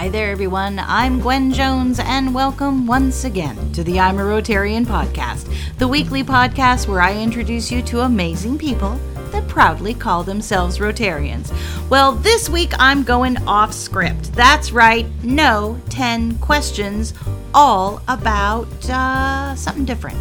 Hi 0.00 0.08
there, 0.08 0.30
everyone. 0.30 0.78
I'm 0.78 1.20
Gwen 1.20 1.52
Jones, 1.52 2.00
and 2.02 2.34
welcome 2.34 2.86
once 2.86 3.24
again 3.24 3.70
to 3.72 3.84
the 3.84 4.00
I'm 4.00 4.18
a 4.18 4.22
Rotarian 4.22 4.86
podcast, 4.86 5.54
the 5.76 5.86
weekly 5.86 6.24
podcast 6.24 6.88
where 6.88 7.02
I 7.02 7.14
introduce 7.14 7.70
you 7.70 7.82
to 7.82 8.00
amazing 8.00 8.56
people 8.56 8.98
that 9.30 9.46
proudly 9.46 9.92
call 9.92 10.22
themselves 10.24 10.78
Rotarians. 10.78 11.52
Well, 11.90 12.12
this 12.12 12.48
week 12.48 12.72
I'm 12.78 13.02
going 13.02 13.46
off 13.46 13.74
script. 13.74 14.32
That's 14.32 14.72
right, 14.72 15.04
no 15.22 15.78
10 15.90 16.38
questions, 16.38 17.12
all 17.52 18.00
about 18.08 18.88
uh, 18.88 19.54
something 19.54 19.84
different. 19.84 20.16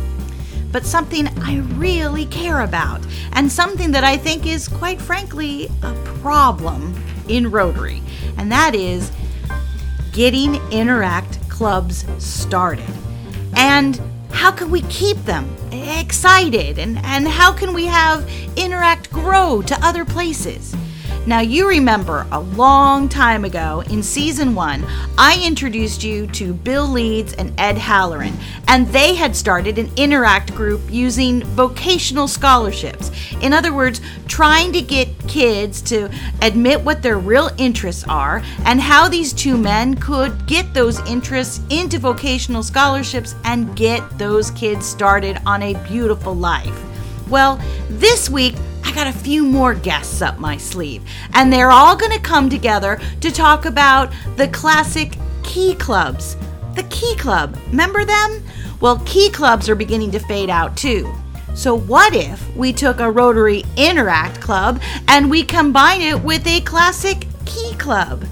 But 0.73 0.85
something 0.85 1.29
I 1.39 1.59
really 1.77 2.25
care 2.25 2.63
about, 2.63 2.99
and 3.31 3.49
something 3.49 3.91
that 3.91 4.03
I 4.03 4.17
think 4.17 4.45
is, 4.45 4.67
quite 4.67 4.99
frankly, 5.01 5.69
a 5.83 5.93
problem 6.19 7.01
in 7.29 7.49
Rotary, 7.49 8.01
and 8.37 8.51
that 8.51 8.75
is 8.75 9.09
getting 10.19 10.55
Interact 10.69 11.39
clubs 11.47 12.05
started. 12.21 12.93
And 13.55 14.01
how 14.31 14.51
can 14.51 14.69
we 14.69 14.81
keep 14.89 15.15
them 15.19 15.49
excited? 15.71 16.77
And, 16.77 16.97
and 17.05 17.25
how 17.25 17.53
can 17.53 17.73
we 17.73 17.85
have 17.85 18.29
Interact 18.57 19.13
grow 19.13 19.61
to 19.61 19.77
other 19.81 20.03
places? 20.03 20.75
Now, 21.29 21.41
you 21.41 21.69
remember 21.69 22.25
a 22.31 22.39
long 22.39 23.07
time 23.07 23.45
ago 23.45 23.83
in 23.91 24.01
season 24.01 24.55
one, 24.55 24.83
I 25.15 25.39
introduced 25.45 26.03
you 26.03 26.25
to 26.25 26.55
Bill 26.55 26.87
Leeds 26.87 27.33
and 27.33 27.53
Ed 27.59 27.77
Halloran, 27.77 28.33
and 28.67 28.87
they 28.87 29.13
had 29.13 29.35
started 29.35 29.77
an 29.77 29.91
Interact 29.95 30.55
group 30.55 30.81
using 30.89 31.43
vocational 31.43 32.27
scholarships. 32.27 33.11
In 33.43 33.53
other 33.53 33.71
words, 33.71 34.01
trying 34.27 34.73
to 34.73 34.81
get 34.81 35.07
kids 35.27 35.83
to 35.83 36.09
admit 36.41 36.81
what 36.81 37.03
their 37.03 37.19
real 37.19 37.51
interests 37.59 38.03
are 38.09 38.41
and 38.65 38.81
how 38.81 39.07
these 39.07 39.31
two 39.31 39.55
men 39.55 39.93
could 39.93 40.47
get 40.47 40.73
those 40.73 40.99
interests 41.01 41.61
into 41.69 41.99
vocational 41.99 42.63
scholarships 42.63 43.35
and 43.43 43.75
get 43.75 44.01
those 44.17 44.49
kids 44.49 44.83
started 44.83 45.37
on 45.45 45.61
a 45.61 45.75
beautiful 45.87 46.33
life. 46.33 46.83
Well, 47.29 47.61
this 47.87 48.31
week, 48.31 48.55
I 48.89 48.91
got 48.91 49.05
a 49.05 49.13
few 49.13 49.45
more 49.45 49.75
guests 49.75 50.19
up 50.19 50.39
my 50.39 50.57
sleeve, 50.57 51.03
and 51.35 51.53
they're 51.53 51.69
all 51.69 51.95
going 51.95 52.11
to 52.11 52.19
come 52.19 52.49
together 52.49 52.99
to 53.21 53.29
talk 53.29 53.65
about 53.65 54.11
the 54.35 54.47
classic 54.47 55.15
key 55.43 55.75
clubs. 55.75 56.35
The 56.73 56.81
key 56.89 57.15
club, 57.15 57.55
remember 57.67 58.03
them? 58.03 58.43
Well, 58.81 58.97
key 59.05 59.29
clubs 59.29 59.69
are 59.69 59.75
beginning 59.75 60.09
to 60.13 60.19
fade 60.19 60.49
out 60.49 60.75
too. 60.75 61.13
So, 61.53 61.77
what 61.77 62.15
if 62.15 62.55
we 62.55 62.73
took 62.73 62.99
a 62.99 63.11
Rotary 63.11 63.63
Interact 63.77 64.41
Club 64.41 64.81
and 65.07 65.29
we 65.29 65.43
combine 65.43 66.01
it 66.01 66.23
with 66.23 66.47
a 66.47 66.61
classic 66.61 67.27
key 67.45 67.75
club? 67.75 68.25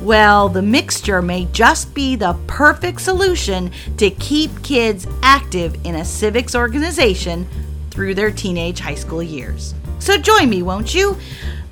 Well, 0.00 0.48
the 0.48 0.62
mixture 0.62 1.22
may 1.22 1.44
just 1.52 1.94
be 1.94 2.16
the 2.16 2.36
perfect 2.48 3.02
solution 3.02 3.70
to 3.98 4.10
keep 4.10 4.64
kids 4.64 5.06
active 5.22 5.76
in 5.84 5.94
a 5.94 6.04
civics 6.04 6.56
organization 6.56 7.46
through 7.92 8.16
their 8.16 8.32
teenage 8.32 8.80
high 8.80 8.96
school 8.96 9.22
years. 9.22 9.76
So 10.02 10.18
join 10.18 10.50
me, 10.50 10.64
won't 10.64 10.96
you? 10.96 11.16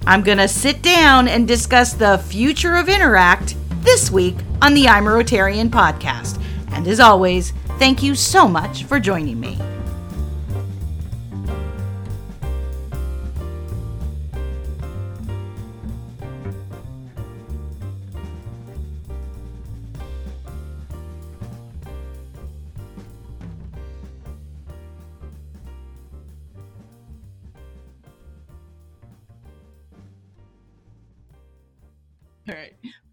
I'm 0.06 0.22
going 0.22 0.38
to 0.38 0.46
sit 0.46 0.82
down 0.82 1.26
and 1.26 1.48
discuss 1.48 1.94
the 1.94 2.18
future 2.18 2.76
of 2.76 2.88
Interact 2.88 3.56
this 3.82 4.08
week 4.08 4.36
on 4.62 4.72
the 4.72 4.86
I'm 4.86 5.08
a 5.08 5.10
Rotarian 5.10 5.68
podcast. 5.68 6.40
And 6.70 6.86
as 6.86 7.00
always, 7.00 7.52
thank 7.80 8.04
you 8.04 8.14
so 8.14 8.46
much 8.46 8.84
for 8.84 9.00
joining 9.00 9.40
me. 9.40 9.58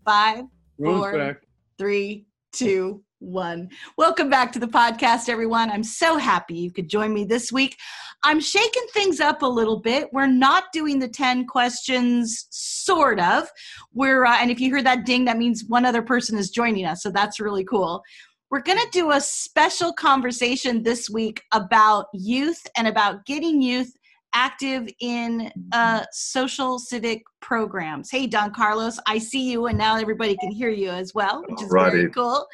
Five, 0.07 0.45
four, 0.81 1.38
three, 1.78 2.28
two, 2.53 3.03
one. 3.19 3.68
Welcome 3.97 4.29
back 4.29 4.53
to 4.53 4.59
the 4.59 4.66
podcast, 4.66 5.28
everyone. 5.28 5.69
I'm 5.69 5.84
so 5.84 6.16
happy 6.18 6.56
you 6.56 6.72
could 6.72 6.88
join 6.88 7.13
me 7.13 7.25
this 7.25 7.51
week. 7.51 7.75
I'm 8.23 8.40
shaking 8.40 8.85
things 8.94 9.19
up 9.19 9.41
a 9.41 9.45
little 9.45 9.81
bit. 9.81 10.07
We're 10.13 10.28
not 10.28 10.72
doing 10.72 11.00
the 11.00 11.09
10 11.09 11.45
questions, 11.45 12.47
sort 12.51 13.19
of. 13.19 13.50
We're, 13.94 14.23
uh, 14.23 14.38
and 14.40 14.50
if 14.50 14.62
you 14.62 14.69
hear 14.69 14.81
that 14.81 15.06
ding, 15.06 15.25
that 15.25 15.38
means 15.38 15.66
one 15.68 15.84
other 15.84 16.01
person 16.01 16.38
is 16.38 16.51
joining 16.51 16.85
us. 16.85 17.03
So 17.03 17.12
that's 17.12 17.41
really 17.41 17.66
cool. 17.66 18.01
We're 18.50 18.62
going 18.62 18.79
to 18.79 18.89
do 18.94 19.12
a 19.12 19.19
special 19.19 19.91
conversation 19.91 20.84
this 20.84 21.09
week 21.09 21.44
about 21.51 22.06
youth 22.13 22.66
and 22.78 22.88
about 22.88 23.25
getting 23.25 23.62
youth 23.62 23.91
active 24.38 24.88
in 25.00 25.52
uh, 25.72 26.03
social 26.12 26.78
civic 26.78 27.24
programs. 27.40 28.12
Hey, 28.12 28.28
Don 28.28 28.53
Carlos, 28.53 29.00
I 29.08 29.18
see 29.18 29.50
you, 29.50 29.66
and 29.66 29.78
now 29.78 29.98
everybody 29.98 30.38
can 30.38 30.52
hear 30.52 30.70
you 30.70 30.90
as 30.90 31.16
well, 31.16 31.44
which 31.48 31.62
is 31.64 31.72
Alrighty. 31.72 31.92
very 31.92 32.12
cool. 32.12 32.48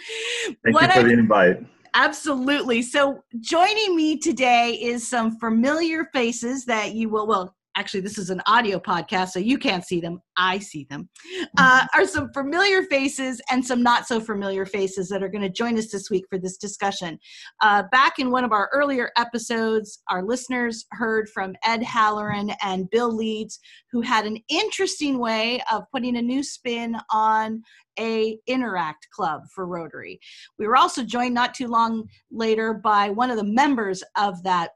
Thank 0.64 0.76
what 0.76 0.84
you 0.84 0.94
for 0.94 1.00
I, 1.00 1.04
the 1.04 1.14
invite. 1.14 1.58
Absolutely. 1.94 2.82
So, 2.82 3.22
joining 3.42 3.98
me 3.98 4.18
today 4.18 4.80
is 4.82 5.08
some 5.08 5.38
familiar 5.40 6.06
faces 6.14 6.64
that 6.66 6.94
you 6.96 7.10
will, 7.10 7.28
well, 7.28 7.54
actually 7.76 8.02
this 8.02 8.18
is 8.18 8.30
an 8.30 8.42
audio 8.46 8.80
podcast 8.80 9.30
so 9.30 9.40
you 9.40 9.58
can't 9.58 9.86
see 9.86 10.00
them. 10.00 10.20
I 10.38 10.60
see 10.60 10.86
them. 10.90 11.10
Uh, 11.58 11.82
mm-hmm. 11.82 12.02
are 12.02 12.06
some 12.06 12.32
familiar 12.34 12.84
faces 12.84 13.42
and 13.50 13.66
some 13.66 13.84
not 13.84 14.08
so 14.08 14.20
familiar 14.20 14.66
faces 14.66 15.10
that 15.10 15.24
are 15.24 15.30
going 15.30 15.42
to 15.42 15.50
join 15.50 15.78
us 15.78 15.92
this 15.92 16.10
week 16.10 16.26
for 16.30 16.38
this 16.38 16.58
discussion. 16.58 17.20
Uh, 17.62 17.84
back 17.92 18.20
in 18.20 18.32
one 18.32 18.44
of 18.44 18.52
our 18.52 18.70
earlier 18.74 19.12
episodes 19.18 20.02
our 20.10 20.24
listeners 20.24 20.86
heard 20.92 21.30
from 21.30 21.56
ed 21.64 21.84
halloran 21.84 22.52
and 22.62 22.90
bill 22.90 23.16
leeds 23.16 23.60
who 23.92 24.02
had 24.02 24.26
an 24.26 24.38
interesting 24.50 25.20
way 25.20 25.62
of 25.72 25.84
putting 25.92 26.18
a 26.18 26.22
new 26.22 26.44
spin 26.44 26.96
on 27.12 27.62
a 28.00 28.38
interact 28.48 29.08
club 29.12 29.42
for 29.54 29.68
rotary. 29.68 30.20
We 30.58 30.68
were 30.68 30.76
also 30.76 31.04
joined 31.04 31.34
not 31.34 31.54
too 31.54 31.68
long 31.68 32.08
later 32.32 32.74
by 32.74 33.10
one 33.10 33.30
of 33.30 33.38
the 33.38 33.44
members 33.44 34.04
of 34.18 34.42
that 34.44 34.72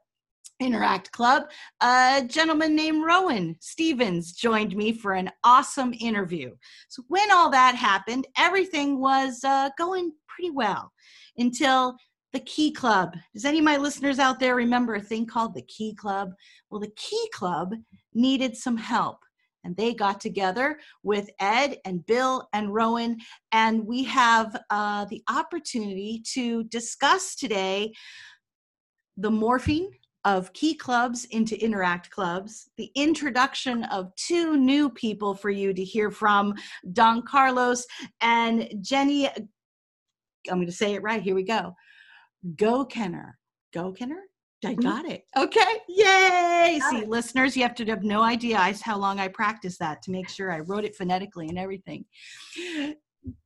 Interact 0.60 1.12
Club, 1.12 1.44
a 1.80 2.24
gentleman 2.26 2.74
named 2.74 3.04
Rowan 3.04 3.56
Stevens 3.60 4.32
joined 4.32 4.74
me 4.76 4.92
for 4.92 5.12
an 5.12 5.30
awesome 5.44 5.94
interview. 6.00 6.54
So, 6.88 7.02
when 7.08 7.30
all 7.30 7.50
that 7.50 7.74
happened, 7.74 8.26
everything 8.36 9.00
was 9.00 9.44
uh, 9.44 9.70
going 9.78 10.12
pretty 10.26 10.50
well 10.50 10.92
until 11.36 11.96
the 12.32 12.40
Key 12.40 12.72
Club. 12.72 13.16
Does 13.34 13.44
any 13.44 13.58
of 13.58 13.64
my 13.64 13.76
listeners 13.76 14.18
out 14.18 14.40
there 14.40 14.54
remember 14.54 14.96
a 14.96 15.00
thing 15.00 15.26
called 15.26 15.54
the 15.54 15.62
Key 15.62 15.94
Club? 15.94 16.32
Well, 16.70 16.80
the 16.80 16.92
Key 16.96 17.28
Club 17.32 17.74
needed 18.14 18.56
some 18.56 18.76
help. 18.76 19.18
And 19.64 19.76
they 19.76 19.92
got 19.92 20.20
together 20.20 20.78
with 21.02 21.28
Ed 21.40 21.78
and 21.84 22.06
Bill 22.06 22.48
and 22.52 22.72
Rowan, 22.72 23.18
and 23.52 23.86
we 23.86 24.04
have 24.04 24.56
uh, 24.70 25.04
the 25.06 25.22
opportunity 25.28 26.22
to 26.32 26.64
discuss 26.64 27.34
today 27.34 27.92
the 29.16 29.30
morphing 29.30 29.88
of 30.24 30.52
key 30.52 30.74
clubs 30.74 31.24
into 31.26 31.62
interact 31.62 32.10
clubs, 32.10 32.70
the 32.76 32.90
introduction 32.94 33.84
of 33.84 34.14
two 34.16 34.56
new 34.56 34.90
people 34.90 35.34
for 35.34 35.50
you 35.50 35.72
to 35.72 35.84
hear 35.84 36.10
from 36.10 36.54
Don 36.92 37.22
Carlos 37.22 37.86
and 38.20 38.68
Jenny. 38.80 39.28
I'm 39.28 40.56
going 40.56 40.66
to 40.66 40.72
say 40.72 40.94
it 40.94 41.02
right. 41.02 41.22
Here 41.22 41.34
we 41.34 41.44
go. 41.44 41.74
Go 42.56 42.84
Kenner. 42.84 43.38
Go 43.72 43.92
Kenner? 43.92 44.22
I 44.64 44.72
mm-hmm. 44.72 44.80
got 44.80 45.04
it. 45.04 45.24
Okay. 45.36 45.60
Yay. 45.88 46.80
See, 46.90 46.98
it. 46.98 47.08
listeners, 47.08 47.56
you 47.56 47.62
have 47.62 47.76
to 47.76 47.84
have 47.86 48.02
no 48.02 48.22
idea 48.22 48.58
how 48.82 48.98
long 48.98 49.20
I 49.20 49.28
practiced 49.28 49.78
that 49.78 50.02
to 50.02 50.10
make 50.10 50.28
sure 50.28 50.50
I 50.50 50.60
wrote 50.60 50.84
it 50.84 50.96
phonetically 50.96 51.48
and 51.48 51.58
everything. 51.58 52.04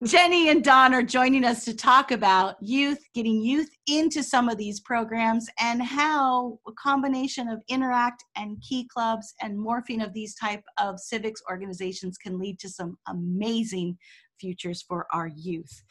Jenny 0.04 0.48
and 0.48 0.62
Don 0.62 0.94
are 0.94 1.02
joining 1.02 1.44
us 1.44 1.64
to 1.64 1.74
talk 1.74 2.10
about 2.10 2.56
youth, 2.60 2.98
getting 3.14 3.42
youth 3.42 3.70
into 3.86 4.22
some 4.22 4.48
of 4.48 4.58
these 4.58 4.80
programs, 4.80 5.46
and 5.60 5.82
how 5.82 6.58
a 6.68 6.72
combination 6.72 7.48
of 7.48 7.62
Interact 7.68 8.24
and 8.36 8.60
Key 8.60 8.88
Clubs 8.92 9.32
and 9.40 9.58
morphing 9.58 10.04
of 10.04 10.12
these 10.12 10.34
type 10.34 10.62
of 10.78 11.00
civics 11.00 11.42
organizations 11.50 12.18
can 12.18 12.38
lead 12.38 12.58
to 12.60 12.68
some 12.68 12.96
amazing 13.08 13.96
futures 14.40 14.82
for 14.82 15.06
our 15.12 15.28
youth. 15.28 15.82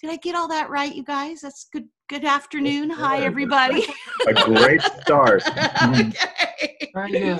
Did 0.00 0.10
I 0.10 0.16
get 0.16 0.34
all 0.34 0.48
that 0.48 0.68
right, 0.68 0.92
you 0.92 1.04
guys? 1.04 1.42
That's 1.42 1.68
good. 1.72 1.88
Good 2.08 2.24
afternoon. 2.24 2.90
Hi, 2.90 3.20
everybody. 3.20 3.86
A 4.26 4.34
great 4.34 4.82
start. 4.82 5.42
okay. 6.96 7.38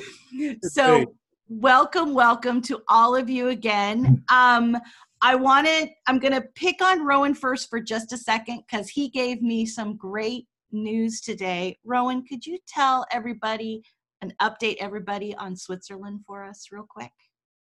So, 0.62 1.14
welcome, 1.48 2.14
welcome 2.14 2.62
to 2.62 2.80
all 2.88 3.16
of 3.16 3.28
you 3.28 3.48
again. 3.48 4.24
Um, 4.32 4.78
I 5.24 5.36
wanted, 5.36 5.90
I'm 6.08 6.18
going 6.18 6.34
to 6.34 6.42
pick 6.56 6.82
on 6.82 7.06
Rowan 7.06 7.34
first 7.34 7.70
for 7.70 7.80
just 7.80 8.12
a 8.12 8.16
second 8.16 8.64
because 8.68 8.88
he 8.88 9.08
gave 9.08 9.40
me 9.40 9.64
some 9.66 9.96
great 9.96 10.48
news 10.72 11.20
today. 11.20 11.78
Rowan, 11.84 12.24
could 12.26 12.44
you 12.44 12.58
tell 12.66 13.06
everybody 13.12 13.84
and 14.20 14.34
update 14.42 14.76
everybody 14.80 15.32
on 15.36 15.56
Switzerland 15.56 16.22
for 16.26 16.44
us 16.44 16.68
real 16.72 16.86
quick? 16.88 17.12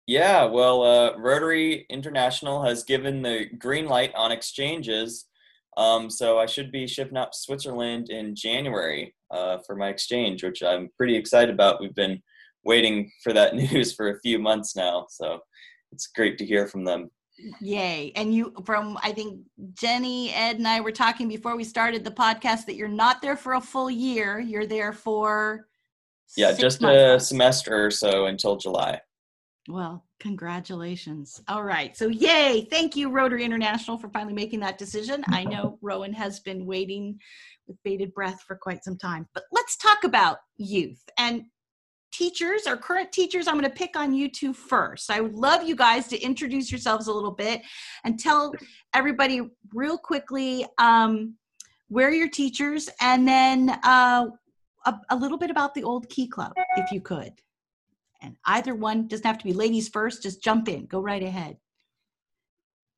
Yeah, 0.05 0.45
well, 0.45 0.83
uh, 0.83 1.17
Rotary 1.17 1.87
International 1.89 2.63
has 2.63 2.83
given 2.83 3.23
the 3.23 3.47
green 3.57 3.87
light 3.87 4.13
on 4.15 4.31
exchanges. 4.31 5.25
Um, 5.77 6.11
so 6.11 6.39
I 6.39 6.45
should 6.45 6.71
be 6.71 6.87
shipping 6.87 7.15
to 7.15 7.27
Switzerland 7.33 8.09
in 8.09 8.35
January 8.35 9.15
uh, 9.31 9.57
for 9.65 9.75
my 9.75 9.89
exchange, 9.89 10.43
which 10.43 10.61
I'm 10.61 10.89
pretty 10.95 11.15
excited 11.15 11.53
about. 11.53 11.81
We've 11.81 11.93
been 11.95 12.21
waiting 12.63 13.11
for 13.23 13.33
that 13.33 13.55
news 13.71 13.93
for 13.93 14.09
a 14.09 14.19
few 14.19 14.37
months 14.37 14.75
now. 14.75 15.07
So 15.09 15.39
it's 15.91 16.07
great 16.07 16.37
to 16.37 16.45
hear 16.45 16.67
from 16.67 16.83
them. 16.83 17.09
Yay. 17.61 18.11
And 18.15 18.33
you, 18.33 18.53
from, 18.65 18.97
I 19.03 19.11
think 19.11 19.41
Jenny, 19.73 20.33
Ed, 20.33 20.57
and 20.57 20.67
I 20.67 20.79
were 20.79 20.91
talking 20.91 21.27
before 21.27 21.55
we 21.55 21.63
started 21.63 22.03
the 22.03 22.11
podcast 22.11 22.65
that 22.65 22.75
you're 22.75 22.87
not 22.87 23.21
there 23.21 23.37
for 23.37 23.53
a 23.53 23.61
full 23.61 23.91
year. 23.91 24.39
You're 24.39 24.65
there 24.65 24.93
for. 24.93 25.67
Yeah, 26.35 26.51
just 26.51 26.83
a 26.83 27.19
semester 27.19 27.85
or 27.85 27.91
so 27.91 28.25
until 28.25 28.57
July. 28.57 28.99
Well, 29.69 30.05
congratulations. 30.19 31.41
All 31.47 31.63
right. 31.63 31.95
So, 31.95 32.07
yay. 32.07 32.67
Thank 32.69 32.95
you, 32.95 33.09
Rotary 33.09 33.43
International, 33.43 33.97
for 33.97 34.09
finally 34.09 34.33
making 34.33 34.59
that 34.61 34.77
decision. 34.77 35.23
I 35.27 35.43
know 35.43 35.77
Rowan 35.81 36.13
has 36.13 36.39
been 36.39 36.65
waiting 36.65 37.19
with 37.67 37.77
bated 37.83 38.13
breath 38.13 38.41
for 38.47 38.55
quite 38.55 38.83
some 38.83 38.97
time. 38.97 39.27
But 39.33 39.43
let's 39.51 39.77
talk 39.77 40.03
about 40.03 40.37
youth. 40.57 41.03
And 41.17 41.45
teachers 42.17 42.65
or 42.65 42.75
current 42.75 43.11
teachers, 43.11 43.47
I'm 43.47 43.53
going 43.53 43.63
to 43.65 43.69
pick 43.69 43.95
on 43.95 44.13
you 44.13 44.29
two 44.29 44.53
first. 44.53 45.11
I 45.11 45.21
would 45.21 45.35
love 45.35 45.63
you 45.63 45.75
guys 45.75 46.07
to 46.07 46.19
introduce 46.19 46.71
yourselves 46.71 47.07
a 47.07 47.13
little 47.13 47.31
bit 47.31 47.61
and 48.03 48.19
tell 48.19 48.53
everybody 48.93 49.41
real 49.73 49.97
quickly 49.97 50.65
um, 50.79 51.35
where 51.89 52.11
you're 52.11 52.29
teachers 52.29 52.89
and 53.01 53.27
then 53.27 53.69
uh, 53.83 54.25
a, 54.85 54.93
a 55.11 55.15
little 55.15 55.37
bit 55.37 55.51
about 55.51 55.75
the 55.75 55.83
old 55.83 56.09
Key 56.09 56.27
Club, 56.27 56.53
if 56.75 56.91
you 56.91 57.01
could. 57.01 57.33
And 58.21 58.35
either 58.45 58.73
one 58.73 59.07
doesn't 59.07 59.25
have 59.25 59.37
to 59.37 59.45
be 59.45 59.53
ladies 59.53 59.87
first, 59.89 60.23
just 60.23 60.43
jump 60.43 60.67
in, 60.67 60.87
go 60.87 60.99
right 60.99 61.21
ahead. 61.21 61.57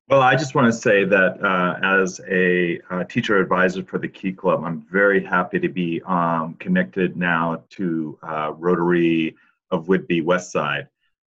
Well, 0.10 0.24
I 0.24 0.36
just 0.36 0.56
want 0.56 0.66
to 0.66 0.74
say 0.74 1.04
that 1.04 1.40
uh, 1.40 1.78
as 1.84 2.20
a 2.28 2.80
uh, 2.90 3.04
teacher 3.04 3.38
advisor 3.38 3.84
for 3.84 4.00
the 4.00 4.08
Key 4.08 4.32
Club, 4.32 4.64
I'm 4.66 4.82
very 4.92 5.24
happy 5.24 5.60
to 5.60 5.70
be 5.70 6.02
um, 6.02 6.56
connected 6.56 7.16
now 7.16 7.62
to 7.72 8.18
uh, 8.24 8.54
Rotary 8.58 9.36
of 9.70 9.86
Whidbey 9.86 10.24
West 10.24 10.52
Side. 10.52 10.88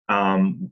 Um, 0.08 0.70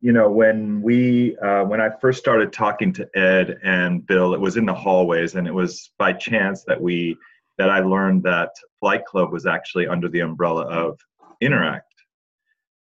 you 0.00 0.12
know, 0.12 0.30
when 0.30 0.80
we 0.80 1.36
uh, 1.38 1.64
when 1.64 1.80
I 1.80 1.90
first 2.00 2.20
started 2.20 2.52
talking 2.52 2.92
to 2.92 3.18
Ed 3.18 3.58
and 3.64 4.06
Bill, 4.06 4.32
it 4.32 4.40
was 4.40 4.56
in 4.56 4.64
the 4.64 4.72
hallways, 4.72 5.34
and 5.34 5.48
it 5.48 5.52
was 5.52 5.90
by 5.98 6.12
chance 6.12 6.62
that 6.68 6.80
we 6.80 7.16
that 7.58 7.68
I 7.68 7.80
learned 7.80 8.22
that 8.22 8.50
Flight 8.78 9.04
Club 9.06 9.32
was 9.32 9.44
actually 9.44 9.88
under 9.88 10.08
the 10.08 10.20
umbrella 10.20 10.66
of 10.66 11.00
Interact, 11.40 11.92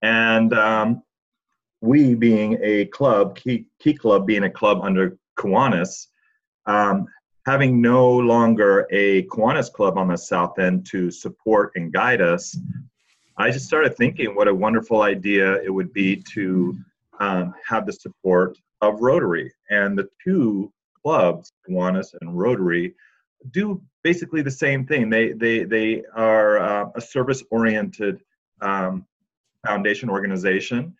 and 0.01 0.53
um, 0.53 1.03
we 1.81 2.15
being 2.15 2.57
a 2.62 2.85
club, 2.85 3.35
Key, 3.35 3.65
Key 3.79 3.94
Club 3.94 4.25
being 4.25 4.44
a 4.44 4.50
club 4.50 4.79
under 4.81 5.18
Kiwanis, 5.38 6.07
um, 6.65 7.07
having 7.45 7.81
no 7.81 8.12
longer 8.12 8.88
a 8.91 9.24
Kiwanis 9.24 9.71
club 9.71 9.97
on 9.97 10.07
the 10.07 10.18
south 10.18 10.59
end 10.59 10.85
to 10.88 11.12
support 11.12 11.71
and 11.75 11.94
guide 11.94 12.21
us, 12.21 12.57
I 13.38 13.51
just 13.51 13.68
started 13.68 13.95
thinking 13.95 14.35
what 14.35 14.47
a 14.47 14.53
wonderful 14.53 15.03
idea 15.03 15.62
it 15.62 15.69
would 15.69 15.94
be 15.94 16.24
to 16.33 16.77
um, 17.19 17.53
have 17.68 17.85
the 17.85 17.94
support 17.94 18.57
of 18.81 19.00
Rotary. 19.00 19.51
And 19.69 19.97
the 19.97 20.09
two 20.23 20.73
clubs, 21.03 21.51
Kiwanis 21.68 22.15
and 22.19 22.38
Rotary, 22.38 22.95
do 23.51 23.81
basically 24.03 24.41
the 24.41 24.51
same 24.51 24.85
thing. 24.85 25.09
They 25.09 25.33
they 25.33 25.63
they 25.63 26.03
are 26.15 26.57
uh, 26.57 26.89
a 26.95 27.01
service 27.01 27.44
oriented 27.51 28.21
um, 28.62 29.06
foundation 29.65 30.09
organization 30.09 30.95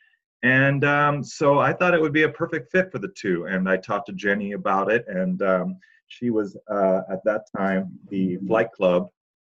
and 0.47 0.85
um, 0.85 1.23
so 1.23 1.59
I 1.59 1.73
thought 1.73 1.94
it 1.94 2.01
would 2.01 2.13
be 2.13 2.23
a 2.23 2.29
perfect 2.29 2.71
fit 2.71 2.89
for 2.89 2.99
the 2.99 3.09
two. 3.09 3.45
And 3.47 3.69
I 3.69 3.75
talked 3.75 4.05
to 4.07 4.13
Jenny 4.13 4.53
about 4.53 4.89
it, 4.89 5.05
and 5.07 5.41
um, 5.41 5.77
she 6.07 6.29
was 6.29 6.55
uh, 6.71 7.01
at 7.11 7.21
that 7.25 7.41
time 7.55 7.99
the 8.09 8.38
Flight 8.47 8.71
Club 8.71 9.09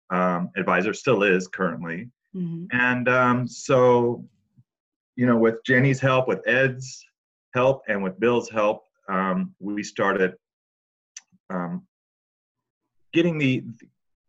um, 0.09 0.51
advisor, 0.57 0.95
still 0.95 1.23
is 1.23 1.47
currently. 1.47 2.09
Mm-hmm. 2.35 2.65
And 2.73 3.07
um, 3.09 3.47
so, 3.47 4.25
you 5.17 5.27
know, 5.27 5.37
with 5.37 5.57
Jenny's 5.67 6.01
help, 6.01 6.27
with 6.27 6.47
Ed's 6.47 7.05
help, 7.55 7.83
and 7.89 8.03
with 8.03 8.19
Bill's 8.19 8.49
help, 8.49 8.85
um, 9.11 9.55
we 9.61 9.83
started 9.83 10.35
um, 11.51 11.87
getting 13.13 13.37
the 13.37 13.65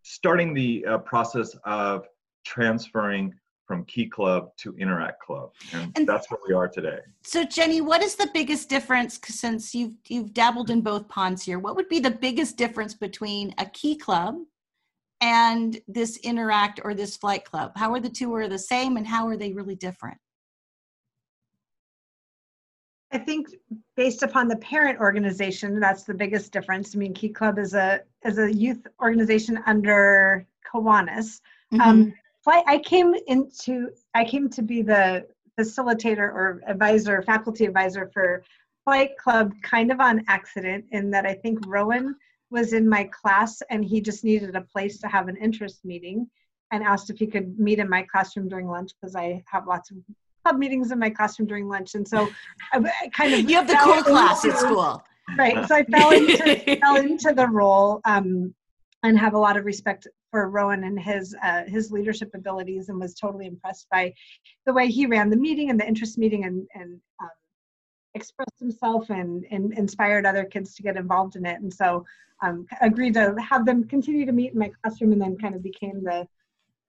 starting 0.04 0.54
the 0.54 0.86
uh, 0.86 0.98
process 0.98 1.56
of 1.64 2.06
transferring 2.46 3.34
from 3.70 3.86
Key 3.86 4.08
Club 4.08 4.50
to 4.58 4.76
Interact 4.78 5.22
Club, 5.22 5.52
and, 5.74 5.96
and, 5.96 6.10
that's 6.10 6.32
where 6.32 6.40
we 6.48 6.56
are 6.56 6.68
today. 6.68 7.02
So, 7.22 7.46
Jenny, 7.46 7.82
what 7.82 8.02
is 8.02 8.16
the 8.16 8.28
biggest 8.34 8.68
difference 8.68 9.20
since 9.24 9.76
you've 9.76 9.94
you've 10.08 10.34
dabbled 10.34 10.72
in 10.72 10.82
both 10.82 11.08
ponds 11.08 11.44
here? 11.44 11.60
What 11.60 11.76
would 11.76 11.88
be 11.88 12.00
the 12.00 12.10
biggest 12.10 12.58
difference 12.58 12.96
between 12.96 13.54
a 13.60 13.68
Key 13.68 13.96
Club 13.96 14.38
and 15.22 15.80
this 15.88 16.18
Interact 16.18 16.82
or 16.84 16.96
this 16.96 17.16
Flight 17.16 17.46
Club? 17.46 17.74
How 17.76 17.94
are 17.94 18.00
the 18.00 18.10
two 18.10 18.34
are 18.34 18.48
the 18.48 18.58
same, 18.58 18.98
and 18.98 19.06
how 19.06 19.28
are 19.28 19.38
they 19.38 19.54
really 19.54 19.76
different? 19.76 20.18
I 23.12 23.20
think 23.20 23.50
based 23.96 24.24
upon 24.24 24.48
the 24.48 24.58
parent 24.58 25.00
organization, 25.00 25.80
that's 25.80 26.06
the 26.06 26.16
biggest 26.16 26.52
difference. 26.52 26.96
I 26.96 26.98
mean, 26.98 27.14
Key 27.14 27.30
Club 27.30 27.60
is 27.60 27.76
a 27.76 28.02
is 28.26 28.40
a 28.40 28.52
youth 28.52 28.88
organization 29.00 29.60
under 29.68 30.48
Kiwanis. 30.66 31.42
Mm-hmm. 31.72 31.82
Um, 31.82 32.14
flight 32.50 32.64
i 32.68 32.78
came 32.80 33.14
into 33.28 33.90
i 34.16 34.24
came 34.24 34.50
to 34.50 34.62
be 34.62 34.82
the 34.82 35.26
facilitator 35.60 36.18
or 36.40 36.62
advisor 36.68 37.22
faculty 37.22 37.66
advisor 37.66 38.10
for 38.14 38.44
flight 38.86 39.12
club 39.18 39.54
kind 39.62 39.92
of 39.92 40.00
on 40.00 40.24
accident 40.28 40.84
in 40.92 41.12
that 41.12 41.26
i 41.26 41.34
think 41.34 41.60
rowan 41.68 42.16
was 42.50 42.74
in 42.74 42.90
my 42.90 43.04
class 43.06 43.62
and 43.70 43.86
he 43.86 44.02
just 44.02 44.24
needed 44.24 44.56
a 44.56 44.62
place 44.62 44.98
to 45.00 45.08
have 45.08 45.28
an 45.28 45.38
interest 45.38 45.86
meeting 45.86 46.28
and 46.72 46.84
asked 46.84 47.10
if 47.10 47.18
he 47.18 47.28
could 47.28 47.60
meet 47.60 47.78
in 47.78 47.90
my 47.90 48.02
classroom 48.12 48.48
during 48.48 48.68
lunch 48.68 48.92
because 49.00 49.16
i 49.16 49.42
have 49.48 49.68
lots 49.68 49.92
of 49.92 49.98
club 50.44 50.58
meetings 50.58 50.92
in 50.92 51.00
my 51.00 51.10
classroom 51.10 51.48
during 51.48 51.68
lunch. 51.68 51.96
And 51.96 52.08
so 52.08 52.30
i 52.74 53.10
kind 53.14 53.34
of 53.34 53.50
you 53.50 53.56
have 53.56 53.68
the 53.68 53.78
cool 53.82 54.04
class 54.04 54.46
at 54.46 54.58
school. 54.58 55.04
Right. 55.38 55.68
So 55.68 55.76
i 55.76 55.84
fell 55.84 56.12
into 56.12 56.78
fell 56.82 56.96
into 56.98 57.34
the 57.34 57.48
role 57.48 58.02
um, 58.06 58.54
and 59.04 59.18
have 59.18 59.34
a 59.34 59.38
lot 59.38 59.58
of 59.58 59.66
respect 59.66 60.08
for 60.32 60.50
Rowan 60.50 60.84
and 60.84 61.00
his 61.00 61.36
uh, 61.44 61.64
his 61.66 61.92
leadership 61.92 62.32
abilities, 62.34 62.90
and 62.90 63.00
was 63.00 63.14
totally 63.14 63.48
impressed 63.48 63.88
by 63.90 64.14
the 64.66 64.74
way 64.74 64.88
he 64.88 65.06
ran 65.06 65.30
the 65.30 65.38
meeting 65.38 65.70
and 65.70 65.80
the 65.80 65.88
interest 65.88 66.18
meeting, 66.18 66.46
and 66.46 66.68
and 66.76 67.00
um, 67.22 67.30
expressed 68.14 68.60
himself 68.60 69.10
and, 69.10 69.46
and 69.52 69.74
inspired 69.74 70.26
other 70.26 70.44
kids 70.44 70.76
to 70.76 70.84
get 70.84 70.98
involved 70.98 71.36
in 71.36 71.46
it. 71.46 71.62
And 71.62 71.74
so, 71.74 72.06
um, 72.42 72.66
agreed 72.82 73.14
to 73.14 73.36
have 73.40 73.66
them 73.66 73.84
continue 73.84 74.26
to 74.26 74.32
meet 74.32 74.54
in 74.54 74.60
my 74.60 74.72
classroom, 74.82 75.14
and 75.14 75.22
then 75.22 75.38
kind 75.38 75.56
of 75.56 75.64
became 75.64 76.04
the 76.04 76.28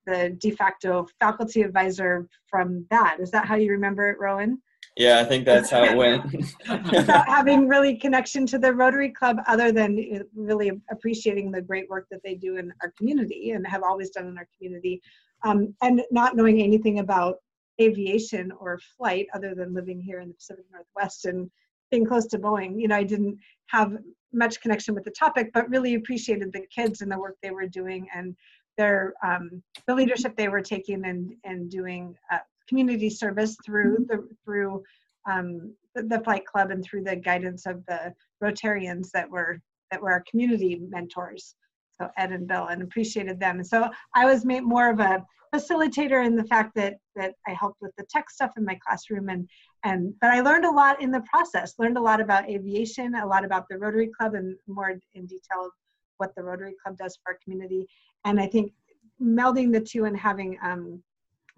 the 0.07 0.31
de 0.39 0.51
facto 0.51 1.07
faculty 1.19 1.63
advisor 1.63 2.27
from 2.49 2.87
that. 2.91 3.19
Is 3.21 3.31
that 3.31 3.47
how 3.47 3.57
you 3.57 3.71
remember 3.73 4.09
it, 4.09 4.19
Rowan? 4.19 4.61
Yeah, 4.97 5.21
I 5.21 5.25
think 5.25 5.45
that's 5.45 5.71
how 5.71 5.85
it 5.85 5.97
went. 5.97 6.33
Without 6.93 7.27
having 7.27 7.69
really 7.69 7.97
connection 7.97 8.45
to 8.47 8.59
the 8.59 8.73
Rotary 8.73 9.11
Club, 9.11 9.39
other 9.47 9.73
than 9.73 10.25
really 10.35 10.73
appreciating 10.91 11.51
the 11.51 11.63
great 11.63 11.89
work 11.89 12.07
that 12.11 12.23
they 12.23 12.35
do 12.35 12.57
in 12.57 12.73
our 12.83 12.93
community 12.99 13.53
and 13.53 13.67
have 13.67 13.83
always 13.83 14.11
done 14.11 14.27
in 14.27 14.37
our 14.37 14.49
community, 14.57 15.01
um, 15.43 15.75
and 15.83 16.03
not 16.11 16.37
knowing 16.37 16.61
anything 16.61 16.99
about 16.99 17.37
aviation 17.81 18.53
or 18.59 18.79
flight 18.99 19.27
other 19.33 19.55
than 19.55 19.73
living 19.73 20.01
here 20.01 20.21
in 20.21 20.29
the 20.29 20.35
Pacific 20.35 20.65
Northwest 20.71 21.25
and 21.25 21.51
being 21.91 22.05
close 22.05 22.27
to 22.27 22.39
Boeing. 22.39 22.81
You 22.81 22.89
know, 22.89 22.97
I 22.97 23.05
didn't 23.05 23.39
have 23.69 23.97
much 24.33 24.61
connection 24.61 24.95
with 24.95 25.05
the 25.05 25.11
topic, 25.11 25.51
but 25.55 25.69
really 25.71 25.95
appreciated 25.95 26.53
the 26.53 26.67
kids 26.75 27.01
and 27.01 27.11
the 27.11 27.19
work 27.19 27.37
they 27.43 27.51
were 27.51 27.67
doing 27.67 28.07
and 28.15 28.37
their 28.77 29.15
um, 29.25 29.63
the 29.87 29.95
leadership 29.95 30.37
they 30.37 30.49
were 30.49 30.63
taking 30.63 31.05
and 31.05 31.35
and 31.45 31.71
doing 31.71 32.17
uh, 32.33 32.39
community 32.71 33.11
service 33.11 33.57
through 33.67 33.99
mm-hmm. 33.99 34.23
the 34.23 34.29
through 34.45 34.83
um, 35.31 35.75
the, 35.95 36.05
the, 36.05 36.21
flight 36.21 36.47
club 36.47 36.71
and 36.71 36.83
through 36.83 37.05
the 37.05 37.17
guidance 37.17 37.67
of 37.67 37.85
the 37.87 38.15
Rotarians 38.43 39.11
that 39.11 39.29
were 39.29 39.61
that 39.91 40.01
were 40.01 40.13
our 40.13 40.25
community 40.31 40.81
mentors. 40.89 41.55
So 42.01 42.09
Ed 42.17 42.33
and 42.33 42.47
Bill, 42.47 42.69
and 42.69 42.81
appreciated 42.81 43.39
them. 43.39 43.57
And 43.57 43.67
so 43.67 43.91
I 44.15 44.25
was 44.25 44.47
made 44.47 44.63
more 44.63 44.89
of 44.89 45.01
a 45.01 45.23
facilitator 45.55 46.25
in 46.25 46.37
the 46.37 46.45
fact 46.45 46.75
that 46.77 46.95
that 47.17 47.35
I 47.47 47.53
helped 47.53 47.83
with 47.83 47.93
the 47.99 48.07
tech 48.09 48.31
stuff 48.31 48.53
in 48.57 48.65
my 48.65 48.79
classroom 48.87 49.29
and 49.29 49.47
and 49.85 50.15
but 50.21 50.31
I 50.31 50.41
learned 50.41 50.65
a 50.65 50.71
lot 50.71 51.03
in 51.03 51.11
the 51.11 51.23
process. 51.23 51.75
Learned 51.79 51.99
a 51.99 52.03
lot 52.03 52.21
about 52.21 52.49
aviation, 52.49 53.15
a 53.15 53.27
lot 53.27 53.45
about 53.45 53.67
the 53.69 53.79
Rotary 53.79 54.11
Club, 54.19 54.35
and 54.35 54.57
more 54.67 54.91
in 55.15 55.27
detail 55.27 55.65
of 55.67 55.73
what 56.19 56.35
the 56.37 56.43
Rotary 56.43 56.75
Club 56.83 56.97
does 56.97 57.19
for 57.23 57.33
our 57.33 57.39
community. 57.43 57.87
And 58.25 58.39
I 58.41 58.47
think 58.47 58.73
melding 59.21 59.73
the 59.73 59.81
two 59.81 60.05
and 60.05 60.17
having 60.17 60.59
um, 60.63 61.03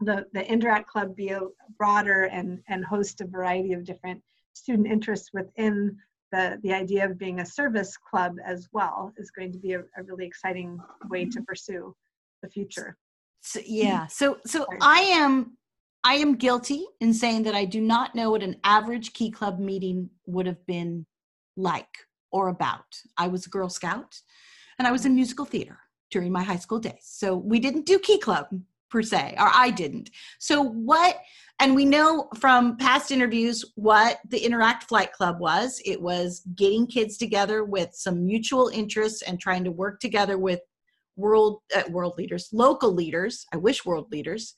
the, 0.05 0.27
the 0.33 0.47
Interact 0.51 0.89
Club 0.89 1.17
be 1.17 1.29
a 1.29 1.41
broader 1.79 2.25
and, 2.25 2.61
and 2.69 2.85
host 2.85 3.21
a 3.21 3.27
variety 3.27 3.73
of 3.73 3.85
different 3.85 4.23
student 4.53 4.87
interests 4.87 5.31
within 5.33 5.97
the, 6.31 6.59
the 6.63 6.73
idea 6.73 7.05
of 7.05 7.19
being 7.19 7.41
a 7.41 7.47
service 7.47 7.97
club 7.97 8.37
as 8.45 8.69
well 8.73 9.13
is 9.17 9.31
going 9.31 9.53
to 9.53 9.59
be 9.59 9.73
a, 9.75 9.81
a 9.81 10.03
really 10.05 10.27
exciting 10.27 10.79
way 11.09 11.25
to 11.27 11.43
pursue 11.43 11.95
the 12.43 12.49
future. 12.49 12.97
So, 13.43 13.61
yeah. 13.65 14.07
So, 14.07 14.39
so 14.47 14.67
I 14.81 15.01
am 15.01 15.57
I 16.05 16.15
am 16.15 16.35
guilty 16.35 16.85
in 17.01 17.15
saying 17.15 17.45
that 17.45 17.55
I 17.55 17.65
do 17.65 17.81
not 17.81 18.15
know 18.15 18.31
what 18.31 18.43
an 18.43 18.57
average 18.65 19.13
Key 19.13 19.31
Club 19.31 19.61
meeting 19.61 20.11
would 20.27 20.47
have 20.47 20.65
been 20.67 21.07
like 21.57 21.87
or 22.33 22.49
about. 22.49 22.85
I 23.17 23.29
was 23.29 23.47
a 23.47 23.51
Girl 23.51 23.69
Scout 23.69 24.19
and 24.79 24.89
I 24.89 24.93
was 24.93 25.07
in 25.07 25.15
musical 25.15 25.45
theater 25.45 25.79
during 26.11 26.33
my 26.33 26.43
high 26.43 26.57
school 26.57 26.81
days. 26.81 27.05
So 27.05 27.37
we 27.37 27.61
didn't 27.61 27.87
do 27.87 27.99
Key 28.01 28.19
Club 28.19 28.47
per 28.93 29.03
se, 29.03 29.35
or 29.39 29.51
I 29.53 29.71
didn't. 29.71 30.11
So 30.39 30.63
what, 30.63 31.17
and 31.61 31.75
we 31.75 31.87
know 31.87 32.29
from 32.39 32.77
past 32.77 33.11
interviews 33.11 33.65
what 33.75 34.19
the 34.29 34.39
Interact 34.39 34.85
Flight 34.85 35.13
Club 35.13 35.41
was. 35.41 35.81
It 35.85 36.01
was 36.01 36.43
getting 36.55 36.87
kids 36.87 37.17
together 37.17 37.65
with 37.65 37.91
some 37.95 38.25
mutual 38.25 38.69
interests 38.69 39.23
and 39.23 39.41
trying 39.41 39.65
to 39.65 39.71
work 39.71 39.99
together 39.99 40.37
with 40.39 40.61
world 41.17 41.61
uh, 41.75 41.83
world 41.91 42.15
leaders, 42.19 42.49
local 42.53 42.93
leaders. 42.93 43.47
I 43.53 43.57
wish 43.57 43.85
world 43.85 44.13
leaders 44.13 44.55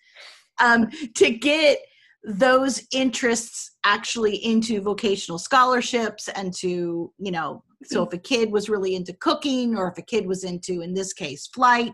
um, 0.61 0.89
to 1.15 1.31
get 1.31 1.79
those 2.25 2.83
interests 2.93 3.73
actually 3.85 4.37
into 4.37 4.81
vocational 4.81 5.39
scholarships 5.39 6.29
and 6.29 6.55
to 6.55 7.13
you 7.19 7.31
know 7.31 7.63
so 7.85 8.03
if 8.03 8.15
a 8.15 8.19
kid 8.19 8.51
was 8.51 8.71
really 8.71 8.95
into 8.95 9.13
cooking 9.13 9.77
or 9.77 9.91
if 9.91 9.99
a 9.99 10.03
kid 10.03 10.27
was 10.27 10.43
into 10.43 10.81
in 10.81 10.95
this 10.95 11.13
case 11.13 11.47
flight 11.49 11.93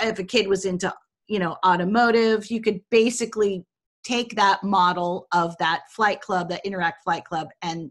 if 0.00 0.18
a 0.18 0.24
kid 0.24 0.48
was 0.48 0.64
into 0.64 0.90
you 1.30 1.38
know 1.38 1.56
automotive 1.64 2.50
you 2.50 2.60
could 2.60 2.80
basically 2.90 3.64
take 4.04 4.34
that 4.34 4.62
model 4.64 5.26
of 5.32 5.56
that 5.58 5.82
flight 5.90 6.20
club 6.20 6.48
that 6.48 6.64
interact 6.64 7.02
flight 7.04 7.24
club 7.24 7.48
and 7.62 7.90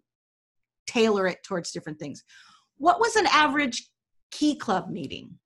tailor 0.87 1.27
it 1.27 1.43
towards 1.43 1.71
different 1.71 1.99
things. 1.99 2.23
What 2.77 2.99
was 2.99 3.15
an 3.15 3.27
average 3.27 3.87
key 4.31 4.55
club 4.55 4.89
meeting? 4.89 5.37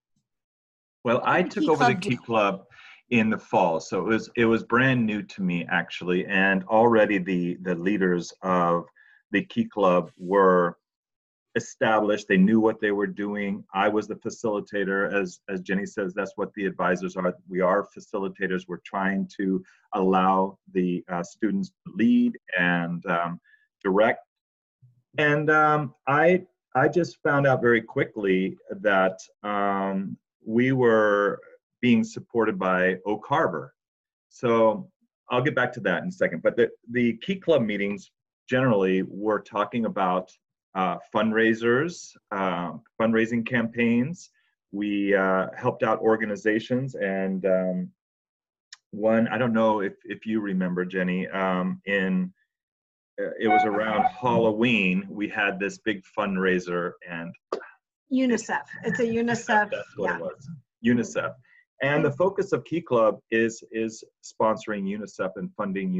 Well 1.03 1.21
i 1.25 1.43
took 1.43 1.65
over 1.65 1.85
the 1.85 1.95
key 1.95 2.17
club 2.17 2.63
in 3.09 3.29
the 3.29 3.38
fall 3.38 3.81
so 3.81 4.00
it 4.00 4.05
was 4.05 4.29
it 4.38 4.45
was 4.45 4.63
brand 4.63 5.05
new 5.05 5.21
to 5.21 5.41
me 5.41 5.67
actually 5.69 6.25
and 6.27 6.63
already 6.63 7.17
the 7.17 7.57
the 7.62 7.75
leaders 7.75 8.31
of 8.41 8.85
the 9.31 9.43
key 9.43 9.65
club 9.65 10.09
were 10.17 10.77
established. 11.55 12.27
They 12.27 12.38
knew 12.38 12.60
what 12.60 12.81
they 12.81 12.91
were 12.91 13.07
doing. 13.07 13.63
I 13.74 13.88
was 13.88 14.07
the 14.07 14.15
facilitator. 14.15 15.13
As 15.13 15.39
as 15.50 15.62
jenny 15.62 15.86
says 15.86 16.13
that's 16.13 16.33
what 16.36 16.53
the 16.53 16.65
advisors 16.65 17.15
are. 17.15 17.33
We 17.48 17.62
are 17.62 17.88
facilitators. 17.95 18.63
We're 18.67 18.81
trying 18.86 19.29
to 19.38 19.63
allow 19.93 20.57
the 20.74 21.03
uh, 21.12 21.24
students 21.24 21.69
to 21.69 21.93
lead 21.95 22.38
and 22.57 23.05
um, 23.05 23.39
direct. 23.83 24.19
And 25.17 25.50
um, 25.50 25.93
i 26.07 26.43
i 26.75 26.88
just 26.88 27.22
found 27.22 27.45
out 27.45 27.62
very 27.62 27.81
quickly 27.81 28.57
that 28.81 29.19
um, 29.43 30.17
we 30.45 30.72
were 30.72 31.39
being 31.81 32.03
supported 32.03 32.57
by 32.57 32.98
Oak 33.05 33.25
Harbor. 33.27 33.74
So 34.29 34.89
I'll 35.29 35.41
get 35.41 35.55
back 35.55 35.72
to 35.74 35.79
that 35.81 36.01
in 36.03 36.10
a 36.10 36.12
second. 36.12 36.41
But 36.41 36.55
the, 36.55 36.69
the 36.91 37.17
Key 37.17 37.36
Club 37.36 37.62
meetings 37.62 38.12
generally 38.50 39.03
were 39.03 39.39
talking 39.39 39.86
about 39.86 40.31
uh, 40.75 40.98
fundraisers, 41.13 42.15
uh, 42.32 42.74
fundraising 43.00 43.46
campaigns. 43.46 44.30
We 44.72 45.13
uh, 45.15 45.48
helped 45.56 45.84
out 45.84 46.00
organizations 46.00 46.96
and 46.96 47.46
um, 47.46 47.92
one, 48.92 49.27
I 49.27 49.38
don't 49.38 49.53
know 49.53 49.82
if, 49.82 49.94
if 50.06 50.25
you 50.25 50.39
remember, 50.39 50.86
Jenny, 50.86 51.27
um, 51.30 51.82
in 51.86 52.32
uh, 53.22 53.30
it 53.39 53.48
was 53.48 53.63
around 53.65 54.06
Halloween, 54.06 55.06
we 55.10 55.27
had 55.27 55.60
this 55.60 55.77
big 55.80 56.03
fundraiser 56.18 56.94
and 57.08 57.34
UNICEF. 58.12 58.62
It's 58.84 59.00
a 59.00 59.03
UNICEF. 59.03 59.70
That's 59.72 59.98
what 59.98 60.10
yeah. 60.10 60.15
it 60.18 60.22
was. 60.22 60.50
UNICEF. 60.86 61.34
And 61.83 62.05
the 62.05 62.11
focus 62.11 62.53
of 62.53 62.63
Key 62.63 62.79
Club 62.79 63.19
is 63.29 63.61
is 63.71 64.05
sponsoring 64.23 64.85
UNICEF 64.85 65.31
and 65.35 65.53
funding 65.53 65.91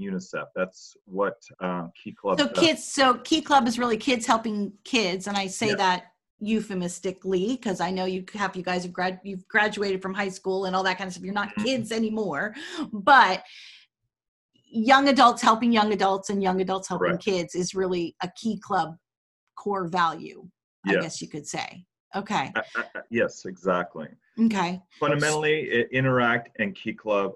UNICEF. 0.00 0.46
That's 0.56 0.96
what 1.04 1.36
um, 1.60 1.92
Key 2.02 2.12
Club. 2.12 2.40
So 2.40 2.48
does. 2.48 2.58
kids. 2.58 2.84
So 2.84 3.14
Key 3.18 3.42
Club 3.42 3.68
is 3.68 3.78
really 3.78 3.98
kids 3.98 4.24
helping 4.24 4.72
kids, 4.84 5.26
and 5.26 5.36
I 5.36 5.46
say 5.46 5.74
that 5.74 6.04
euphemistically 6.38 7.48
because 7.48 7.80
I 7.80 7.90
know 7.90 8.06
you 8.06 8.24
have 8.34 8.56
you 8.56 8.62
guys 8.62 8.84
have 8.84 8.94
grad 8.94 9.20
you've 9.24 9.46
graduated 9.46 10.00
from 10.00 10.14
high 10.14 10.30
school 10.30 10.64
and 10.64 10.74
all 10.74 10.82
that 10.84 10.96
kind 10.96 11.08
of 11.08 11.12
stuff. 11.12 11.24
You're 11.24 11.34
not 11.34 11.50
mm-hmm. 11.50 11.64
kids 11.64 11.92
anymore, 11.92 12.54
but 12.92 13.42
young 14.64 15.08
adults 15.08 15.42
helping 15.42 15.70
young 15.70 15.92
adults 15.92 16.30
and 16.30 16.42
young 16.42 16.62
adults 16.62 16.88
helping 16.88 17.12
right. 17.12 17.20
kids 17.20 17.54
is 17.54 17.74
really 17.74 18.16
a 18.22 18.30
Key 18.36 18.58
Club 18.58 18.96
core 19.54 19.86
value. 19.86 20.48
I 20.88 20.94
guess 20.94 21.20
you 21.20 21.28
could 21.28 21.46
say. 21.46 21.84
Okay. 22.14 22.52
Uh, 22.54 22.62
uh, 22.76 22.82
uh, 22.94 23.00
yes, 23.10 23.44
exactly. 23.44 24.06
Okay. 24.38 24.82
Fundamentally, 25.00 25.84
Interact 25.92 26.50
and 26.58 26.74
Key 26.74 26.92
Club 26.92 27.32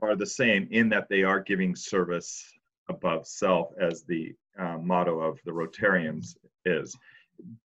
are 0.00 0.16
the 0.16 0.26
same 0.26 0.66
in 0.70 0.88
that 0.88 1.08
they 1.08 1.22
are 1.22 1.40
giving 1.40 1.76
service 1.76 2.44
above 2.88 3.26
self, 3.26 3.68
as 3.80 4.02
the 4.02 4.34
uh, 4.58 4.78
motto 4.78 5.20
of 5.20 5.38
the 5.44 5.50
Rotarians 5.50 6.36
is. 6.64 6.96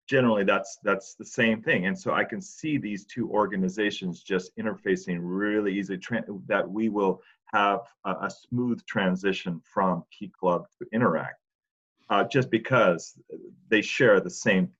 Generally, 0.08 0.46
that's 0.46 0.80
that's 0.84 1.16
the 1.16 1.26
same 1.26 1.62
thing, 1.62 1.86
and 1.86 1.98
so 1.98 2.14
I 2.14 2.24
can 2.24 2.42
see 2.42 2.78
these 2.78 3.06
two 3.06 3.30
organizations 3.30 4.24
just 4.24 4.56
interfacing 4.58 5.20
really 5.22 5.78
easily. 5.78 6.00
That 6.48 6.68
we 6.68 6.90
will 6.90 7.22
have 7.54 7.82
a, 8.06 8.12
a, 8.12 8.30
smooth 8.30 8.84
transition 8.86 9.62
from 9.64 10.04
Key 10.12 10.32
Club 10.40 10.68
to 10.80 10.88
Interact, 10.94 11.40
uh, 12.10 12.24
just 12.24 12.50
because 12.50 13.20
they 13.70 13.82
share 13.82 14.20
the 14.20 14.30
same 14.30 14.72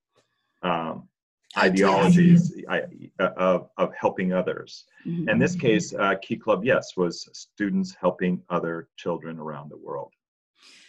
um, 0.64 1.08
ideologies 1.58 2.54
of, 3.20 3.70
of 3.78 3.94
helping 4.00 4.34
others. 4.34 4.86
Mm-hmm. 5.06 5.30
In 5.30 5.40
this 5.40 5.56
case, 5.56 5.94
uh, 5.94 6.16
Key 6.22 6.38
Club, 6.38 6.64
yes, 6.64 6.96
was 6.96 7.28
students 7.34 7.96
helping 8.00 8.42
other 8.50 8.90
children 8.98 9.40
around 9.40 9.70
the 9.70 9.78
world. 9.78 10.14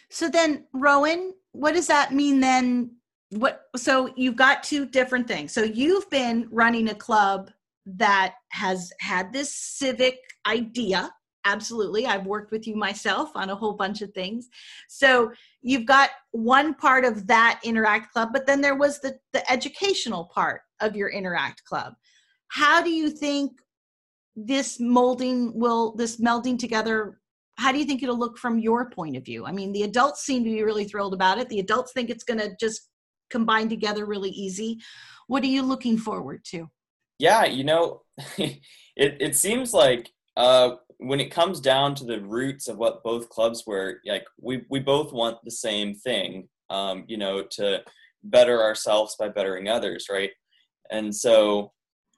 So 0.09 0.29
then, 0.29 0.65
Rowan, 0.73 1.33
what 1.53 1.73
does 1.73 1.87
that 1.87 2.13
mean 2.13 2.39
then? 2.39 2.91
What 3.29 3.63
so 3.77 4.13
you've 4.17 4.35
got 4.35 4.61
two 4.61 4.85
different 4.85 5.27
things. 5.27 5.53
So 5.53 5.63
you've 5.63 6.09
been 6.09 6.47
running 6.51 6.89
a 6.89 6.95
club 6.95 7.49
that 7.85 8.35
has 8.49 8.91
had 8.99 9.31
this 9.31 9.53
civic 9.53 10.19
idea 10.45 11.11
absolutely 11.45 12.05
i've 12.05 12.25
worked 12.25 12.51
with 12.51 12.67
you 12.67 12.75
myself 12.75 13.31
on 13.35 13.49
a 13.49 13.55
whole 13.55 13.73
bunch 13.73 14.01
of 14.01 14.13
things 14.13 14.49
so 14.87 15.31
you've 15.61 15.85
got 15.85 16.09
one 16.31 16.73
part 16.73 17.05
of 17.05 17.27
that 17.27 17.59
interact 17.63 18.11
club 18.11 18.29
but 18.33 18.45
then 18.45 18.61
there 18.61 18.75
was 18.75 18.99
the 18.99 19.17
the 19.33 19.51
educational 19.51 20.25
part 20.25 20.61
of 20.81 20.95
your 20.95 21.09
interact 21.09 21.63
club. 21.63 21.93
How 22.49 22.81
do 22.81 22.89
you 22.89 23.09
think 23.09 23.53
this 24.35 24.79
molding 24.79 25.57
will 25.57 25.95
this 25.95 26.19
melding 26.19 26.57
together 26.57 27.19
how 27.57 27.71
do 27.71 27.77
you 27.77 27.85
think 27.85 28.01
it'll 28.01 28.17
look 28.17 28.37
from 28.37 28.57
your 28.57 28.89
point 28.89 29.15
of 29.15 29.23
view? 29.23 29.45
I 29.45 29.51
mean 29.51 29.71
the 29.71 29.83
adults 29.83 30.25
seem 30.25 30.43
to 30.43 30.49
be 30.49 30.63
really 30.63 30.85
thrilled 30.85 31.13
about 31.13 31.37
it. 31.37 31.47
The 31.49 31.59
adults 31.59 31.93
think 31.93 32.09
it's 32.09 32.23
going 32.23 32.39
to 32.39 32.55
just 32.59 32.89
combine 33.29 33.69
together 33.69 34.05
really 34.05 34.31
easy. 34.31 34.79
What 35.27 35.43
are 35.43 35.47
you 35.47 35.61
looking 35.61 35.97
forward 35.97 36.43
to? 36.45 36.69
Yeah 37.19 37.45
you 37.45 37.63
know 37.63 38.01
it, 38.37 38.59
it 38.95 39.35
seems 39.35 39.73
like 39.73 40.11
uh, 40.37 40.71
when 41.01 41.19
it 41.19 41.31
comes 41.31 41.59
down 41.59 41.95
to 41.95 42.05
the 42.05 42.21
roots 42.21 42.67
of 42.67 42.77
what 42.77 43.03
both 43.03 43.29
clubs 43.29 43.65
were, 43.65 43.99
like 44.05 44.25
we 44.39 44.63
we 44.69 44.79
both 44.79 45.11
want 45.11 45.37
the 45.43 45.51
same 45.51 45.95
thing, 45.95 46.47
um, 46.69 47.05
you 47.07 47.17
know, 47.17 47.43
to 47.51 47.81
better 48.23 48.61
ourselves 48.61 49.15
by 49.19 49.27
bettering 49.27 49.67
others, 49.67 50.07
right? 50.11 50.29
And 50.91 51.13
so 51.15 51.71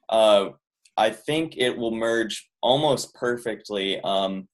uh, 0.10 0.50
I 0.98 1.12
think 1.12 1.56
it 1.58 1.78
will 1.78 1.96
merge 1.96 2.50
almost 2.62 3.14
perfectly, 3.16 4.02
um, 4.02 4.50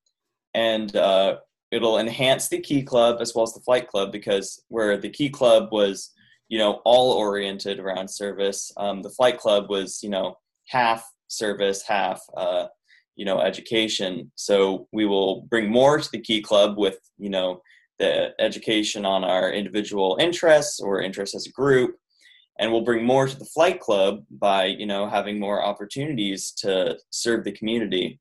and 0.54 0.96
uh, 0.96 1.38
it'll 1.72 1.98
enhance 1.98 2.50
the 2.50 2.60
Key 2.60 2.84
Club 2.84 3.18
as 3.22 3.34
well 3.34 3.44
as 3.44 3.54
the 3.54 3.62
Flight 3.62 3.88
Club 3.88 4.12
because 4.12 4.64
where 4.68 4.96
the 4.98 5.10
Key 5.10 5.30
Club 5.30 5.70
was, 5.72 6.12
you 6.50 6.60
know, 6.60 6.82
all 6.86 7.14
oriented 7.14 7.80
around 7.80 8.08
service, 8.10 8.72
um, 8.78 9.02
the 9.02 9.10
Flight 9.10 9.40
Club 9.40 9.70
was, 9.70 10.04
you 10.04 10.10
know, 10.10 10.38
half 10.68 11.04
service, 11.28 11.82
half 11.82 12.22
uh, 12.38 12.68
you 13.20 13.26
know 13.26 13.42
education. 13.42 14.32
So 14.36 14.88
we 14.94 15.06
will 15.06 15.42
bring 15.52 15.70
more 15.70 16.00
to 16.00 16.10
the 16.10 16.22
key 16.22 16.42
club 16.42 16.78
with 16.78 16.98
you 17.18 17.30
know 17.30 17.62
the 18.00 18.34
education 18.40 19.06
on 19.06 19.26
our 19.26 19.52
individual 19.52 20.18
interests 20.22 20.80
or 20.80 21.02
interests 21.02 21.36
as 21.36 21.46
a 21.46 21.52
group. 21.52 21.98
And 22.58 22.72
we'll 22.72 22.90
bring 22.90 23.04
more 23.06 23.28
to 23.28 23.38
the 23.38 23.52
flight 23.54 23.82
club 23.82 24.24
by 24.32 24.66
you 24.68 24.86
know 24.86 25.10
having 25.10 25.38
more 25.38 25.62
opportunities 25.62 26.52
to 26.64 26.98
serve 27.10 27.44
the 27.44 27.52
community. 27.52 28.20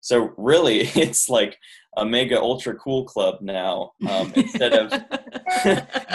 So 0.00 0.32
really 0.36 0.80
it's 1.04 1.28
like 1.28 1.56
a 1.96 2.04
mega 2.04 2.40
ultra 2.40 2.74
cool 2.76 3.04
club 3.04 3.40
now 3.40 3.92
um, 4.08 4.32
instead 4.36 4.72
of 4.72 4.90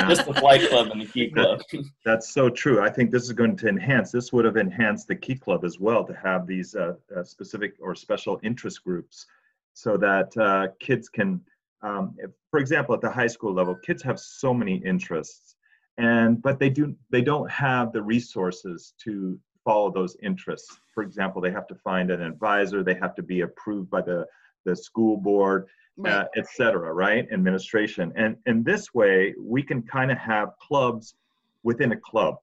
just 0.08 0.25
the 0.25 0.34
flight 0.39 0.70
club 0.70 0.89
and 0.91 1.01
the 1.01 1.05
key 1.05 1.29
club. 1.29 1.62
That's 2.05 2.34
so 2.34 2.50
true. 2.50 2.82
I 2.82 2.89
think 2.89 3.12
this 3.12 3.24
is 3.24 3.34
going 3.34 3.58
to 3.58 3.67
enhance. 3.67 4.12
This 4.12 4.32
would 4.32 4.46
have 4.46 4.58
enhanced 4.58 5.08
the 5.08 5.15
key 5.15 5.36
club 5.36 5.65
as 5.65 5.79
well 5.79 6.05
to 6.05 6.13
have 6.13 6.48
these 6.48 6.75
uh, 6.75 6.94
uh, 7.15 7.24
specific 7.24 7.74
or 7.79 7.94
special 7.94 8.39
interest 8.44 8.84
groups, 8.84 9.25
so 9.74 9.98
that 9.98 10.36
uh, 10.38 10.67
kids 10.79 11.10
can, 11.10 11.41
um, 11.82 12.15
if, 12.20 12.32
for 12.50 12.60
example, 12.60 12.96
at 12.96 13.01
the 13.01 13.10
high 13.10 13.27
school 13.27 13.53
level, 13.53 13.75
kids 13.75 14.01
have 14.03 14.20
so 14.20 14.53
many 14.53 14.77
interests, 14.86 15.55
and 15.98 16.41
but 16.41 16.58
they 16.58 16.70
do 16.70 16.96
they 17.10 17.22
don't 17.22 17.51
have 17.51 17.91
the 17.91 18.01
resources 18.01 18.94
to 19.03 19.38
follow 19.65 19.91
those 19.91 20.15
interests. 20.24 20.79
For 20.94 21.03
example, 21.03 21.41
they 21.41 21.51
have 21.51 21.67
to 21.67 21.75
find 21.75 22.12
an 22.12 22.22
advisor. 22.22 22.82
They 22.82 22.94
have 22.94 23.15
to 23.15 23.24
be 23.24 23.41
approved 23.41 23.89
by 23.89 24.01
the 24.01 24.25
the 24.65 24.75
school 24.75 25.17
board 25.17 25.67
right. 25.98 26.13
uh, 26.13 26.25
etc. 26.36 26.93
Right, 26.93 27.27
administration, 27.31 28.12
and 28.15 28.38
in 28.45 28.63
this 28.63 28.93
way 28.93 29.34
we 29.39 29.63
can 29.63 29.81
kind 29.81 30.12
of 30.12 30.17
have 30.17 30.57
clubs 30.60 31.15
within 31.63 31.91
a 31.91 31.98
club, 31.98 32.38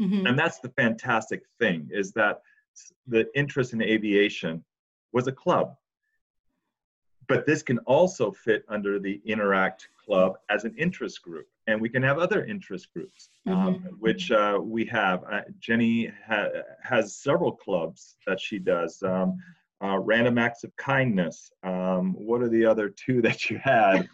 mm-hmm. 0.00 0.26
and 0.26 0.38
that's 0.38 0.60
the 0.60 0.70
fantastic 0.70 1.42
thing 1.58 1.88
is 1.92 2.12
that 2.12 2.40
the 3.06 3.26
interest 3.34 3.72
in 3.72 3.82
aviation 3.82 4.64
was 5.12 5.26
a 5.28 5.32
club, 5.32 5.76
but 7.28 7.46
this 7.46 7.62
can 7.62 7.78
also 7.80 8.30
fit 8.30 8.64
under 8.68 8.98
the 8.98 9.20
Interact 9.24 9.88
Club 10.04 10.34
as 10.50 10.64
an 10.64 10.74
interest 10.76 11.22
group, 11.22 11.46
and 11.66 11.80
we 11.80 11.88
can 11.88 12.02
have 12.02 12.18
other 12.18 12.44
interest 12.44 12.92
groups, 12.92 13.30
um, 13.46 13.54
mm-hmm. 13.54 13.88
um, 13.88 13.96
which 13.98 14.30
uh, 14.30 14.58
we 14.60 14.84
have. 14.86 15.24
Uh, 15.30 15.40
Jenny 15.60 16.10
ha- 16.26 16.48
has 16.82 17.14
several 17.16 17.52
clubs 17.52 18.16
that 18.26 18.40
she 18.40 18.58
does. 18.58 19.02
Um, 19.02 19.38
uh, 19.82 19.98
random 19.98 20.38
acts 20.38 20.64
of 20.64 20.74
kindness. 20.76 21.50
Um, 21.62 22.14
what 22.14 22.42
are 22.42 22.48
the 22.48 22.64
other 22.66 22.88
two 22.88 23.22
that 23.22 23.50
you 23.50 23.58
had? 23.62 24.08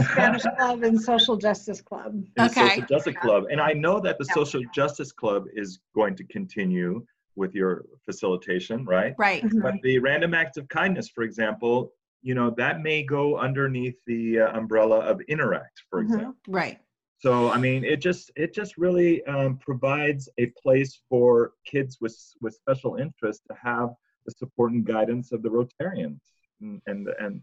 Spanish 0.00 0.42
Club 0.42 0.82
and 0.84 1.00
Social 1.00 1.36
Justice 1.36 1.80
Club. 1.82 2.14
And 2.36 2.50
okay. 2.50 2.68
Social 2.68 2.86
Justice 2.86 3.16
Club. 3.20 3.44
And 3.50 3.60
I 3.60 3.72
know 3.72 4.00
that 4.00 4.18
the 4.18 4.24
yeah. 4.28 4.34
Social 4.34 4.62
Justice 4.74 5.12
Club 5.12 5.44
is 5.54 5.80
going 5.94 6.16
to 6.16 6.24
continue 6.24 7.04
with 7.36 7.54
your 7.54 7.84
facilitation, 8.04 8.84
right? 8.84 9.14
Right. 9.18 9.42
Mm-hmm. 9.42 9.60
But 9.60 9.74
the 9.82 9.98
random 9.98 10.34
acts 10.34 10.56
of 10.56 10.68
kindness, 10.68 11.08
for 11.08 11.24
example, 11.24 11.92
you 12.22 12.34
know, 12.34 12.50
that 12.56 12.80
may 12.80 13.02
go 13.02 13.36
underneath 13.36 13.96
the 14.06 14.40
uh, 14.40 14.58
umbrella 14.58 15.00
of 15.00 15.20
Interact, 15.22 15.82
for 15.90 16.02
mm-hmm. 16.02 16.14
example. 16.14 16.36
Right. 16.48 16.78
So 17.18 17.50
I 17.52 17.58
mean, 17.58 17.84
it 17.84 18.00
just 18.00 18.32
it 18.34 18.52
just 18.52 18.76
really 18.76 19.24
um, 19.26 19.56
provides 19.58 20.28
a 20.38 20.46
place 20.60 21.00
for 21.08 21.52
kids 21.64 21.98
with 22.00 22.16
with 22.40 22.54
special 22.54 22.96
interests 22.96 23.44
to 23.48 23.56
have 23.62 23.90
the 24.24 24.32
support 24.32 24.72
and 24.72 24.84
guidance 24.84 25.32
of 25.32 25.42
the 25.42 25.48
Rotarians, 25.48 26.20
and 26.60 26.80
and, 26.86 27.08
and 27.18 27.42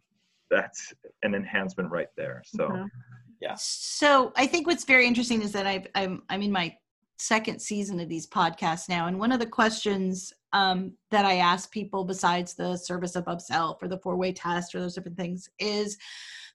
that's 0.50 0.94
an 1.24 1.36
enhancement 1.36 1.92
right 1.92 2.10
there. 2.18 2.42
So, 2.46 2.68
mm-hmm. 2.68 2.86
yeah. 3.42 3.56
So 3.58 4.32
I 4.36 4.48
think 4.48 4.68
what's 4.68 4.86
very 4.86 5.08
interesting 5.08 5.42
is 5.42 5.52
that 5.54 5.66
I've, 5.66 5.88
I'm 5.96 6.24
I'm 6.30 6.42
in 6.42 6.52
my 6.52 6.76
second 7.18 7.62
season 7.62 8.00
of 8.00 8.10
these 8.10 8.28
podcasts 8.28 8.90
now, 8.90 9.08
and 9.08 9.20
one 9.20 9.32
of 9.32 9.40
the 9.40 9.46
questions 9.46 10.34
um, 10.54 10.94
that 11.12 11.26
I 11.26 11.36
ask 11.36 11.72
people, 11.72 12.04
besides 12.04 12.54
the 12.54 12.78
service 12.78 13.16
above 13.16 13.42
self 13.42 13.82
or 13.84 13.88
the 13.88 14.00
four 14.00 14.16
way 14.16 14.32
test 14.32 14.74
or 14.74 14.80
those 14.80 14.96
different 14.96 15.18
things, 15.18 15.50
is 15.60 15.98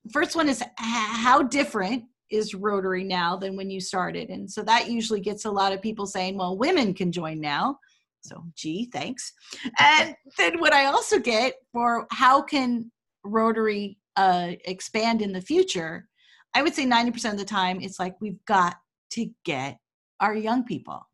the 0.04 0.10
first 0.10 0.36
one 0.36 0.48
is 0.48 0.62
how 0.76 1.42
different 1.42 2.04
is 2.30 2.54
Rotary 2.54 3.04
now 3.04 3.36
than 3.36 3.56
when 3.56 3.70
you 3.70 3.80
started, 3.80 4.30
and 4.30 4.50
so 4.50 4.62
that 4.62 4.90
usually 4.90 5.20
gets 5.20 5.44
a 5.44 5.50
lot 5.50 5.72
of 5.72 5.82
people 5.82 6.06
saying, 6.06 6.36
"Well, 6.36 6.58
women 6.58 6.94
can 6.94 7.12
join 7.12 7.40
now." 7.40 7.78
So, 8.24 8.42
gee, 8.54 8.86
thanks. 8.86 9.32
And 9.78 10.16
then 10.38 10.58
what 10.58 10.72
I 10.72 10.86
also 10.86 11.18
get 11.18 11.54
for 11.72 12.06
how 12.10 12.40
can 12.40 12.90
Rotary 13.22 13.98
uh, 14.16 14.52
expand 14.64 15.20
in 15.20 15.32
the 15.32 15.40
future, 15.40 16.08
I 16.54 16.62
would 16.62 16.74
say 16.74 16.86
90% 16.86 17.32
of 17.32 17.38
the 17.38 17.44
time 17.44 17.80
it's 17.80 17.98
like 17.98 18.16
we've 18.20 18.42
got 18.46 18.76
to 19.10 19.30
get 19.44 19.78
our 20.20 20.34
young 20.34 20.64
people. 20.64 21.06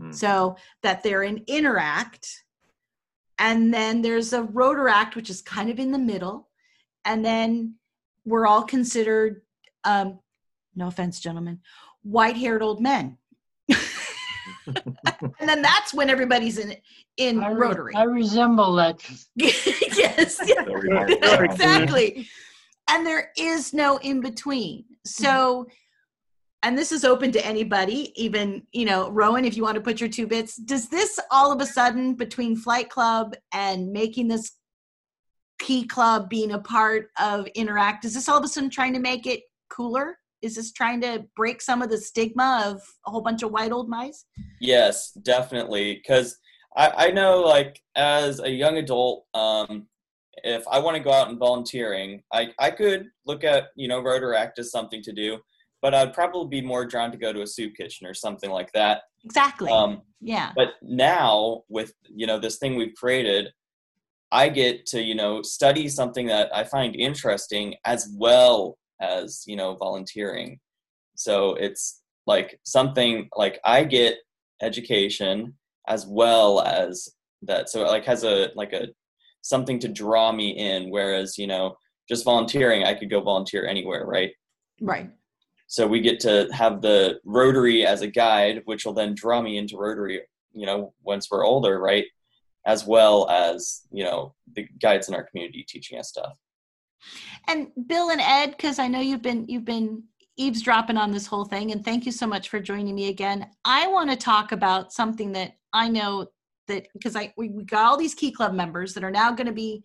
Mm. 0.00 0.14
So 0.14 0.56
that 0.82 1.02
they're 1.02 1.22
in 1.22 1.44
Interact. 1.46 2.44
And 3.38 3.74
then 3.74 4.00
there's 4.00 4.32
a 4.32 4.42
Rotaract, 4.42 5.16
which 5.16 5.28
is 5.28 5.42
kind 5.42 5.68
of 5.68 5.78
in 5.78 5.92
the 5.92 5.98
middle. 5.98 6.48
And 7.04 7.24
then 7.24 7.74
we're 8.24 8.46
all 8.46 8.62
considered, 8.62 9.42
um, 9.84 10.20
no 10.74 10.86
offense, 10.86 11.20
gentlemen, 11.20 11.60
white 12.02 12.36
haired 12.36 12.62
old 12.62 12.80
men. 12.80 13.18
And 15.44 15.48
then 15.50 15.60
that's 15.60 15.92
when 15.92 16.08
everybody's 16.08 16.56
in 16.56 16.74
in 17.18 17.44
I 17.44 17.50
re- 17.50 17.68
Rotary. 17.68 17.94
I 17.94 18.04
resemble 18.04 18.72
that. 18.76 18.98
yes, 19.34 20.40
exactly. 21.42 22.26
And 22.88 23.06
there 23.06 23.30
is 23.36 23.74
no 23.74 23.98
in 23.98 24.22
between. 24.22 24.86
So, 25.04 25.66
and 26.62 26.78
this 26.78 26.92
is 26.92 27.04
open 27.04 27.30
to 27.32 27.44
anybody, 27.44 28.10
even 28.16 28.62
you 28.72 28.86
know, 28.86 29.10
Rowan, 29.10 29.44
if 29.44 29.54
you 29.54 29.62
want 29.62 29.74
to 29.74 29.82
put 29.82 30.00
your 30.00 30.08
two 30.08 30.26
bits. 30.26 30.56
Does 30.56 30.88
this 30.88 31.20
all 31.30 31.52
of 31.52 31.60
a 31.60 31.66
sudden 31.66 32.14
between 32.14 32.56
Flight 32.56 32.88
Club 32.88 33.34
and 33.52 33.92
making 33.92 34.28
this 34.28 34.52
key 35.58 35.84
club 35.86 36.30
being 36.30 36.52
a 36.52 36.58
part 36.58 37.10
of 37.20 37.46
Interact, 37.48 38.06
is 38.06 38.14
this 38.14 38.30
all 38.30 38.38
of 38.38 38.44
a 38.44 38.48
sudden 38.48 38.70
trying 38.70 38.94
to 38.94 38.98
make 38.98 39.26
it 39.26 39.42
cooler? 39.68 40.16
Is 40.44 40.54
this 40.56 40.72
trying 40.72 41.00
to 41.00 41.24
break 41.34 41.62
some 41.62 41.80
of 41.80 41.88
the 41.88 41.96
stigma 41.96 42.62
of 42.66 42.82
a 43.06 43.10
whole 43.10 43.22
bunch 43.22 43.42
of 43.42 43.50
white 43.50 43.72
old 43.72 43.88
mice? 43.88 44.26
Yes 44.60 45.12
definitely 45.12 45.94
because 45.94 46.36
I, 46.76 47.06
I 47.06 47.10
know 47.10 47.40
like 47.40 47.80
as 47.96 48.40
a 48.40 48.50
young 48.50 48.76
adult 48.76 49.24
um, 49.34 49.86
if 50.42 50.66
i 50.68 50.78
want 50.78 50.96
to 50.96 51.02
go 51.02 51.12
out 51.12 51.28
and 51.28 51.38
volunteering 51.38 52.22
I, 52.32 52.48
I 52.58 52.70
could 52.70 53.06
look 53.24 53.44
at 53.44 53.68
you 53.76 53.88
know 53.88 54.02
rotaract 54.02 54.58
as 54.58 54.70
something 54.70 55.00
to 55.02 55.12
do 55.12 55.38
but 55.80 55.94
i'd 55.94 56.12
probably 56.12 56.60
be 56.60 56.66
more 56.66 56.84
drawn 56.84 57.12
to 57.12 57.16
go 57.16 57.32
to 57.32 57.42
a 57.42 57.46
soup 57.46 57.74
kitchen 57.76 58.06
or 58.06 58.14
something 58.14 58.50
like 58.50 58.70
that. 58.72 59.02
Exactly. 59.24 59.70
Um, 59.70 60.02
yeah. 60.20 60.52
but 60.54 60.74
now 60.82 61.62
with 61.68 61.94
you 62.08 62.26
know 62.26 62.38
this 62.38 62.58
thing 62.58 62.76
we've 62.76 62.94
created 62.94 63.48
i 64.32 64.48
get 64.48 64.84
to 64.86 65.00
you 65.00 65.14
know 65.14 65.40
study 65.42 65.88
something 65.88 66.26
that 66.26 66.54
i 66.54 66.64
find 66.64 66.96
interesting 66.96 67.74
as 67.84 68.12
well 68.18 68.76
as 69.00 69.44
you 69.46 69.56
know 69.56 69.74
volunteering. 69.76 70.58
So 71.16 71.54
it's 71.54 72.02
like 72.26 72.58
something 72.64 73.28
like 73.36 73.60
i 73.64 73.84
get 73.84 74.16
education 74.62 75.54
as 75.86 76.06
well 76.06 76.62
as 76.62 77.08
that. 77.42 77.68
So 77.68 77.82
it 77.82 77.88
like 77.88 78.04
has 78.06 78.24
a 78.24 78.50
like 78.54 78.72
a 78.72 78.88
something 79.42 79.78
to 79.78 79.88
draw 79.88 80.32
me 80.32 80.50
in 80.50 80.90
whereas 80.90 81.36
you 81.36 81.46
know 81.46 81.76
just 82.08 82.24
volunteering 82.24 82.84
i 82.84 82.94
could 82.94 83.10
go 83.10 83.20
volunteer 83.20 83.66
anywhere 83.66 84.06
right? 84.06 84.32
Right. 84.80 85.10
So 85.66 85.86
we 85.86 86.00
get 86.00 86.20
to 86.20 86.48
have 86.52 86.82
the 86.82 87.20
rotary 87.24 87.86
as 87.86 88.00
a 88.02 88.06
guide 88.06 88.62
which 88.64 88.84
will 88.84 88.94
then 88.94 89.14
draw 89.14 89.42
me 89.42 89.58
into 89.58 89.76
rotary 89.76 90.22
you 90.52 90.66
know 90.66 90.94
once 91.02 91.30
we're 91.30 91.44
older 91.44 91.78
right? 91.78 92.06
As 92.66 92.86
well 92.86 93.28
as 93.28 93.82
you 93.90 94.04
know 94.04 94.34
the 94.54 94.66
guides 94.80 95.08
in 95.08 95.14
our 95.14 95.24
community 95.24 95.64
teaching 95.68 95.98
us 95.98 96.08
stuff 96.08 96.32
and 97.48 97.68
Bill 97.86 98.10
and 98.10 98.20
Ed, 98.20 98.50
because 98.52 98.78
I 98.78 98.88
know 98.88 99.00
you've 99.00 99.22
been 99.22 99.46
you've 99.48 99.64
been 99.64 100.02
eavesdropping 100.36 100.96
on 100.96 101.12
this 101.12 101.26
whole 101.26 101.44
thing, 101.44 101.72
and 101.72 101.84
thank 101.84 102.06
you 102.06 102.12
so 102.12 102.26
much 102.26 102.48
for 102.48 102.60
joining 102.60 102.94
me 102.94 103.08
again. 103.08 103.46
I 103.64 103.86
want 103.88 104.10
to 104.10 104.16
talk 104.16 104.52
about 104.52 104.92
something 104.92 105.32
that 105.32 105.52
I 105.72 105.88
know 105.88 106.28
that 106.68 106.86
because 106.92 107.16
I 107.16 107.32
we, 107.36 107.50
we 107.50 107.64
got 107.64 107.86
all 107.86 107.96
these 107.96 108.14
key 108.14 108.32
club 108.32 108.54
members 108.54 108.94
that 108.94 109.04
are 109.04 109.10
now 109.10 109.30
going 109.32 109.46
to 109.46 109.52
be 109.52 109.84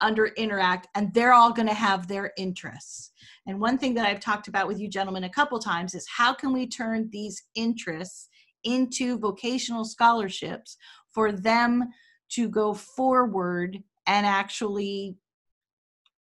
under 0.00 0.26
interact 0.26 0.88
and 0.94 1.12
they're 1.12 1.32
all 1.32 1.52
going 1.52 1.68
to 1.68 1.74
have 1.74 2.06
their 2.06 2.32
interests 2.36 3.10
and 3.46 3.60
one 3.60 3.76
thing 3.76 3.94
that 3.94 4.06
i've 4.06 4.20
talked 4.20 4.48
about 4.48 4.68
with 4.68 4.78
you 4.78 4.88
gentlemen 4.88 5.24
a 5.24 5.30
couple 5.30 5.58
times 5.58 5.94
is 5.94 6.06
how 6.08 6.32
can 6.32 6.52
we 6.52 6.66
turn 6.68 7.08
these 7.10 7.42
interests 7.54 8.28
into 8.64 9.18
vocational 9.18 9.84
scholarships 9.84 10.76
for 11.12 11.32
them 11.32 11.84
to 12.28 12.48
go 12.48 12.74
forward 12.74 13.78
and 14.06 14.26
actually 14.26 15.16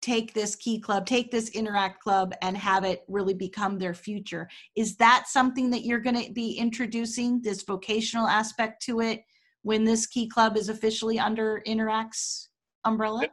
take 0.07 0.33
this 0.33 0.55
key 0.55 0.79
club, 0.79 1.05
take 1.05 1.31
this 1.31 1.49
interact 1.49 2.01
club, 2.01 2.33
and 2.41 2.55
have 2.55 2.85
it 2.85 3.03
really 3.09 3.33
become 3.33 3.77
their 3.77 3.93
future. 3.93 4.47
Is 4.77 4.95
that 4.97 5.25
something 5.27 5.69
that 5.71 5.83
you're 5.83 5.99
going 5.99 6.23
to 6.23 6.31
be 6.31 6.53
introducing, 6.53 7.41
this 7.41 7.63
vocational 7.63 8.25
aspect 8.25 8.81
to 8.83 9.01
it, 9.01 9.23
when 9.63 9.83
this 9.83 10.07
key 10.07 10.29
club 10.29 10.55
is 10.55 10.69
officially 10.69 11.19
under 11.19 11.61
Interact's 11.65 12.49
umbrella? 12.85 13.27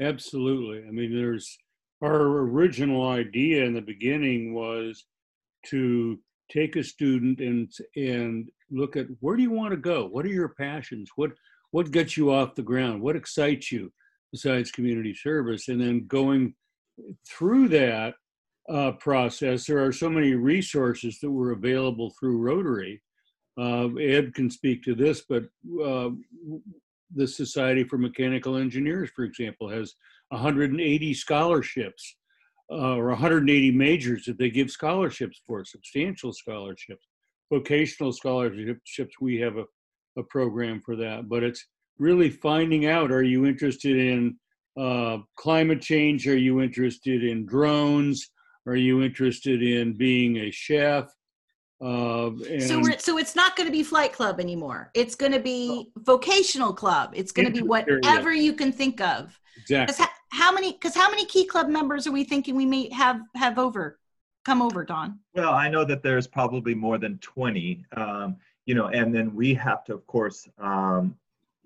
Absolutely. 0.00 0.84
I 0.88 0.90
mean, 0.90 1.14
there's 1.14 1.56
our 2.02 2.20
original 2.20 3.08
idea 3.08 3.64
in 3.64 3.72
the 3.72 3.80
beginning 3.80 4.52
was 4.52 5.04
to 5.66 6.18
take 6.50 6.74
a 6.74 6.82
student 6.82 7.40
and 7.40 7.70
and 7.96 8.48
look 8.70 8.96
at 8.96 9.06
where 9.20 9.36
do 9.36 9.42
you 9.42 9.50
want 9.50 9.72
to 9.72 9.76
go 9.76 10.06
what 10.06 10.24
are 10.24 10.36
your 10.40 10.50
passions 10.50 11.10
what 11.16 11.32
what 11.70 11.90
gets 11.90 12.16
you 12.16 12.30
off 12.30 12.54
the 12.54 12.62
ground 12.62 13.00
what 13.00 13.16
excites 13.16 13.72
you 13.72 13.90
besides 14.36 14.70
community 14.70 15.14
service. 15.14 15.68
And 15.68 15.80
then 15.80 16.06
going 16.06 16.54
through 17.26 17.68
that 17.68 18.14
uh, 18.68 18.92
process, 18.92 19.64
there 19.64 19.82
are 19.82 19.92
so 19.92 20.10
many 20.10 20.34
resources 20.34 21.18
that 21.20 21.30
were 21.30 21.52
available 21.52 22.12
through 22.20 22.36
Rotary. 22.38 23.02
Uh, 23.58 23.88
Ed 23.94 24.34
can 24.34 24.50
speak 24.50 24.82
to 24.82 24.94
this, 24.94 25.22
but 25.26 25.44
uh, 25.82 26.10
the 27.14 27.26
Society 27.26 27.82
for 27.82 27.96
Mechanical 27.96 28.56
Engineers, 28.56 29.08
for 29.16 29.24
example, 29.24 29.70
has 29.70 29.94
180 30.28 31.14
scholarships 31.14 32.16
uh, 32.70 32.94
or 32.94 33.08
180 33.08 33.70
majors 33.70 34.26
that 34.26 34.36
they 34.36 34.50
give 34.50 34.70
scholarships 34.70 35.40
for, 35.46 35.64
substantial 35.64 36.34
scholarships. 36.34 37.06
Vocational 37.50 38.12
scholarships, 38.12 39.14
we 39.18 39.38
have 39.38 39.56
a, 39.56 39.64
a 40.18 40.22
program 40.24 40.82
for 40.84 40.94
that, 40.96 41.26
but 41.26 41.42
it's 41.42 41.64
really 41.98 42.30
finding 42.30 42.86
out 42.86 43.10
are 43.10 43.22
you 43.22 43.46
interested 43.46 43.96
in 43.96 44.36
uh, 44.78 45.18
climate 45.36 45.80
change? 45.80 46.26
Are 46.28 46.36
you 46.36 46.60
interested 46.60 47.24
in 47.24 47.46
drones? 47.46 48.30
Are 48.66 48.76
you 48.76 49.02
interested 49.02 49.62
in 49.62 49.94
being 49.94 50.38
a 50.38 50.50
chef? 50.50 51.12
Uh, 51.80 52.30
so 52.58 52.80
we're, 52.80 52.98
so 52.98 53.18
it's 53.18 53.36
not 53.36 53.54
going 53.54 53.66
to 53.66 53.72
be 53.72 53.82
flight 53.82 54.12
club 54.12 54.40
anymore. 54.40 54.90
It's 54.94 55.14
going 55.14 55.32
to 55.32 55.40
be 55.40 55.90
oh. 55.96 56.00
vocational 56.02 56.72
club. 56.72 57.12
It's 57.14 57.32
going 57.32 57.46
to 57.46 57.52
be 57.52 57.62
whatever 57.62 58.32
you 58.32 58.54
can 58.54 58.72
think 58.72 59.00
of. 59.00 59.38
Exactly. 59.58 60.06
how 60.30 60.52
many? 60.52 60.72
Because 60.72 60.94
how 60.94 61.10
many 61.10 61.26
Key 61.26 61.46
Club 61.46 61.68
members 61.68 62.06
are 62.06 62.12
we 62.12 62.24
thinking 62.24 62.56
we 62.56 62.66
may 62.66 62.90
have 62.92 63.20
have 63.34 63.58
over 63.58 63.98
come 64.44 64.62
over, 64.62 64.84
Don? 64.84 65.18
Well, 65.34 65.52
I 65.52 65.68
know 65.68 65.84
that 65.84 66.02
there's 66.02 66.26
probably 66.26 66.74
more 66.74 66.98
than 66.98 67.18
20. 67.18 67.84
Um, 67.96 68.36
you 68.64 68.74
know, 68.74 68.88
and 68.88 69.14
then 69.14 69.34
we 69.34 69.54
have 69.54 69.84
to, 69.84 69.94
of 69.94 70.06
course, 70.06 70.48
um, 70.58 71.14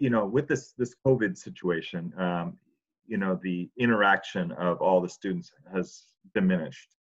you 0.01 0.11
know, 0.11 0.25
with 0.27 0.49
this 0.49 0.73
this 0.77 0.95
COVID 1.07 1.37
situation, 1.37 2.13
um, 2.19 2.57
you 3.07 3.19
know, 3.19 3.39
the 3.43 3.69
interaction 3.79 4.51
of 4.53 4.81
all 4.81 5.01
the 5.01 5.09
students 5.09 5.53
has 5.73 6.05
diminished, 6.35 6.97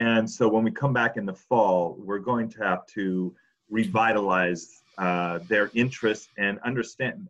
and 0.00 0.28
so 0.28 0.48
when 0.48 0.64
we 0.64 0.70
come 0.70 0.92
back 0.92 1.16
in 1.16 1.26
the 1.26 1.34
fall, 1.34 1.96
we're 2.00 2.18
going 2.18 2.48
to 2.48 2.64
have 2.64 2.86
to 2.86 3.34
revitalize 3.70 4.82
uh, 4.96 5.40
their 5.46 5.70
interest 5.74 6.30
and 6.38 6.58
understand. 6.64 7.28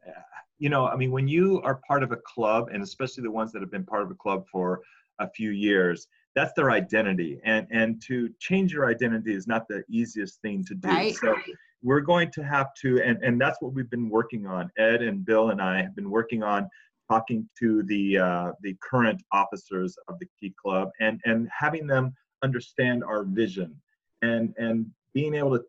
You 0.61 0.70
know, 0.70 0.87
I 0.87 0.96
mean, 0.96 1.11
when 1.11 1.28
you 1.28 1.61
are 1.62 1.81
part 1.87 2.02
of 2.02 2.12
a 2.12 2.16
club, 2.16 2.68
and 2.72 2.83
especially 2.83 3.24
the 3.24 3.31
ones 3.31 3.52
that 3.52 3.61
have 3.61 3.70
been 3.70 3.85
part 3.85 4.02
of 4.02 4.11
a 4.11 4.14
club 4.14 4.46
for 4.50 4.83
a 5.18 5.28
few 5.28 5.50
years, 5.50 6.07
that's 6.37 6.52
their 6.52 6.70
identity, 6.70 7.40
and 7.44 7.66
and 7.70 8.00
to 8.02 8.31
change 8.38 8.72
your 8.72 8.88
identity 8.88 9.35
is 9.35 9.48
not 9.48 9.66
the 9.66 9.83
easiest 9.88 10.40
thing 10.42 10.64
to 10.66 10.74
do. 10.74 10.88
Right. 10.88 11.16
So 11.16 11.35
we're 11.83 12.01
going 12.01 12.31
to 12.33 12.43
have 12.43 12.75
to, 12.83 13.01
and 13.03 13.23
and 13.23 13.41
that's 13.41 13.61
what 13.61 13.73
we've 13.73 13.91
been 13.91 14.09
working 14.09 14.47
on. 14.47 14.71
Ed 14.79 15.03
and 15.03 15.25
Bill 15.25 15.51
and 15.51 15.61
I 15.61 15.83
have 15.83 15.95
been 15.95 16.11
working 16.11 16.43
on 16.43 16.69
talking 17.09 17.49
to 17.59 17.83
the 17.85 18.19
uh, 18.19 18.53
the 18.62 18.77
current 18.83 19.23
officers 19.33 19.97
of 20.09 20.19
the 20.19 20.27
Key 20.38 20.55
Club 20.61 20.91
and 21.01 21.21
and 21.25 21.49
having 21.57 21.87
them 21.87 22.14
understand 22.43 23.05
our 23.05 23.25
vision 23.25 23.75
and 24.23 24.55
and 24.59 24.87
being 25.14 25.35
able 25.35 25.59
to, 25.59 25.64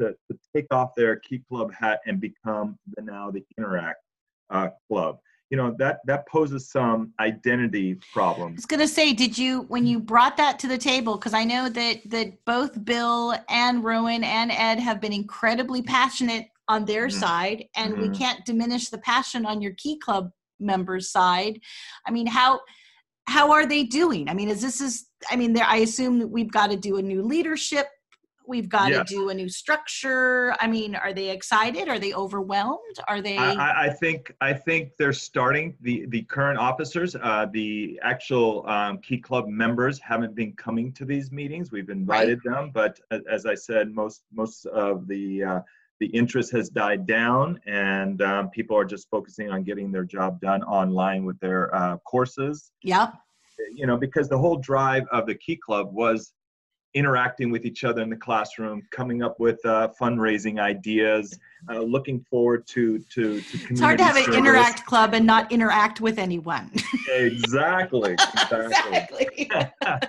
to, 0.00 0.14
to 0.30 0.38
take 0.54 0.66
off 0.70 0.94
their 0.94 1.16
key 1.16 1.42
club 1.48 1.72
hat 1.72 2.00
and 2.06 2.20
become 2.20 2.78
the 2.96 3.02
now 3.02 3.30
the 3.30 3.44
interact 3.58 4.00
uh, 4.50 4.68
club 4.88 5.18
you 5.50 5.56
know 5.56 5.74
that 5.78 5.98
that 6.06 6.26
poses 6.28 6.70
some 6.70 7.12
identity 7.20 7.96
problems. 8.12 8.52
I 8.52 8.58
was 8.58 8.66
gonna 8.66 8.88
say, 8.88 9.12
did 9.12 9.36
you 9.36 9.62
when 9.62 9.86
you 9.86 10.00
brought 10.00 10.36
that 10.38 10.58
to 10.60 10.68
the 10.68 10.78
table? 10.78 11.16
Because 11.16 11.34
I 11.34 11.44
know 11.44 11.68
that 11.68 12.00
that 12.10 12.44
both 12.44 12.84
Bill 12.84 13.34
and 13.48 13.84
Rowan 13.84 14.24
and 14.24 14.50
Ed 14.50 14.78
have 14.80 15.00
been 15.00 15.12
incredibly 15.12 15.82
passionate 15.82 16.48
on 16.68 16.84
their 16.86 17.08
Mhm. 17.08 17.12
side, 17.12 17.64
and 17.76 17.98
we 17.98 18.08
Mhm. 18.08 18.18
can't 18.18 18.44
diminish 18.46 18.88
the 18.88 18.98
passion 18.98 19.44
on 19.44 19.60
your 19.60 19.74
Key 19.74 19.98
Club 19.98 20.30
members' 20.58 21.10
side. 21.10 21.60
I 22.06 22.10
mean, 22.10 22.26
how 22.26 22.60
how 23.26 23.52
are 23.52 23.66
they 23.66 23.84
doing? 23.84 24.28
I 24.28 24.34
mean, 24.34 24.48
is 24.48 24.60
this 24.62 24.80
is 24.80 25.06
I 25.30 25.36
mean, 25.36 25.52
there 25.52 25.64
I 25.66 25.76
assume 25.76 26.18
that 26.18 26.28
we've 26.28 26.52
got 26.52 26.70
to 26.70 26.76
do 26.76 26.96
a 26.96 27.02
new 27.02 27.22
leadership. 27.22 27.86
We've 28.46 28.68
got 28.68 28.88
to 28.88 29.04
do 29.04 29.30
a 29.30 29.34
new 29.34 29.48
structure. 29.48 30.54
I 30.60 30.66
mean, 30.66 30.94
are 30.94 31.12
they 31.12 31.30
excited? 31.30 31.88
Are 31.88 31.98
they 31.98 32.12
overwhelmed? 32.12 32.96
Are 33.08 33.22
they? 33.22 33.38
I, 33.38 33.86
I, 33.86 33.88
think 33.90 34.34
I 34.40 34.52
think 34.52 34.92
they're 34.98 35.12
starting 35.12 35.76
the 35.80 36.06
the 36.08 36.22
current 36.22 36.58
officers. 36.58 37.16
Uh, 37.16 37.46
the 37.52 37.98
actual 38.02 38.66
um, 38.68 38.98
key 38.98 39.18
club 39.18 39.48
members 39.48 39.98
haven't 39.98 40.34
been 40.34 40.52
coming 40.52 40.92
to 40.92 41.04
these 41.04 41.32
meetings. 41.32 41.72
We've 41.72 41.88
invited 41.88 42.40
them, 42.44 42.70
but 42.72 43.00
as 43.30 43.46
I 43.46 43.54
said, 43.54 43.90
most 43.90 44.24
most 44.32 44.66
of 44.66 45.06
the 45.06 45.44
uh, 45.44 45.60
the 46.00 46.06
interest 46.06 46.52
has 46.52 46.68
died 46.68 47.06
down, 47.06 47.60
and 47.66 48.20
um, 48.20 48.50
people 48.50 48.76
are 48.76 48.84
just 48.84 49.08
focusing 49.10 49.50
on 49.50 49.62
getting 49.62 49.92
their 49.92 50.04
job 50.04 50.40
done 50.40 50.62
online 50.64 51.24
with 51.24 51.38
their 51.40 51.74
uh, 51.74 51.96
courses. 51.98 52.72
yep. 52.82 53.14
You 53.72 53.86
know, 53.86 53.96
because 53.96 54.28
the 54.28 54.36
whole 54.36 54.56
drive 54.56 55.04
of 55.12 55.26
the 55.26 55.34
key 55.36 55.56
club 55.56 55.94
was 55.94 56.32
interacting 56.94 57.50
with 57.50 57.64
each 57.66 57.84
other 57.84 58.02
in 58.02 58.10
the 58.10 58.16
classroom, 58.16 58.82
coming 58.90 59.22
up 59.22 59.38
with 59.40 59.64
uh, 59.64 59.88
fundraising 60.00 60.60
ideas, 60.60 61.38
uh, 61.70 61.80
looking 61.80 62.24
forward 62.30 62.66
to 62.68 62.98
to 63.10 63.40
to 63.40 63.58
It's 63.70 63.80
hard 63.80 63.98
to 63.98 64.04
have 64.04 64.16
an 64.16 64.32
interact 64.34 64.86
club 64.86 65.14
and 65.14 65.26
not 65.26 65.50
interact 65.52 66.00
with 66.00 66.18
anyone. 66.18 66.70
Exactly, 67.08 68.12
exactly. 68.12 69.28
exactly. 69.36 70.08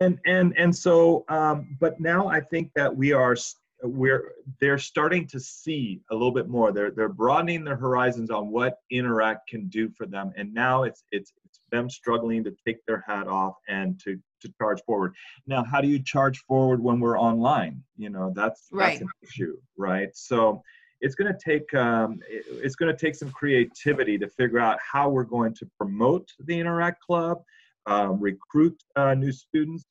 And 0.00 0.18
and 0.26 0.56
and 0.56 0.74
so, 0.74 1.24
um, 1.28 1.76
but 1.80 1.98
now 1.98 2.28
I 2.28 2.40
think 2.40 2.70
that 2.74 2.94
we 2.94 3.12
are 3.12 3.34
we're 3.82 4.32
they're 4.60 4.78
starting 4.78 5.26
to 5.26 5.40
see 5.40 6.00
a 6.10 6.14
little 6.14 6.30
bit 6.30 6.48
more. 6.48 6.70
They're 6.70 6.92
they're 6.92 7.08
broadening 7.08 7.64
their 7.64 7.76
horizons 7.76 8.30
on 8.30 8.50
what 8.50 8.78
interact 8.90 9.48
can 9.48 9.68
do 9.68 9.88
for 9.90 10.06
them, 10.06 10.32
and 10.36 10.54
now 10.54 10.84
it's 10.84 11.02
it's 11.10 11.32
it's 11.44 11.60
them 11.72 11.90
struggling 11.90 12.44
to 12.44 12.54
take 12.64 12.84
their 12.86 13.04
hat 13.06 13.26
off 13.26 13.56
and 13.68 13.98
to 14.04 14.20
to 14.40 14.52
charge 14.60 14.80
forward. 14.84 15.14
Now, 15.46 15.64
how 15.64 15.80
do 15.80 15.88
you 15.88 16.02
charge 16.02 16.38
forward 16.40 16.82
when 16.82 17.00
we're 17.00 17.18
online? 17.18 17.82
You 17.96 18.10
know, 18.10 18.32
that's 18.34 18.68
Right. 18.72 18.90
that's 18.90 19.02
an 19.02 19.08
issue, 19.22 19.56
right? 19.76 20.10
So 20.14 20.62
it's 21.00 21.14
going 21.14 21.32
to 21.32 21.38
take 21.42 21.72
um, 21.74 22.20
it- 22.28 22.44
it's 22.64 22.74
going 22.76 22.94
to 22.94 22.98
take 22.98 23.14
some 23.14 23.30
creativity 23.30 24.18
to 24.18 24.28
figure 24.28 24.58
out 24.58 24.78
how 24.80 25.08
we're 25.08 25.24
going 25.24 25.54
to 25.54 25.66
promote 25.78 26.28
the 26.40 26.58
Interact 26.58 27.00
Club, 27.02 27.42
um, 27.86 28.20
recruit 28.20 28.80
uh, 28.96 29.14
new 29.14 29.32
students. 29.32 29.84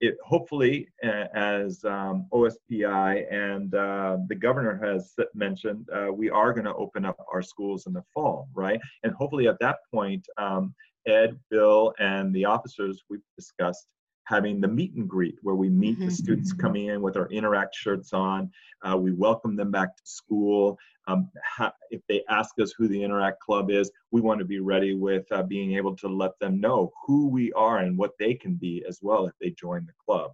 It 0.00 0.16
hopefully, 0.24 0.88
uh, 1.04 1.26
as 1.34 1.84
um, 1.84 2.26
OSPI 2.32 3.32
and 3.32 3.72
uh, 3.72 4.18
the 4.26 4.34
governor 4.34 4.76
has 4.84 5.14
mentioned, 5.32 5.88
uh, 5.94 6.12
we 6.12 6.28
are 6.28 6.52
going 6.52 6.64
to 6.64 6.74
open 6.74 7.04
up 7.04 7.16
our 7.32 7.40
schools 7.42 7.86
in 7.86 7.92
the 7.92 8.02
fall, 8.12 8.48
right? 8.52 8.80
And 9.04 9.12
hopefully, 9.12 9.46
at 9.46 9.60
that 9.60 9.76
point, 9.94 10.26
um, 10.38 10.74
Ed, 11.06 11.38
Bill, 11.50 11.94
and 11.98 12.34
the 12.34 12.44
officers 12.44 13.02
we've 13.08 13.20
discussed 13.36 13.88
having 14.24 14.60
the 14.60 14.68
meet 14.68 14.94
and 14.94 15.08
greet 15.08 15.36
where 15.42 15.56
we 15.56 15.68
meet 15.68 15.98
the 15.98 16.04
Mhm. 16.06 16.12
students 16.12 16.52
coming 16.52 16.86
in 16.86 17.02
with 17.02 17.16
our 17.16 17.26
interact 17.28 17.74
shirts 17.74 18.12
on. 18.12 18.50
Uh, 18.82 18.96
we 18.96 19.10
welcome 19.12 19.56
them 19.56 19.72
back 19.72 19.96
to 19.96 20.02
school. 20.06 20.78
Um, 21.08 21.28
ha- 21.44 21.74
if 21.90 22.02
they 22.08 22.22
ask 22.28 22.56
us 22.60 22.72
who 22.72 22.86
the 22.86 23.02
interact 23.02 23.40
club 23.40 23.68
is 23.68 23.90
we 24.12 24.20
want 24.20 24.38
to 24.38 24.44
be 24.44 24.60
ready 24.60 24.94
with 24.94 25.30
uh, 25.32 25.42
being 25.42 25.72
able 25.74 25.96
to 25.96 26.08
let 26.08 26.38
them 26.38 26.60
know 26.60 26.92
who 27.04 27.26
we 27.28 27.52
are 27.54 27.78
and 27.78 27.98
what 27.98 28.16
they 28.18 28.32
can 28.34 28.54
be 28.54 28.84
as 28.88 29.00
well 29.02 29.26
if 29.26 29.32
they 29.40 29.50
join 29.50 29.84
the 29.86 29.92
club. 30.06 30.32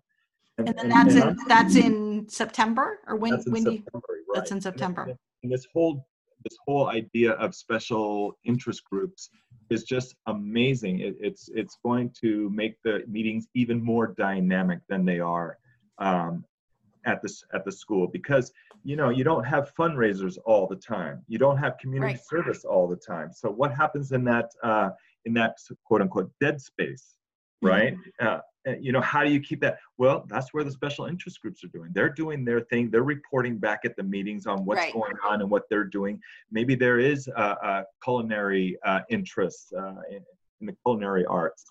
And 0.59 0.67
then 0.69 0.89
that's 0.91 1.15
and 1.15 1.31
in 1.31 1.47
that's 1.49 1.77
in 1.77 2.29
September? 2.29 2.99
Or 3.07 3.17
when 3.17 3.33
that's 3.33 3.47
in 3.47 3.53
when 3.55 3.65
do 3.65 3.71
you, 3.73 3.79
September, 3.79 4.07
that's 4.35 4.51
in 4.51 4.61
September. 4.61 5.17
And 5.43 5.51
this 5.51 5.67
whole 5.73 6.07
this 6.49 6.59
whole 6.67 6.89
idea 6.89 7.33
of 7.33 7.55
special 7.55 8.39
interest 8.45 8.83
groups 8.85 9.31
is 9.71 9.85
just 9.85 10.15
amazing. 10.27 11.01
It, 11.01 11.17
it's 11.21 11.49
it's 11.55 11.77
going 11.85 12.11
to 12.23 12.51
make 12.51 12.77
the 12.85 13.03
meetings 13.07 13.49
even 13.55 13.83
more 13.83 14.15
dynamic 14.17 14.81
than 14.89 15.05
they 15.05 15.21
are 15.21 15.59
um, 15.99 16.45
at 17.05 17.21
this 17.23 17.45
at 17.53 17.65
the 17.65 17.73
school 17.73 18.07
because 18.07 18.51
you 18.85 18.97
know 18.97 19.11
you 19.11 19.25
don't 19.25 19.45
have 19.45 19.73
fundraisers 19.79 20.39
all 20.47 20.67
the 20.67 20.77
time. 20.77 21.23
You 21.29 21.39
don't 21.39 21.59
have 21.59 21.77
community 21.79 22.15
Right. 22.15 22.25
service 22.25 22.65
all 22.65 22.89
the 22.89 22.97
time. 22.97 23.33
So 23.33 23.51
what 23.51 23.75
happens 23.75 24.13
in 24.13 24.25
that 24.25 24.51
uh, 24.63 24.91
in 25.27 25.35
that 25.35 25.57
quote 25.85 26.01
unquote 26.01 26.31
dead 26.41 26.61
space, 26.61 27.17
right? 27.63 27.95
Uh, 28.21 28.25
uh, 28.25 28.41
you 28.81 28.93
know 28.93 29.01
how 29.01 29.25
do 29.25 29.31
you 29.31 29.41
keep 29.41 29.61
that? 29.61 29.79
Well 29.97 30.25
that's 30.29 30.53
where 30.53 30.65
the 30.65 30.71
special 30.71 31.07
interest 31.07 31.41
groups 31.41 31.63
are 31.65 31.69
doing. 31.69 31.91
They're 31.93 32.09
doing 32.09 32.45
their 32.45 32.61
thing. 32.61 32.91
They're 32.91 33.03
reporting 33.03 33.59
back 33.59 33.81
at 33.85 33.97
the 33.97 34.03
meetings 34.03 34.47
on 34.47 34.65
what's 34.65 34.79
Right. 34.79 34.93
going 34.93 35.15
on 35.29 35.41
and 35.41 35.51
what 35.51 35.65
they're 35.71 35.85
doing. 35.85 36.21
Maybe 36.51 36.75
there 36.75 36.99
is 36.99 37.29
a, 37.29 37.43
a 37.43 37.85
culinary 38.03 38.79
uh, 38.85 39.01
interest 39.11 39.73
uh, 39.77 40.01
in, 40.11 40.21
in 40.61 40.67
the 40.67 40.77
culinary 40.85 41.25
arts. 41.27 41.65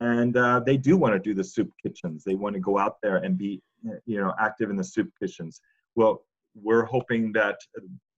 And 0.00 0.36
uh, 0.36 0.60
they 0.60 0.76
do 0.76 0.96
want 0.96 1.14
to 1.14 1.20
do 1.20 1.32
the 1.32 1.44
soup 1.44 1.70
kitchens. 1.80 2.24
They 2.24 2.34
want 2.34 2.54
to 2.54 2.60
go 2.60 2.76
out 2.78 2.96
there 3.02 3.16
and 3.18 3.38
be 3.38 3.60
uh, 3.88 3.94
you 4.06 4.18
know 4.20 4.34
active 4.38 4.70
in 4.70 4.76
the 4.76 4.84
soup 4.84 5.10
kitchens. 5.20 5.60
Well 5.94 6.24
we're 6.54 6.84
hoping 6.84 7.32
that 7.32 7.56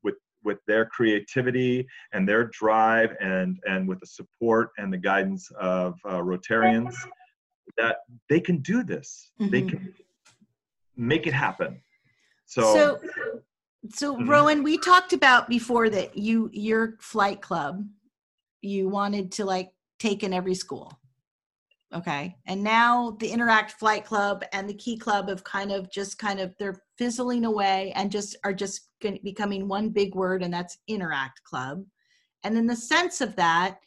with 0.02 0.16
with 0.42 0.58
their 0.66 0.86
creativity 0.86 1.86
and 2.12 2.28
their 2.28 2.44
drive 2.44 3.14
and 3.20 3.58
and 3.66 3.86
with 3.88 4.00
the 4.00 4.06
support 4.06 4.70
and 4.78 4.92
the 4.92 4.98
guidance 4.98 5.50
of 5.60 5.94
uh, 6.04 6.18
rotarians 6.18 6.94
that 7.76 7.98
they 8.28 8.40
can 8.40 8.58
do 8.58 8.82
this 8.82 9.32
they 9.38 9.62
Mhm. 9.62 9.68
can 9.68 9.94
make 10.96 11.26
it 11.26 11.34
happen 11.34 11.82
so, 12.46 12.62
So 12.74 13.00
so 13.90 14.16
Mhm. 14.16 14.28
Rowan, 14.28 14.62
we 14.62 14.78
talked 14.78 15.12
about 15.12 15.46
before 15.46 15.90
that 15.90 16.16
you 16.16 16.48
your 16.52 16.96
flight 17.00 17.42
club 17.42 17.86
you 18.62 18.88
wanted 18.88 19.30
to 19.30 19.44
like 19.44 19.74
take 19.98 20.22
in 20.22 20.32
every 20.32 20.54
school. 20.54 20.98
Okay. 21.92 22.36
And 22.46 22.64
now 22.64 23.10
the 23.20 23.30
Interact 23.30 23.72
Flight 23.72 24.04
Club 24.04 24.42
and 24.52 24.68
the 24.68 24.74
Key 24.74 24.96
Club 24.96 25.28
have 25.28 25.44
kind 25.44 25.70
of 25.70 25.90
just 25.90 26.18
kind 26.18 26.40
of 26.40 26.56
they're 26.58 26.82
fizzling 26.96 27.44
away 27.44 27.92
and 27.94 28.10
just 28.10 28.36
are 28.42 28.54
just 28.54 28.88
becoming 29.22 29.68
one 29.68 29.90
big 29.90 30.14
word 30.14 30.42
and 30.42 30.52
that's 30.52 30.78
Interact 30.88 31.42
Club. 31.44 31.84
And 32.42 32.56
in 32.56 32.66
the 32.66 32.74
sense 32.74 33.20
of 33.20 33.36
that, 33.36 33.78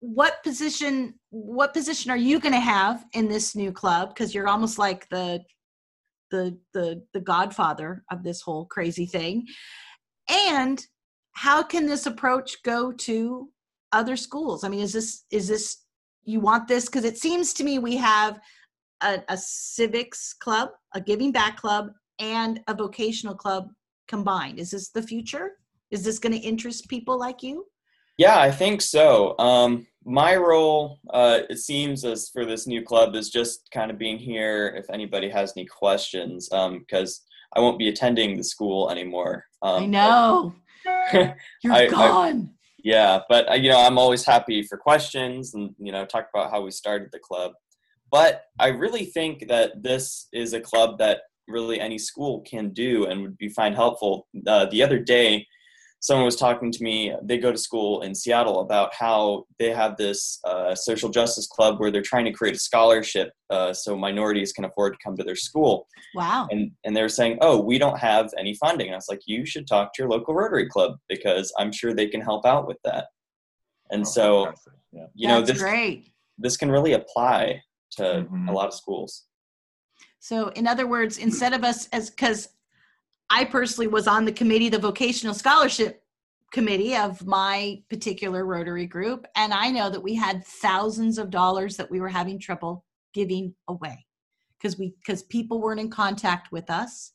what 0.00 0.42
position 0.44 1.18
what 1.36 1.74
position 1.74 2.10
are 2.10 2.16
you 2.16 2.40
going 2.40 2.54
to 2.54 2.60
have 2.60 3.04
in 3.12 3.28
this 3.28 3.54
new 3.54 3.70
club? 3.70 4.10
Because 4.10 4.34
you're 4.34 4.48
almost 4.48 4.78
like 4.78 5.08
the 5.10 5.44
the 6.30 6.58
the 6.72 7.02
the 7.12 7.20
godfather 7.20 8.02
of 8.10 8.24
this 8.24 8.40
whole 8.40 8.64
crazy 8.64 9.06
thing. 9.06 9.46
And 10.28 10.84
how 11.32 11.62
can 11.62 11.86
this 11.86 12.06
approach 12.06 12.62
go 12.64 12.90
to 12.90 13.50
other 13.92 14.16
schools? 14.16 14.64
I 14.64 14.68
mean 14.68 14.80
is 14.80 14.92
this 14.92 15.24
is 15.30 15.46
this 15.46 15.84
you 16.24 16.40
want 16.40 16.66
this? 16.66 16.86
Because 16.86 17.04
it 17.04 17.18
seems 17.18 17.52
to 17.54 17.64
me 17.64 17.78
we 17.78 17.96
have 17.96 18.40
a, 19.02 19.22
a 19.28 19.36
civics 19.36 20.32
club 20.32 20.70
a 20.94 21.00
giving 21.00 21.30
back 21.30 21.58
club 21.58 21.90
and 22.18 22.60
a 22.66 22.74
vocational 22.74 23.34
club 23.34 23.68
combined. 24.08 24.58
Is 24.58 24.70
this 24.70 24.88
the 24.88 25.02
future? 25.02 25.52
Is 25.90 26.02
this 26.02 26.18
going 26.18 26.32
to 26.32 26.38
interest 26.38 26.88
people 26.88 27.18
like 27.18 27.42
you? 27.42 27.66
Yeah, 28.18 28.40
I 28.40 28.50
think 28.50 28.80
so. 28.80 29.38
Um, 29.38 29.86
my 30.06 30.36
role, 30.36 31.00
uh, 31.12 31.40
it 31.50 31.58
seems, 31.58 32.04
as 32.04 32.28
for 32.28 32.46
this 32.46 32.66
new 32.66 32.82
club, 32.82 33.14
is 33.16 33.28
just 33.28 33.68
kind 33.72 33.90
of 33.90 33.98
being 33.98 34.18
here 34.18 34.74
if 34.78 34.88
anybody 34.88 35.28
has 35.28 35.52
any 35.56 35.66
questions, 35.66 36.48
because 36.48 37.22
um, 37.54 37.56
I 37.56 37.60
won't 37.60 37.78
be 37.78 37.88
attending 37.88 38.36
the 38.36 38.44
school 38.44 38.88
anymore. 38.90 39.44
Um, 39.62 39.82
I 39.82 39.86
know. 39.86 40.54
You're 41.12 41.34
I- 41.72 41.84
I- 41.84 41.88
gone. 41.88 42.50
Yeah, 42.84 43.20
but 43.28 43.50
uh, 43.50 43.54
you 43.54 43.68
know, 43.68 43.84
I'm 43.84 43.98
always 43.98 44.24
happy 44.24 44.62
for 44.62 44.78
questions 44.78 45.54
and 45.54 45.74
you 45.76 45.90
know, 45.90 46.06
talk 46.06 46.28
about 46.32 46.52
how 46.52 46.60
we 46.60 46.70
started 46.70 47.08
the 47.10 47.18
club. 47.18 47.50
But 48.12 48.44
I 48.60 48.68
really 48.68 49.06
think 49.06 49.48
that 49.48 49.82
this 49.82 50.28
is 50.32 50.52
a 50.52 50.60
club 50.60 50.98
that 50.98 51.22
really 51.48 51.80
any 51.80 51.98
school 51.98 52.42
can 52.42 52.70
do 52.70 53.06
and 53.06 53.22
would 53.22 53.38
be 53.38 53.48
find 53.48 53.74
helpful. 53.74 54.28
Uh, 54.46 54.66
the 54.66 54.84
other 54.84 55.00
day, 55.00 55.44
someone 56.06 56.24
was 56.24 56.36
talking 56.36 56.70
to 56.70 56.84
me. 56.84 57.12
They 57.24 57.36
go 57.36 57.50
to 57.50 57.58
school 57.58 58.02
in 58.02 58.14
Seattle 58.14 58.60
about 58.60 58.94
how 58.94 59.44
they 59.58 59.70
have 59.72 59.96
this 59.96 60.38
uh, 60.44 60.72
social 60.76 61.08
justice 61.08 61.48
club 61.48 61.80
where 61.80 61.90
they're 61.90 62.00
trying 62.00 62.26
to 62.26 62.32
create 62.32 62.54
a 62.54 62.60
scholarship 62.60 63.32
uh, 63.50 63.72
so 63.72 63.96
minorities 63.96 64.52
can 64.52 64.64
afford 64.64 64.92
to 64.92 64.98
come 65.04 65.16
to 65.16 65.24
their 65.24 65.34
school 65.34 65.88
wow. 66.14 66.46
and 66.52 66.70
and 66.84 66.96
they 66.96 67.02
were 67.02 67.08
saying, 67.08 67.38
"Oh, 67.40 67.60
we 67.60 67.76
don't 67.76 67.98
have 67.98 68.30
any 68.38 68.54
funding." 68.54 68.86
And 68.86 68.94
I 68.94 68.98
was 68.98 69.08
like, 69.08 69.22
"You 69.26 69.44
should 69.44 69.66
talk 69.66 69.92
to 69.94 70.02
your 70.02 70.08
local 70.08 70.32
Rotary 70.32 70.68
Club 70.68 70.92
because 71.08 71.52
I'm 71.58 71.72
sure 71.72 71.92
they 71.92 72.06
can 72.06 72.20
help 72.20 72.46
out 72.46 72.68
with 72.68 72.78
that." 72.84 73.06
And 73.90 74.02
Oh, 74.02 74.10
so, 74.16 74.52
yeah. 74.92 75.06
you 75.14 75.26
know, 75.26 75.40
this 75.42 75.58
great. 75.60 76.12
this 76.38 76.56
can 76.56 76.70
really 76.70 76.92
apply 76.92 77.62
to 77.96 78.02
Mhm. 78.30 78.48
a 78.48 78.52
lot 78.52 78.68
of 78.68 78.74
schools. 78.74 79.24
So, 80.20 80.48
in 80.50 80.68
other 80.68 80.86
words, 80.86 81.18
instead 81.18 81.52
of 81.52 81.64
us 81.64 81.88
as 81.92 82.10
because 82.10 82.48
I 83.30 83.44
personally 83.44 83.88
was 83.88 84.06
on 84.06 84.24
the 84.24 84.32
committee, 84.32 84.68
the 84.68 84.78
vocational 84.78 85.34
scholarship 85.34 86.02
committee 86.52 86.96
of 86.96 87.26
my 87.26 87.82
particular 87.90 88.46
Rotary 88.46 88.86
group, 88.86 89.26
and 89.36 89.52
I 89.52 89.70
know 89.70 89.90
that 89.90 90.02
we 90.02 90.14
had 90.14 90.44
thousands 90.44 91.18
of 91.18 91.30
dollars 91.30 91.76
that 91.76 91.90
we 91.90 92.00
were 92.00 92.08
having 92.08 92.38
trouble 92.38 92.84
giving 93.14 93.54
away 93.68 94.06
because 94.58 94.78
we 94.78 94.94
because 95.04 95.22
people 95.24 95.60
weren't 95.60 95.80
in 95.80 95.90
contact 95.90 96.52
with 96.52 96.70
us. 96.70 97.12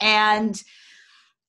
And 0.00 0.60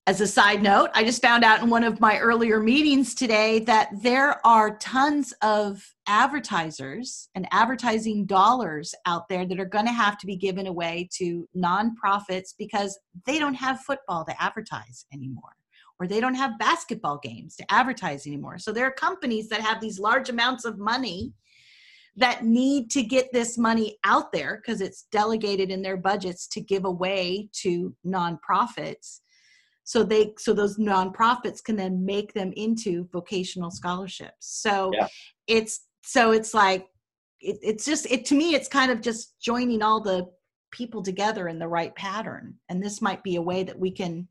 as 0.06 0.20
a 0.20 0.26
side 0.26 0.62
note, 0.62 0.90
I 0.92 1.02
just 1.02 1.22
found 1.22 1.44
out 1.44 1.62
in 1.62 1.70
one 1.70 1.82
of 1.82 1.98
my 1.98 2.18
earlier 2.18 2.60
meetings 2.60 3.14
today 3.14 3.60
that 3.60 3.88
there 4.02 4.46
are 4.46 4.76
tons 4.76 5.32
of 5.40 5.82
advertisers 6.06 7.30
and 7.34 7.48
advertising 7.52 8.26
dollars 8.26 8.94
out 9.06 9.30
there 9.30 9.46
that 9.46 9.58
are 9.58 9.64
going 9.64 9.86
to 9.86 9.92
have 9.92 10.18
to 10.18 10.26
be 10.26 10.36
given 10.36 10.66
away 10.66 11.08
to 11.16 11.48
nonprofits 11.56 12.50
because 12.58 12.98
they 13.24 13.38
don't 13.38 13.54
have 13.54 13.80
football 13.80 14.26
to 14.26 14.42
advertise 14.42 15.06
anymore 15.14 15.56
or 15.98 16.06
they 16.06 16.20
don't 16.20 16.34
have 16.34 16.58
basketball 16.58 17.18
games 17.22 17.56
to 17.56 17.64
advertise 17.72 18.26
anymore. 18.26 18.58
So 18.58 18.72
there 18.72 18.84
are 18.84 18.92
companies 18.92 19.48
that 19.48 19.62
have 19.62 19.80
these 19.80 19.98
large 19.98 20.28
amounts 20.28 20.66
of 20.66 20.78
money 20.78 21.32
that 22.16 22.44
need 22.44 22.90
to 22.90 23.02
get 23.02 23.32
this 23.32 23.56
money 23.56 23.96
out 24.04 24.32
there 24.32 24.60
because 24.60 24.82
it's 24.82 25.06
delegated 25.10 25.70
in 25.70 25.80
their 25.80 25.96
budgets 25.96 26.46
to 26.48 26.60
give 26.60 26.84
away 26.84 27.48
to 27.62 27.94
nonprofits 28.06 29.20
so 29.84 30.02
they 30.02 30.32
so 30.38 30.52
those 30.52 30.78
nonprofits 30.78 31.62
can 31.62 31.76
then 31.76 32.04
make 32.04 32.32
them 32.32 32.52
into 32.56 33.08
vocational 33.12 33.70
scholarships 33.70 34.34
so 34.62 34.90
Yeah. 34.94 35.08
it's 35.46 35.86
so 36.02 36.32
it's 36.32 36.54
like 36.54 36.86
it, 37.40 37.58
it's 37.62 37.84
just 37.84 38.06
it 38.10 38.24
to 38.26 38.34
me 38.34 38.54
it's 38.54 38.68
kind 38.68 38.90
of 38.90 39.00
just 39.00 39.34
joining 39.40 39.82
all 39.82 40.00
the 40.02 40.26
people 40.72 41.02
together 41.02 41.48
in 41.48 41.58
the 41.58 41.68
right 41.68 41.94
pattern 41.94 42.54
and 42.68 42.82
this 42.82 43.00
might 43.00 43.22
be 43.22 43.36
a 43.36 43.42
way 43.42 43.62
that 43.62 43.78
we 43.78 43.90
can 43.90 44.26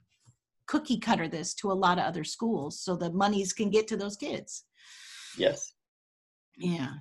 cookie 0.68 1.00
cutter 1.00 1.28
this 1.28 1.54
to 1.54 1.72
a 1.72 1.74
lot 1.86 1.98
of 2.00 2.04
other 2.06 2.24
schools 2.24 2.80
so 2.82 2.96
the 2.96 3.12
monies 3.14 3.54
can 3.54 3.70
get 3.70 3.88
to 3.88 3.96
those 3.98 4.18
kids 4.18 4.66
Yes. 5.38 5.74
yeah 6.58 6.94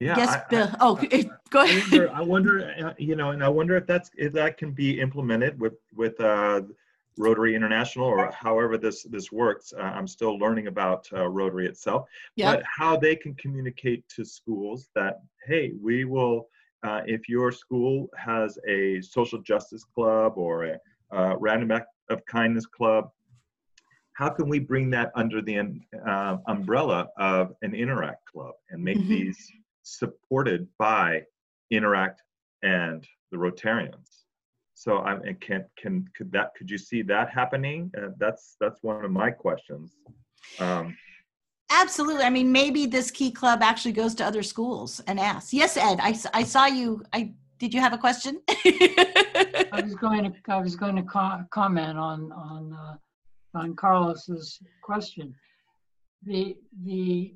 Yeah, 0.00 0.16
yes 0.16 0.28
I- 0.30 0.38
I- 0.40 0.44
bill 0.48 0.70
oh 0.80 0.94
go 1.50 1.60
I 1.60 1.64
ahead 1.64 1.82
wonder, 1.92 2.10
I 2.14 2.20
wonder, 2.22 2.74
uh, 2.86 2.94
you 2.98 3.16
know, 3.16 3.30
and 3.30 3.44
I 3.44 3.48
wonder 3.48 3.76
if 3.76 3.86
that's 3.86 4.10
if 4.16 4.32
that 4.32 4.56
can 4.56 4.72
be 4.72 4.98
implemented 4.98 5.60
with 5.60 5.74
with 5.94 6.18
uh, 6.20 6.62
Rotary 7.18 7.54
International 7.54 8.06
or 8.06 8.30
however 8.32 8.78
this 8.78 9.02
this 9.04 9.30
works. 9.30 9.74
Uh, 9.76 9.82
I'm 9.82 10.06
still 10.08 10.38
learning 10.38 10.68
about 10.68 11.06
uh, 11.12 11.28
Rotary 11.28 11.66
itself, 11.66 12.08
yeah 12.36 12.54
but 12.56 12.62
how 12.64 12.96
they 12.96 13.14
can 13.14 13.34
communicate 13.34 14.08
to 14.16 14.24
schools 14.24 14.88
that 14.94 15.20
hey, 15.46 15.72
we 15.80 16.04
will. 16.04 16.48
Uh, 16.82 17.02
if 17.06 17.28
your 17.28 17.52
school 17.52 18.08
has 18.16 18.58
a 18.66 19.02
social 19.02 19.38
justice 19.42 19.84
club 19.84 20.32
or 20.38 20.64
a 20.64 20.78
uh, 21.12 21.36
random 21.38 21.70
act 21.70 21.88
of 22.08 22.24
kindness 22.24 22.64
club, 22.64 23.10
how 24.14 24.30
can 24.30 24.48
we 24.48 24.58
bring 24.58 24.88
that 24.88 25.12
under 25.14 25.42
the 25.42 25.58
uh, 26.08 26.38
umbrella 26.46 27.06
of 27.18 27.52
an 27.60 27.74
Interact 27.74 28.24
club 28.24 28.54
and 28.70 28.82
make 28.82 28.96
Mhm. 28.96 29.08
these 29.08 29.52
supported 29.82 30.68
by 30.78 31.22
Interact 31.70 32.22
and 32.62 33.06
the 33.32 33.38
Rotarians? 33.38 34.24
So 34.74 34.98
I 34.98 35.14
and 35.14 35.40
can 35.40 35.64
can 35.76 36.06
could 36.16 36.32
that 36.32 36.54
could 36.56 36.70
you 36.70 36.78
see 36.78 37.02
that 37.02 37.30
happening? 37.30 37.90
Uh, 37.96 38.08
that's 38.18 38.56
that's 38.60 38.82
one 38.82 39.04
of 39.04 39.10
my 39.10 39.30
questions. 39.30 39.96
Um, 40.58 40.96
Absolutely. 41.72 42.24
I 42.24 42.30
mean, 42.30 42.50
maybe 42.50 42.86
this 42.86 43.10
key 43.12 43.30
club 43.30 43.62
actually 43.62 43.92
goes 43.92 44.14
to 44.16 44.24
other 44.24 44.42
schools 44.42 45.00
and 45.06 45.20
asks. 45.20 45.54
Yes, 45.54 45.76
Ed, 45.76 46.00
I, 46.00 46.18
I 46.34 46.42
saw 46.42 46.66
you. 46.66 47.04
I 47.12 47.32
did 47.60 47.74
you 47.74 47.80
have 47.80 47.92
a 47.92 47.98
question? 47.98 48.40
I 48.48 49.82
was 49.84 49.94
going 49.94 50.24
to, 50.24 50.32
I 50.48 50.60
was 50.60 50.76
going 50.76 50.96
to 50.96 51.02
co- 51.02 51.44
comment 51.50 51.98
on, 51.98 52.32
on, 52.32 52.72
uh, 52.72 53.58
on 53.58 53.76
Carlos's 53.76 54.58
question. 54.82 55.34
The, 56.24 56.56
the 56.84 57.34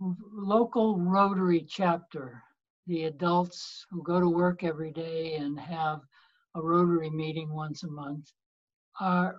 local 0.00 0.98
Rotary 0.98 1.64
chapter, 1.68 2.42
the 2.86 3.04
adults 3.04 3.86
who 3.90 4.02
go 4.02 4.20
to 4.20 4.28
work 4.28 4.64
every 4.64 4.92
day 4.92 5.34
and 5.34 5.58
have 5.58 6.00
a 6.54 6.62
Rotary 6.62 7.10
meeting 7.10 7.52
once 7.52 7.82
a 7.82 7.90
month 7.90 8.32
are 9.00 9.38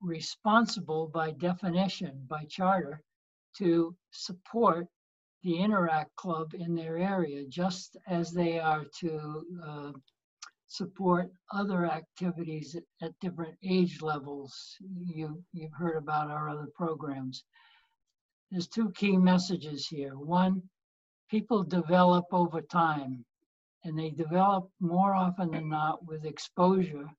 responsible 0.00 1.08
by 1.08 1.30
definition, 1.32 2.24
by 2.28 2.44
charter, 2.44 3.02
to 3.56 3.96
support 4.10 4.86
the 5.42 5.58
Interact 5.58 6.14
Club 6.16 6.54
in 6.54 6.74
their 6.74 6.96
area, 6.96 7.46
just 7.48 7.96
as 8.08 8.32
they 8.32 8.58
are 8.58 8.84
to 9.00 9.44
uh, 9.66 9.92
support 10.66 11.30
other 11.52 11.86
activities 11.86 12.74
at, 12.74 12.82
at 13.06 13.20
different 13.20 13.54
age 13.62 14.00
levels. 14.00 14.76
You, 14.80 15.42
you've 15.52 15.72
heard 15.72 15.96
about 15.96 16.30
our 16.30 16.48
other 16.48 16.68
programs. 16.74 17.44
There's 18.54 18.68
two 18.68 18.92
key 18.92 19.16
messages 19.16 19.88
here. 19.88 20.16
One, 20.16 20.62
people 21.28 21.64
develop 21.64 22.26
over 22.30 22.60
time, 22.62 23.24
and 23.82 23.98
they 23.98 24.10
develop 24.10 24.70
more 24.78 25.12
often 25.12 25.50
than 25.50 25.68
not 25.68 26.06
with 26.06 26.24
exposure, 26.24 27.10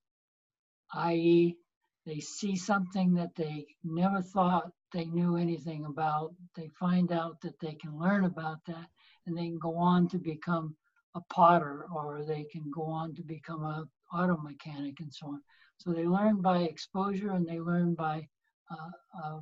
i.e., 0.94 1.58
they 2.06 2.22
see 2.22 2.56
something 2.56 3.14
that 3.16 3.36
they 3.36 3.66
never 3.84 4.22
thought 4.22 4.72
they 4.94 5.08
knew 5.08 5.36
anything 5.36 5.84
about. 5.84 6.34
They 6.56 6.70
find 6.70 7.12
out 7.12 7.42
that 7.42 7.60
they 7.60 7.74
can 7.74 8.00
learn 8.00 8.24
about 8.24 8.64
that, 8.68 8.88
and 9.26 9.38
they 9.38 9.48
can 9.48 9.60
go 9.60 9.76
on 9.76 10.08
to 10.12 10.18
become 10.18 10.78
a 11.16 11.22
potter 11.34 11.86
or 11.94 12.24
they 12.24 12.46
can 12.46 12.72
go 12.72 12.84
on 12.84 13.14
to 13.16 13.24
become 13.24 13.66
a 13.66 13.86
auto 14.14 14.38
mechanic 14.38 15.02
and 15.02 15.14
so 15.14 15.28
on. 15.28 15.42
So 15.80 15.92
they 15.92 16.06
learn 16.06 16.40
by 16.40 16.60
exposure 16.60 17.32
and 17.32 17.46
they 17.46 17.60
learn 17.60 17.94
by 17.94 18.26
uh, 18.72 19.22
uh, 19.22 19.40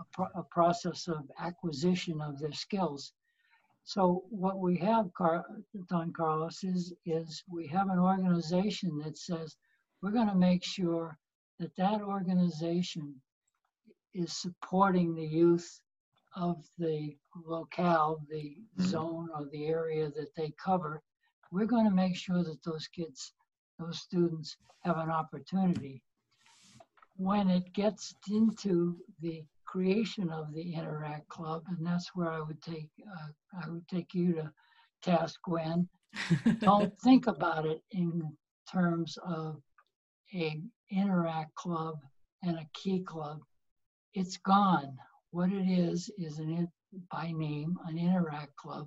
a, 0.00 0.04
pro- 0.12 0.40
a 0.40 0.42
process 0.42 1.08
of 1.08 1.30
acquisition 1.40 2.20
of 2.20 2.38
their 2.38 2.52
skills. 2.52 3.12
So 3.84 4.24
what 4.30 4.58
we 4.58 4.76
have, 4.78 5.12
Car- 5.14 5.46
Don 5.88 6.12
Carlos, 6.12 6.62
is, 6.62 6.92
is 7.06 7.42
we 7.50 7.66
have 7.68 7.88
an 7.88 7.98
organization 7.98 8.98
that 9.04 9.16
says 9.16 9.56
we're 10.02 10.10
going 10.10 10.28
to 10.28 10.34
make 10.34 10.64
sure 10.64 11.18
that 11.58 11.74
that 11.76 12.02
organization 12.02 13.14
is 14.14 14.32
supporting 14.32 15.14
the 15.14 15.26
youth 15.26 15.80
of 16.36 16.64
the 16.78 17.16
locale, 17.44 18.20
the 18.30 18.56
Mhm. 18.76 18.82
zone 18.82 19.28
or 19.34 19.46
the 19.46 19.66
area 19.66 20.10
that 20.10 20.34
they 20.36 20.50
cover, 20.52 21.02
we're 21.50 21.66
going 21.66 21.86
to 21.86 21.90
make 21.90 22.14
sure 22.16 22.42
that 22.44 22.62
those 22.62 22.86
kids, 22.88 23.32
those 23.78 23.98
students 24.00 24.56
have 24.84 24.98
an 24.98 25.10
opportunity. 25.10 26.02
When 27.16 27.48
it 27.50 27.72
gets 27.72 28.14
into 28.30 29.02
the 29.20 29.44
creation 29.68 30.30
of 30.30 30.52
the 30.54 30.74
Interact 30.74 31.28
Club, 31.28 31.62
and 31.68 31.86
that's 31.86 32.10
where 32.14 32.30
I 32.32 32.40
would 32.40 32.60
take, 32.62 32.88
uh, 33.06 33.62
I 33.62 33.68
would 33.70 33.86
take 33.86 34.14
you 34.14 34.32
to 34.34 34.50
task, 35.02 35.38
Gwen. 35.44 35.88
Don't 36.58 36.98
think 37.02 37.26
about 37.26 37.66
it 37.66 37.82
in 37.92 38.22
terms 38.72 39.18
of 39.24 39.60
a 40.34 40.60
Interact 40.90 41.54
Club 41.54 41.96
and 42.42 42.56
a 42.58 42.66
Key 42.74 43.00
Club. 43.00 43.40
It's 44.14 44.38
gone. 44.38 44.96
What 45.30 45.52
it 45.52 45.68
is, 45.70 46.10
is 46.18 46.38
an, 46.38 46.50
in- 46.50 47.02
by 47.12 47.30
name, 47.32 47.76
an 47.86 47.98
Interact 47.98 48.56
Club 48.56 48.86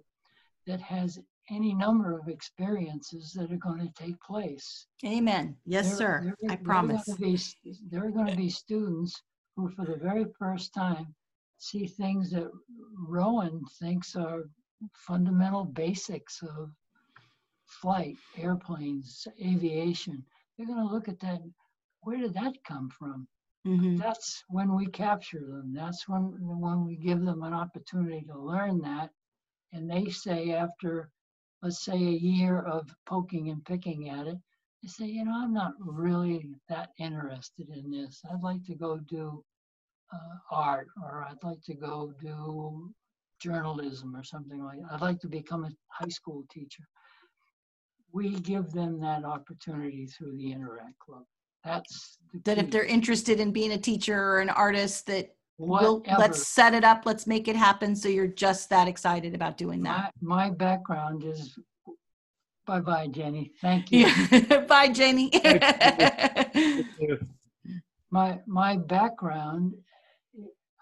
that 0.65 0.81
has 0.81 1.19
any 1.51 1.73
number 1.75 2.17
of 2.17 2.27
experiences 2.27 3.33
that 3.35 3.51
are 3.51 3.57
going 3.57 3.79
to 3.79 4.03
take 4.03 4.19
place. 4.21 4.87
Amen. 5.05 5.55
Yes, 5.65 5.89
There- 5.89 5.95
sir. 5.97 6.21
there- 6.23 6.35
I 6.51 6.55
there 6.55 6.61
are 6.61 6.63
promise. 6.63 7.05
gonna 7.05 7.19
be 7.19 7.37
There 7.91 8.05
are 8.07 8.11
going 8.11 8.27
to 8.27 8.35
be 8.35 8.49
students 8.49 9.21
who, 9.55 9.69
for 9.69 9.85
the 9.85 9.97
very 9.97 10.25
first 10.39 10.73
time, 10.73 11.13
see 11.57 11.87
things 11.87 12.31
that 12.31 12.51
Rowan 13.07 13.63
thinks 13.79 14.15
are 14.15 14.43
fundamental 14.93 15.65
basics 15.65 16.41
of 16.41 16.71
flight, 17.65 18.17
airplanes, 18.37 19.27
aviation. 19.43 20.23
They're 20.57 20.67
going 20.67 20.79
to 20.87 20.93
look 20.93 21.07
at 21.07 21.19
that. 21.21 21.41
Where 22.01 22.17
did 22.17 22.33
that 22.33 22.63
come 22.63 22.89
from? 22.89 23.27
Mhm. 23.65 23.97
That's 23.99 24.43
when 24.49 24.75
we 24.75 24.87
capture 24.87 25.45
them. 25.45 25.73
That's 25.73 26.07
when 26.07 26.23
when 26.59 26.85
we 26.85 26.95
give 26.95 27.21
them 27.21 27.43
an 27.43 27.53
opportunity 27.53 28.21
to 28.25 28.39
learn 28.39 28.81
that, 28.81 29.11
and 29.71 29.89
they 29.89 30.09
say 30.09 30.51
after, 30.53 31.11
let's 31.61 31.83
say 31.83 31.95
a 31.95 32.19
year 32.33 32.59
of 32.59 32.89
poking 33.05 33.49
and 33.49 33.63
picking 33.63 34.09
at 34.09 34.27
it, 34.27 34.39
they 34.81 34.87
say, 34.87 35.05
you 35.05 35.25
know, 35.25 35.33
I'm 35.35 35.53
not 35.53 35.73
really 35.79 36.49
that 36.69 36.89
interested 36.97 37.69
in 37.69 37.91
this. 37.91 38.21
I'd 38.31 38.41
like 38.41 38.63
to 38.65 38.75
go 38.75 38.97
do 38.97 39.43
uh, 40.13 40.37
art, 40.51 40.87
or 41.03 41.25
I'd 41.29 41.43
like 41.43 41.61
to 41.65 41.73
go 41.73 42.13
do 42.21 42.91
journalism 43.39 44.15
or 44.15 44.23
something 44.23 44.63
like. 44.63 44.79
I'd 44.91 45.01
like 45.01 45.19
to 45.21 45.27
become 45.27 45.65
a 45.65 45.71
high 45.87 46.09
school 46.09 46.43
teacher. 46.51 46.83
We 48.11 48.31
give 48.39 48.71
them 48.71 48.99
that 49.01 49.23
opportunity 49.23 50.05
through 50.07 50.35
the 50.37 50.51
Interact 50.51 50.99
Club. 50.99 51.23
That's 51.63 52.17
the 52.33 52.39
That 52.45 52.57
if 52.57 52.71
they're 52.71 52.83
interested 52.83 53.39
in 53.39 53.51
being 53.51 53.73
a 53.73 53.77
teacher 53.77 54.19
or 54.19 54.39
an 54.39 54.49
artist, 54.49 55.05
that 55.07 55.33
we'll, 55.57 56.03
let's 56.17 56.47
set 56.47 56.73
it 56.73 56.83
up, 56.83 57.05
let's 57.05 57.25
make 57.27 57.47
it 57.47 57.55
happen. 57.55 57.95
So 57.95 58.09
you're 58.09 58.27
just 58.27 58.69
that 58.69 58.87
excited 58.87 59.35
about 59.35 59.57
doing 59.57 59.83
that. 59.83 60.11
My, 60.21 60.47
my 60.47 60.49
background 60.49 61.23
is, 61.23 61.57
bye-bye, 62.65 63.07
Jenny. 63.07 63.51
Thank 63.61 63.91
you. 63.91 64.07
Yeah. 64.07 64.61
Bye, 64.67 64.89
Jenny. 64.89 65.31
My, 68.13 68.39
my 68.45 68.75
background, 68.75 69.73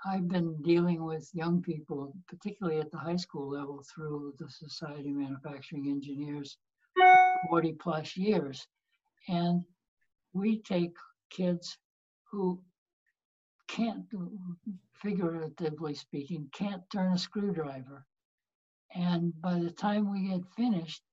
I've 0.03 0.27
been 0.27 0.59
dealing 0.63 1.03
with 1.05 1.29
young 1.31 1.61
people, 1.61 2.11
particularly 2.27 2.79
at 2.79 2.89
the 2.89 2.97
high 2.97 3.17
school 3.17 3.51
level 3.51 3.83
through 3.93 4.33
the 4.39 4.49
Society 4.49 5.11
of 5.11 5.17
Manufacturing 5.17 5.89
Engineers, 5.89 6.57
40 7.49 7.73
plus 7.73 8.17
years. 8.17 8.65
And 9.27 9.63
we 10.33 10.59
take 10.63 10.95
kids 11.29 11.77
who 12.31 12.59
can't, 13.67 14.05
figuratively 14.95 15.93
speaking, 15.93 16.49
can't 16.51 16.81
turn 16.91 17.13
a 17.13 17.17
screwdriver. 17.17 18.05
And 18.95 19.39
by 19.39 19.59
the 19.59 19.69
time 19.71 20.11
we 20.11 20.29
get 20.29 20.41
finished, 20.55 21.03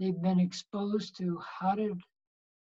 they've 0.00 0.20
been 0.20 0.40
exposed 0.40 1.16
to 1.18 1.38
how 1.60 1.74
did 1.76 2.00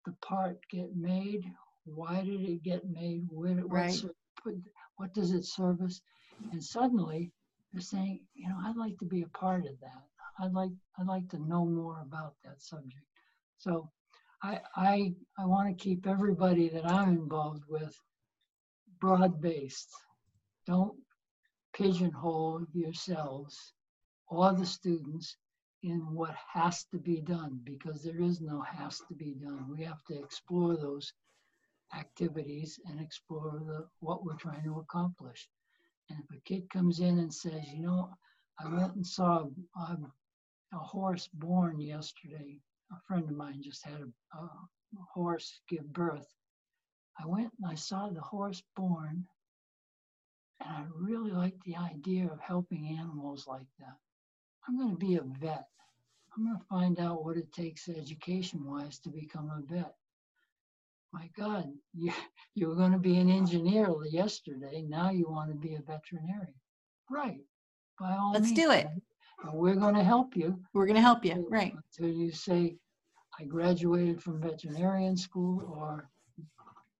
the 0.06 0.12
part 0.24 0.60
get 0.70 0.96
made? 0.96 1.44
Why 1.86 2.22
did 2.24 2.42
it 2.42 2.64
get 2.64 2.84
made? 2.90 3.28
Where, 3.30 3.64
Right. 3.66 4.04
put- 4.44 4.62
what 4.98 5.14
does 5.14 5.32
it 5.32 5.46
service? 5.46 6.02
And 6.52 6.62
suddenly 6.64 7.32
they're 7.72 7.82
saying, 7.82 8.28
you 8.34 8.50
know, 8.50 8.58
I'd 8.64 8.76
like 8.76 8.98
to 9.00 9.06
be 9.06 9.22
a 9.22 9.28
part 9.30 9.66
of 9.68 9.80
that. 9.82 10.10
I'd 10.40 10.54
like, 10.54 10.72
I'd 10.98 11.08
like 11.08 11.30
to 11.30 11.40
know 11.40 11.66
more 11.66 12.02
about 12.02 12.36
that 12.44 12.62
subject. 12.62 13.06
So 13.58 13.92
I, 14.42 14.60
I, 14.76 15.16
I 15.38 15.46
want 15.46 15.70
to 15.70 15.84
keep 15.84 16.08
everybody 16.08 16.70
that 16.70 16.90
I'm 16.90 17.10
involved 17.10 17.64
with 17.68 17.96
broad-based. 19.00 19.90
Don't 20.66 20.98
pigeonhole 21.74 22.66
yourselves 22.74 23.74
or 24.28 24.54
the 24.54 24.66
students 24.66 25.38
in 25.84 26.00
what 26.14 26.36
has 26.54 26.86
to 26.86 26.98
be 26.98 27.22
done 27.22 27.60
because 27.64 28.04
there 28.04 28.22
is 28.22 28.42
no 28.42 28.62
has 28.62 29.02
to 29.08 29.14
be 29.14 29.34
done. 29.34 29.68
We 29.70 29.84
have 29.84 30.04
to 30.06 30.18
explore 30.18 30.76
those 30.76 31.14
activities 31.96 32.80
and 32.86 33.00
explore 33.00 33.62
the 33.66 33.88
what 34.00 34.24
we're 34.24 34.36
trying 34.36 34.64
to 34.64 34.80
accomplish. 34.80 35.48
And 36.10 36.20
if 36.20 36.38
a 36.38 36.42
kid 36.42 36.70
comes 36.70 37.00
in 37.00 37.20
and 37.20 37.34
says, 37.34 37.62
you 37.72 37.82
know, 37.82 38.10
I 38.60 38.68
went 38.74 38.96
and 38.96 39.06
saw 39.06 39.46
a, 39.76 39.98
a 40.74 40.78
horse 40.78 41.30
born 41.34 41.80
yesterday. 41.80 42.60
A 42.92 43.00
friend 43.08 43.24
of 43.30 43.36
mine 43.36 43.62
just 43.62 43.86
had 43.86 44.02
a, 44.34 44.38
a 44.38 44.50
horse 45.14 45.62
give 45.70 45.92
birth. 45.94 46.28
I 47.20 47.26
went 47.26 47.52
and 47.60 47.70
I 47.70 47.76
saw 47.76 48.10
the 48.10 48.22
horse 48.22 48.64
born, 48.76 49.26
and 50.62 50.70
I 50.70 50.86
really 50.96 51.32
liked 51.32 51.64
the 51.66 51.76
idea 51.76 52.28
of 52.28 52.40
helping 52.40 52.98
animals 52.98 53.46
like 53.48 53.68
that. 53.80 53.98
I'm 54.68 54.78
going 54.78 54.92
to 54.92 54.98
be 54.98 55.16
a 55.16 55.22
vet. 55.40 55.68
I'm 56.36 56.46
going 56.46 56.58
to 56.58 56.66
find 56.66 57.00
out 57.00 57.24
what 57.24 57.38
it 57.38 57.52
takes 57.52 57.90
education 57.90 58.66
wise 58.66 59.00
to 59.00 59.10
become 59.10 59.50
a 59.50 59.62
vet. 59.74 59.96
My 61.14 61.30
God, 61.38 61.72
you, 61.96 62.12
you 62.56 62.68
were 62.68 62.76
going 62.76 62.92
to 62.92 62.98
be 63.00 63.18
an 63.18 63.30
engineer 63.30 63.88
yesterday. 64.10 64.84
Now 64.88 65.10
you 65.10 65.30
want 65.30 65.50
to 65.50 65.56
be 65.56 65.76
a 65.76 65.80
veterinarian. 65.82 66.54
Right. 67.10 67.40
By 68.00 68.16
all 68.18 68.34
Let's 68.34 68.48
means, 68.48 68.60
do 68.60 68.72
it. 68.72 68.88
And 69.44 69.54
we're 69.54 69.76
going 69.76 69.96
to 69.96 70.04
help 70.04 70.36
you. 70.36 70.60
We're 70.74 70.86
going 70.86 70.96
to 70.96 71.02
help 71.02 71.24
you. 71.26 71.32
until- 71.32 71.50
Right. 71.50 71.74
Until 72.00 72.14
you 72.14 72.32
say, 72.32 72.76
I 73.40 73.46
graduated 73.46 74.22
from 74.22 74.42
veterinarian 74.42 75.16
school 75.16 75.64
or 75.74 76.10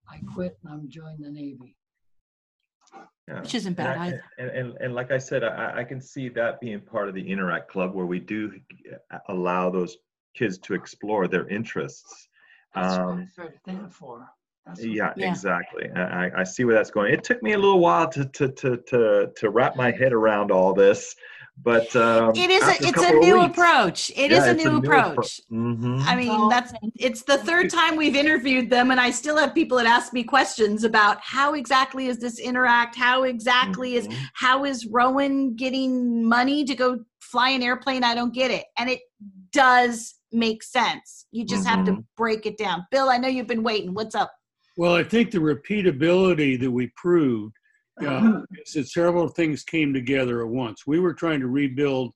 I 0.10 0.20
quit 0.34 0.58
and 0.64 0.72
I'm 0.74 0.90
joining 0.90 1.22
the 1.22 1.30
Navy. 1.32 1.76
Yeah. 3.28 3.42
Which 3.42 3.56
isn't 3.56 3.70
And 3.72 3.76
bad 3.76 3.98
I- 3.98 4.06
either. 4.08 4.24
And, 4.38 4.50
and, 4.52 4.78
and 4.80 4.96
like 4.96 5.12
I 5.12 5.18
said, 5.18 5.44
I, 5.44 5.80
I 5.80 5.84
can 5.84 6.00
see 6.00 6.30
that 6.30 6.60
being 6.62 6.80
part 6.80 7.10
of 7.10 7.14
the 7.16 7.30
Interact 7.30 7.70
Club 7.70 7.94
where 7.94 8.06
we 8.06 8.20
do 8.20 8.54
allow 9.28 9.70
those 9.70 9.98
kids 10.34 10.58
to 10.60 10.74
explore 10.74 11.28
their 11.28 11.48
interests. 11.50 12.30
That's 12.74 12.98
what 12.98 13.08
Um, 13.08 13.20
it's 13.22 13.60
there 13.66 13.88
for. 13.90 14.28
Yeah, 14.78 15.14
Yeah. 15.16 15.30
exactly. 15.30 15.90
I, 15.96 16.28
I- 16.28 16.32
I 16.42 16.44
see 16.44 16.64
where 16.64 16.76
that's 16.76 16.92
going. 16.92 17.14
It 17.14 17.24
took 17.24 17.42
me 17.44 17.54
a 17.54 17.58
little 17.58 17.80
while 17.80 18.08
to, 18.10 18.26
to, 18.26 18.48
to, 18.50 18.78
to, 18.78 19.32
to 19.36 19.50
wrap 19.50 19.76
my 19.76 19.92
head 19.92 20.14
around 20.14 20.52
all 20.52 20.74
this, 20.74 21.16
but 21.64 21.94
um, 21.96 22.32
it 22.36 22.50
is 22.50 22.64
a, 22.64 22.88
it's 22.88 23.02
a 23.04 23.12
new 23.14 23.40
weeks- 23.40 23.58
approach. 23.58 24.12
It 24.16 24.32
is 24.32 24.40
Yeah, 24.40 24.46
a 24.46 24.52
it's 24.54 24.64
new 24.64 24.82
appro- 24.82 25.12
approach. 25.12 25.42
Mhm. 25.52 26.04
I 26.06 26.16
mean, 26.16 26.28
Well, 26.30 26.50
that's 26.50 26.72
it's 26.96 27.24
the 27.24 27.38
third 27.40 27.70
time 27.70 27.96
we've 27.96 28.16
interviewed 28.16 28.70
them, 28.70 28.92
and 28.92 29.00
I 29.00 29.10
still 29.12 29.38
have 29.38 29.54
people 29.54 29.78
that 29.78 29.86
ask 29.88 30.14
me 30.14 30.24
questions 30.24 30.84
about 30.84 31.18
how 31.22 31.54
exactly 31.56 32.08
is 32.08 32.20
this 32.20 32.40
interact? 32.40 32.96
How 32.96 33.24
exactly 33.24 33.96
is 33.96 34.08
Mhm. 34.08 34.16
how 34.34 34.66
is 34.66 34.86
Rowan 34.86 35.56
getting 35.56 36.24
money 36.24 36.64
to 36.64 36.76
go 36.76 37.00
fly 37.22 37.50
an 37.50 37.64
airplane? 37.64 38.04
I 38.04 38.14
don't 38.16 38.34
get 38.34 38.52
it, 38.52 38.66
and 38.78 38.90
it 38.90 39.02
does 39.52 40.16
make 40.32 40.62
sense. 40.62 41.26
You 41.32 41.46
just 41.46 41.66
have 41.66 41.86
to 41.86 42.04
break 42.16 42.46
it 42.46 42.58
down. 42.58 42.86
Bill, 42.92 43.10
I 43.10 43.18
know 43.18 43.28
you've 43.30 43.48
been 43.48 43.64
waiting. 43.64 43.94
What's 43.94 44.14
up? 44.14 44.32
Well, 44.78 44.94
I 44.94 45.04
think 45.04 45.32
the 45.32 45.40
repeatability 45.40 46.60
that 46.60 46.70
we 46.70 46.92
proved 46.96 47.56
is 48.02 48.74
that 48.74 48.88
several 48.90 49.28
things 49.28 49.64
came 49.64 49.94
together 49.94 50.42
at 50.42 50.50
once. 50.50 50.88
We 50.88 51.00
were 51.00 51.14
trying 51.14 51.40
to 51.42 51.48
rebuild 51.48 52.14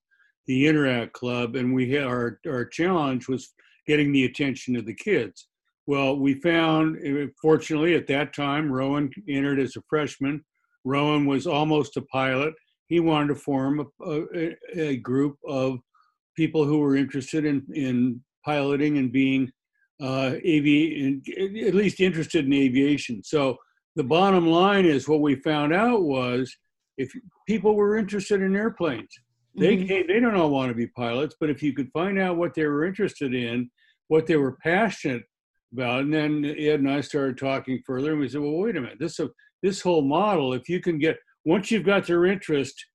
the 0.48 0.68
Interact 0.68 1.14
Club, 1.14 1.56
and 1.56 1.74
we 1.74 1.92
had 1.92 2.04
our 2.04 2.40
our 2.48 2.66
challenge 2.66 3.28
was 3.28 3.54
getting 3.88 4.12
the 4.12 4.26
attention 4.26 4.76
of 4.76 4.86
the 4.86 4.94
kids. 4.94 5.48
Well, 5.88 6.18
we 6.18 6.36
found, 6.36 6.98
uh, 7.06 7.28
fortunately, 7.42 7.96
at 7.96 8.08
that 8.08 8.34
time, 8.34 8.72
Rowan 8.72 9.10
entered 9.28 9.60
as 9.60 9.76
a 9.76 9.82
freshman. 9.90 10.44
Rowan 10.86 11.26
was 11.26 11.48
almost 11.48 11.98
a 11.98 12.02
pilot. 12.04 12.54
He 12.88 13.00
wanted 13.00 13.30
to 13.30 13.36
form 13.36 13.88
a, 14.02 14.22
a, 14.36 14.56
a 14.78 14.98
group 14.98 15.38
of 15.48 15.80
people 16.36 16.66
who 16.66 16.80
were 16.80 16.96
interested 16.96 17.46
in, 17.46 17.66
in 17.74 18.22
piloting 18.46 18.98
and 18.98 19.12
being 19.12 19.52
uh, 20.02 20.36
avi- 20.38 21.22
at 21.68 21.76
least 21.76 22.00
interested 22.00 22.46
in 22.46 22.54
aviation. 22.54 23.24
So 23.24 23.58
the 23.96 24.04
bottom 24.04 24.48
line 24.48 24.86
is 24.86 25.08
what 25.08 25.22
we 25.22 25.36
found 25.36 25.74
out 25.74 26.04
was 26.04 26.56
if 26.98 27.12
people 27.48 27.76
were 27.76 27.98
interested 27.98 28.42
in 28.42 28.56
airplanes, 28.56 29.10
they 29.56 29.76
Mhm. 29.78 29.88
can't, 29.88 30.08
they 30.08 30.20
don't 30.20 30.36
all 30.36 30.50
want 30.50 30.70
to 30.70 30.76
be 30.76 30.88
pilots, 30.88 31.36
but 31.40 31.50
if 31.50 31.62
you 31.62 31.74
could 31.74 31.92
find 31.92 32.18
out 32.18 32.38
what 32.38 32.54
they 32.54 32.66
were 32.66 32.86
interested 32.86 33.34
in, 33.34 33.70
what 34.08 34.26
they 34.28 34.38
were 34.38 34.58
passionate 34.58 35.24
about, 35.74 36.04
and 36.04 36.14
then 36.14 36.46
Ed 36.46 36.80
and 36.80 36.90
I 36.90 37.02
started 37.02 37.38
talking 37.38 37.82
further, 37.86 38.12
and 38.12 38.20
we 38.20 38.30
said, 38.30 38.42
well, 38.42 38.58
wait 38.58 38.78
a 38.78 38.82
minute, 38.82 39.00
this 39.00 39.20
this 39.62 39.82
whole 39.82 40.02
model, 40.02 40.54
if 40.54 40.68
you 40.70 40.80
can 40.80 40.98
get 40.98 41.20
once 41.46 41.70
you've 41.70 41.84
got 41.84 42.08
their 42.08 42.26
interest, 42.26 42.86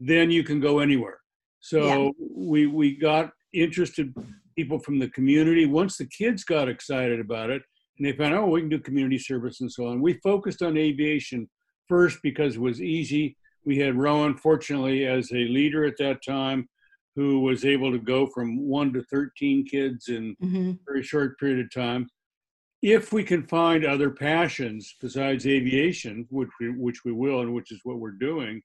then 0.00 0.30
you 0.30 0.42
can 0.42 0.60
go 0.60 0.78
anywhere. 0.78 1.20
So 1.60 1.84
Yeah. 1.86 2.10
we 2.18 2.66
we 2.66 2.96
got 2.96 3.32
interested 3.52 4.14
people 4.56 4.78
from 4.78 4.98
the 4.98 5.08
community. 5.10 5.66
Once 5.66 5.96
the 5.96 6.06
kids 6.06 6.44
got 6.44 6.68
excited 6.68 7.20
about 7.20 7.50
it, 7.50 7.62
and 7.98 8.06
they 8.06 8.12
found, 8.12 8.34
oh, 8.34 8.46
we 8.46 8.60
can 8.60 8.68
do 8.68 8.78
community 8.78 9.18
service 9.18 9.60
and 9.60 9.70
so 9.70 9.86
on. 9.86 10.00
We 10.00 10.14
focused 10.14 10.62
on 10.62 10.76
aviation 10.76 11.48
first 11.88 12.18
because 12.22 12.56
it 12.56 12.60
was 12.60 12.82
easy. 12.82 13.36
We 13.64 13.78
had 13.78 13.94
Rowan, 13.96 14.36
fortunately, 14.36 15.06
as 15.06 15.30
a 15.32 15.36
leader 15.36 15.84
at 15.84 15.96
that 15.98 16.24
time, 16.24 16.68
who 17.14 17.40
was 17.40 17.64
able 17.64 17.92
to 17.92 17.98
go 17.98 18.26
from 18.26 18.58
one 18.66 18.92
to 18.92 19.02
13 19.04 19.64
kids 19.64 20.08
in 20.08 20.34
Mhm. 20.42 20.74
a 20.74 20.78
very 20.84 21.02
short 21.02 21.38
period 21.38 21.60
of 21.60 21.72
time. 21.72 22.08
If 22.82 23.12
we 23.12 23.22
can 23.22 23.46
find 23.46 23.84
other 23.84 24.10
passions 24.10 24.96
besides 25.00 25.46
aviation, 25.46 26.26
which 26.30 26.50
we, 26.60 26.70
which 26.70 27.04
we 27.04 27.12
will, 27.12 27.40
and 27.40 27.54
which 27.54 27.70
is 27.70 27.80
what 27.84 27.98
we're 28.00 28.10
doing, 28.10 28.60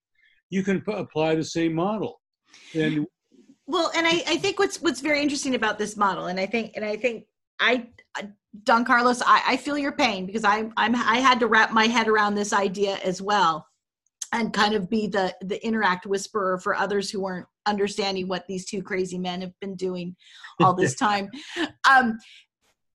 you 0.50 0.64
can 0.64 0.82
p- 0.82 0.92
apply 0.92 1.36
the 1.36 1.44
same 1.44 1.74
model. 1.74 2.20
And 2.74 3.06
Well, 3.68 3.92
and 3.96 4.08
I, 4.08 4.24
I 4.28 4.38
think 4.38 4.58
what's 4.58 4.82
what's 4.82 5.00
very 5.00 5.22
interesting 5.22 5.54
about 5.54 5.78
this 5.78 5.96
model, 5.96 6.26
and 6.26 6.40
I 6.40 6.48
think 6.48 6.72
and 6.76 6.84
I 6.84 6.98
think 6.98 7.26
I 7.60 7.88
Don 8.64 8.84
Carlos, 8.84 9.22
I, 9.26 9.44
I 9.50 9.58
feel 9.58 9.78
your 9.78 9.92
pain 9.92 10.26
because 10.26 10.44
I 10.44 10.70
I'm 10.78 10.96
I 10.96 11.18
had 11.20 11.40
to 11.42 11.48
wrap 11.48 11.72
my 11.72 11.86
head 11.86 12.08
around 12.08 12.36
this 12.36 12.54
idea 12.54 12.98
as 13.04 13.22
well. 13.22 13.66
and 14.32 14.54
kind 14.54 14.74
of 14.74 14.90
be 14.90 15.08
the 15.08 15.36
the 15.42 15.64
interact 15.66 16.06
whisperer 16.06 16.60
for 16.60 16.76
others 16.76 17.10
who 17.10 17.22
weren't 17.22 17.48
understanding 17.66 18.28
what 18.28 18.46
these 18.48 18.66
two 18.66 18.82
crazy 18.82 19.18
men 19.18 19.42
have 19.42 19.54
been 19.60 19.76
doing 19.76 20.16
all 20.62 20.74
this 20.74 20.96
time 21.08 21.30
um 21.90 22.18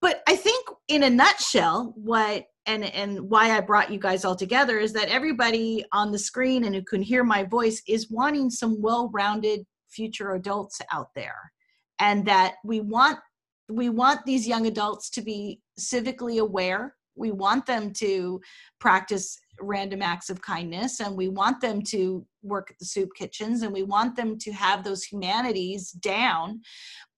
but 0.01 0.23
i 0.29 0.37
think 0.37 0.67
in 0.89 1.05
a 1.05 1.11
nutshell 1.11 1.93
what 1.97 2.45
and 2.67 2.85
and 2.85 3.21
why 3.21 3.57
i 3.57 3.61
brought 3.61 3.93
you 3.93 3.99
guys 3.99 4.25
all 4.25 4.37
together 4.37 4.79
is 4.79 4.93
that 4.93 5.09
everybody 5.09 5.85
on 5.93 6.11
the 6.11 6.19
screen 6.19 6.65
and 6.65 6.75
who 6.75 6.83
can 6.83 7.03
hear 7.03 7.25
my 7.25 7.45
voice 7.45 7.83
is 7.89 8.11
wanting 8.11 8.51
some 8.51 8.81
well-rounded 8.81 9.61
future 9.91 10.35
adults 10.35 10.81
out 10.93 11.09
there 11.15 11.53
and 12.01 12.27
that 12.27 12.55
we 12.65 12.81
want 12.81 13.19
we 13.69 13.89
want 13.89 14.25
these 14.25 14.47
young 14.47 14.67
adults 14.67 15.11
to 15.11 15.23
be 15.23 15.61
civically 15.79 16.41
aware. 16.41 16.95
We 17.17 17.31
want 17.31 17.67
them 17.67 17.93
to 17.95 18.41
practice 18.81 19.39
random 19.61 20.03
acts 20.03 20.31
of 20.31 20.43
kindness 20.43 21.01
and 21.01 21.17
we 21.17 21.29
want 21.29 21.61
them 21.61 21.81
to 21.83 22.27
work 22.43 22.71
at 22.71 22.79
the 22.79 22.85
soup 22.85 23.11
kitchens 23.17 23.63
and 23.63 23.73
we 23.73 23.85
want 23.85 24.17
them 24.17 24.37
to 24.39 24.53
have 24.53 24.83
those 24.83 25.05
humanities 25.05 25.93
down. 25.93 26.61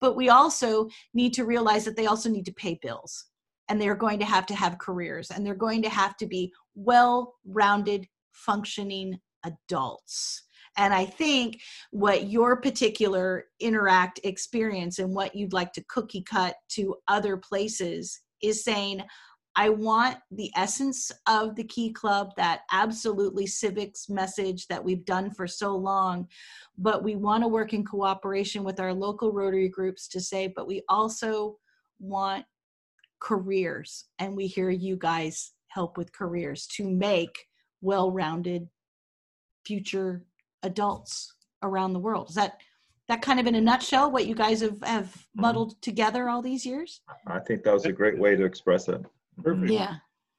But 0.00 0.16
we 0.16 0.28
also 0.28 0.88
need 1.14 1.32
to 1.34 1.46
realize 1.46 1.84
that 1.86 1.96
they 1.96 2.06
also 2.06 2.28
need 2.28 2.44
to 2.44 2.52
pay 2.52 2.78
bills 2.82 3.26
and 3.68 3.80
they're 3.80 3.96
going 3.96 4.18
to 4.18 4.24
have 4.24 4.46
to 4.46 4.54
have 4.54 4.78
careers 4.78 5.30
and 5.30 5.44
they're 5.44 5.54
going 5.54 5.82
to 5.82 5.88
have 5.88 6.16
to 6.18 6.26
be 6.26 6.52
well 6.74 7.34
rounded 7.46 8.06
functioning 8.32 9.18
adults 9.44 10.45
and 10.76 10.92
i 10.94 11.04
think 11.04 11.60
what 11.90 12.28
your 12.28 12.56
particular 12.56 13.44
interact 13.60 14.20
experience 14.24 14.98
and 14.98 15.14
what 15.14 15.34
you'd 15.34 15.52
like 15.52 15.72
to 15.72 15.84
cookie 15.88 16.22
cut 16.22 16.56
to 16.68 16.94
other 17.08 17.36
places 17.36 18.20
is 18.42 18.64
saying 18.64 19.02
I 19.58 19.70
want 19.70 20.18
the 20.30 20.52
essence 20.54 21.10
of 21.26 21.56
the 21.56 21.64
Key 21.64 21.90
Club, 21.90 22.32
that 22.36 22.60
absolutely 22.70 23.46
civics 23.46 24.10
message 24.10 24.66
that 24.66 24.84
we've 24.84 25.06
done 25.06 25.30
for 25.30 25.46
so 25.46 25.74
long. 25.74 26.28
But 26.76 27.02
we 27.02 27.16
want 27.16 27.42
to 27.42 27.48
work 27.48 27.72
in 27.72 27.82
cooperation 27.82 28.64
with 28.64 28.78
our 28.80 28.92
local 28.92 29.32
Rotary 29.32 29.70
groups 29.70 30.08
to 30.08 30.20
say, 30.20 30.52
but 30.54 30.66
we 30.66 30.82
also 30.90 31.56
want 31.98 32.44
careers. 33.18 34.04
And 34.18 34.36
we 34.36 34.46
hear 34.46 34.68
you 34.68 34.96
guys 34.96 35.52
help 35.68 35.96
with 35.96 36.12
careers 36.12 36.66
to 36.76 36.88
make 36.90 37.46
well 37.80 38.12
rounded 38.12 38.68
future 39.64 40.22
adults 40.62 41.34
around 41.62 41.92
the 41.92 41.98
world. 41.98 42.28
Is 42.30 42.34
that 42.36 42.60
that 43.08 43.22
kind 43.22 43.38
of 43.38 43.46
in 43.46 43.54
a 43.54 43.60
nutshell 43.60 44.10
what 44.10 44.26
you 44.26 44.34
guys 44.34 44.60
have, 44.62 44.82
have 44.82 45.06
Mm-hmm. 45.06 45.40
muddled 45.42 45.80
together 45.82 46.28
all 46.28 46.42
these 46.42 46.64
years? 46.66 47.00
I 47.26 47.38
think 47.40 47.62
that 47.64 47.72
was 47.74 47.84
a 47.84 47.92
great 47.92 48.18
way 48.18 48.36
to 48.36 48.44
express 48.44 48.88
it. 48.88 49.00
Perfect. 49.42 49.70
Yeah. 49.70 49.96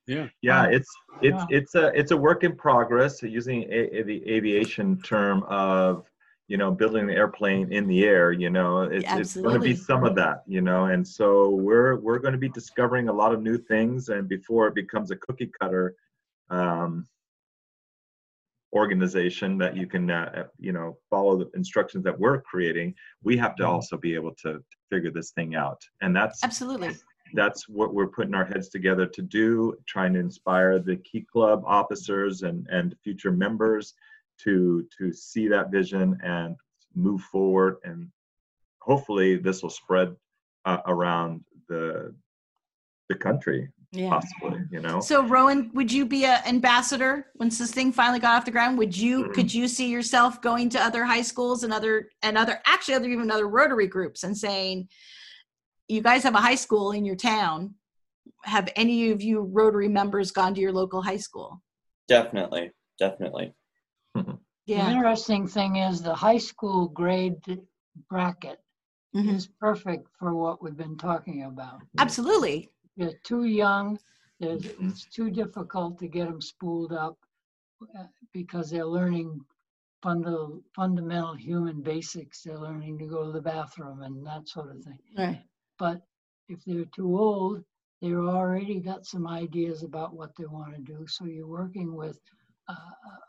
Yeah. 0.07 0.27
Yeah, 0.41 0.65
it's 0.65 0.89
it's 1.21 1.35
Wow. 1.35 1.47
it's 1.49 1.75
a 1.75 1.87
it's 1.99 2.11
a 2.11 2.17
work 2.17 2.43
in 2.43 2.55
progress. 2.55 3.21
Using 3.21 3.63
a, 3.63 3.99
a- 3.99 4.03
the 4.03 4.27
aviation 4.29 4.99
term 5.01 5.43
of 5.43 6.09
you 6.47 6.57
know 6.57 6.71
building 6.71 7.03
an 7.03 7.09
airplane 7.09 7.71
in 7.73 7.87
the 7.87 8.05
air. 8.05 8.31
You 8.31 8.49
know, 8.49 8.83
it's 8.83 9.05
it's 9.11 9.35
going 9.35 9.53
to 9.55 9.59
be 9.59 9.75
some 9.75 10.03
of 10.05 10.15
that. 10.15 10.43
You 10.47 10.61
know, 10.61 10.85
and 10.85 11.05
so 11.05 11.49
we're 11.49 11.97
we're 11.97 12.19
going 12.19 12.31
to 12.31 12.37
be 12.39 12.49
discovering 12.49 13.09
a 13.09 13.13
lot 13.13 13.33
of 13.33 13.41
new 13.41 13.57
things. 13.57 14.09
And 14.09 14.27
before 14.29 14.67
it 14.67 14.75
becomes 14.75 15.11
a 15.11 15.15
cookie 15.17 15.51
cutter 15.59 15.95
um, 16.49 17.05
organization 18.77 19.57
that 19.57 19.75
you 19.75 19.87
can 19.87 20.09
uh, 20.09 20.31
uh, 20.35 20.43
you 20.59 20.71
know 20.71 20.97
follow 21.09 21.37
the 21.37 21.49
instructions 21.55 22.03
that 22.03 22.17
we're 22.17 22.41
creating, 22.41 22.93
we 23.23 23.35
have 23.37 23.55
to 23.57 23.65
also 23.65 23.97
be 23.97 24.13
able 24.13 24.33
to 24.43 24.63
figure 24.89 25.11
this 25.11 25.31
thing 25.31 25.55
out. 25.55 25.81
And 26.01 26.15
that's 26.15 26.43
Absolutely. 26.43 26.95
that's 27.33 27.67
what 27.67 27.93
we're 27.93 28.13
putting 28.17 28.35
our 28.35 28.45
heads 28.45 28.69
together 28.69 29.05
to 29.05 29.21
do 29.21 29.75
trying 29.87 30.13
to 30.13 30.19
inspire 30.19 30.79
the 30.79 30.97
key 30.97 31.25
club 31.31 31.63
officers 31.65 32.43
and 32.43 32.67
and 32.71 32.95
future 33.03 33.31
members 33.31 33.93
to 34.43 34.87
to 34.97 35.11
see 35.11 35.47
that 35.47 35.71
vision 35.71 36.17
and 36.23 36.55
move 36.95 37.21
forward 37.21 37.77
and 37.83 38.07
hopefully 38.79 39.35
this 39.35 39.61
will 39.61 39.69
spread 39.69 40.15
uh, 40.65 40.81
around 40.85 41.43
the 41.67 42.13
the 43.09 43.15
country 43.15 43.69
Yeah. 43.91 44.09
possibly 44.09 44.59
you 44.69 44.81
know 44.81 44.99
So 44.99 45.25
Rowan, 45.25 45.71
would 45.73 45.89
you 45.91 46.05
be 46.05 46.25
an 46.25 46.39
ambassador 46.45 47.27
once 47.35 47.57
this 47.57 47.71
thing 47.71 47.91
finally 47.93 48.19
got 48.19 48.35
off 48.35 48.45
the 48.45 48.51
ground? 48.51 48.77
Would 48.77 48.95
you 48.97 49.23
Mhm. 49.25 49.33
could 49.33 49.53
you 49.53 49.67
see 49.67 49.89
yourself 49.89 50.41
going 50.41 50.69
to 50.69 50.79
other 50.83 51.05
high 51.05 51.21
schools 51.21 51.63
and 51.63 51.71
other 51.71 52.09
and 52.21 52.37
other 52.37 52.61
actually 52.65 52.95
other 52.95 53.07
even 53.07 53.31
other 53.31 53.47
Rotary 53.47 53.87
groups 53.87 54.23
and 54.23 54.37
saying, 54.37 54.89
you 55.87 56.01
guys 56.01 56.23
have 56.23 56.35
a 56.35 56.41
high 56.41 56.55
school 56.55 56.91
in 56.91 57.05
your 57.05 57.15
town. 57.15 57.75
Have 58.43 58.69
any 58.75 59.09
of 59.11 59.21
you 59.21 59.39
Rotary 59.41 59.87
members 59.87 60.31
gone 60.31 60.53
to 60.55 60.59
your 60.61 60.73
local 60.73 61.01
high 61.01 61.17
school? 61.17 61.61
Definitely, 62.09 62.71
definitely. 62.99 63.53
The 64.13 64.33
Yeah. 64.65 64.91
interesting 64.91 65.47
thing 65.47 65.77
is 65.77 66.01
the 66.01 66.13
high 66.13 66.39
school 66.39 66.89
grade 66.89 67.61
bracket 68.09 68.59
Mhm. 69.15 69.29
is 69.33 69.47
perfect 69.47 70.09
for 70.19 70.35
what 70.35 70.61
we've 70.61 70.75
been 70.75 70.97
talking 70.97 71.43
about. 71.43 71.81
Absolutely. 71.97 72.69
They're 72.97 73.19
too 73.23 73.45
young. 73.45 73.99
There's, 74.39 74.63
Mhm. 74.63 74.89
it's 74.89 75.05
too 75.05 75.29
difficult 75.31 75.97
to 75.99 76.07
get 76.07 76.27
them 76.27 76.41
spooled 76.41 76.93
up 76.93 77.17
uh, 77.97 78.07
because 78.33 78.69
they're 78.69 78.85
learning 78.85 79.39
funda- 80.03 80.59
fundamental 80.75 81.35
human 81.35 81.81
basics. 81.81 82.43
They're 82.43 82.59
learning 82.59 82.97
to 82.99 83.07
go 83.07 83.25
to 83.25 83.31
the 83.31 83.41
bathroom 83.41 84.01
and 84.01 84.25
that 84.25 84.47
sort 84.47 84.75
of 84.75 84.83
thing. 84.83 84.99
Right. 85.17 85.43
But 85.77 86.01
if 86.49 86.63
they're 86.65 86.85
too 86.85 87.17
old, 87.17 87.63
they've 88.01 88.17
already 88.17 88.79
got 88.79 89.05
some 89.05 89.27
ideas 89.27 89.83
about 89.83 90.13
what 90.15 90.35
they 90.35 90.45
want 90.45 90.75
to 90.75 90.81
do. 90.81 91.05
So 91.07 91.25
you're 91.25 91.47
working 91.47 91.95
with 91.95 92.19
uh, 92.67 92.75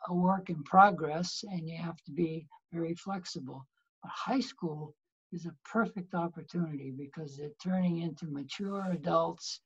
a 0.08 0.14
work 0.14 0.50
in 0.50 0.62
progress 0.64 1.44
and 1.50 1.68
you 1.68 1.76
have 1.78 2.02
to 2.04 2.12
be 2.12 2.46
very 2.72 2.94
flexible. 2.94 3.66
But 4.02 4.12
high 4.12 4.40
school 4.40 4.94
is 5.32 5.46
a 5.46 5.54
perfect 5.64 6.14
opportunity 6.14 6.90
because 6.96 7.36
they're 7.36 7.50
turning 7.62 7.98
into 7.98 8.26
mature 8.26 8.88
adults. 8.92 9.60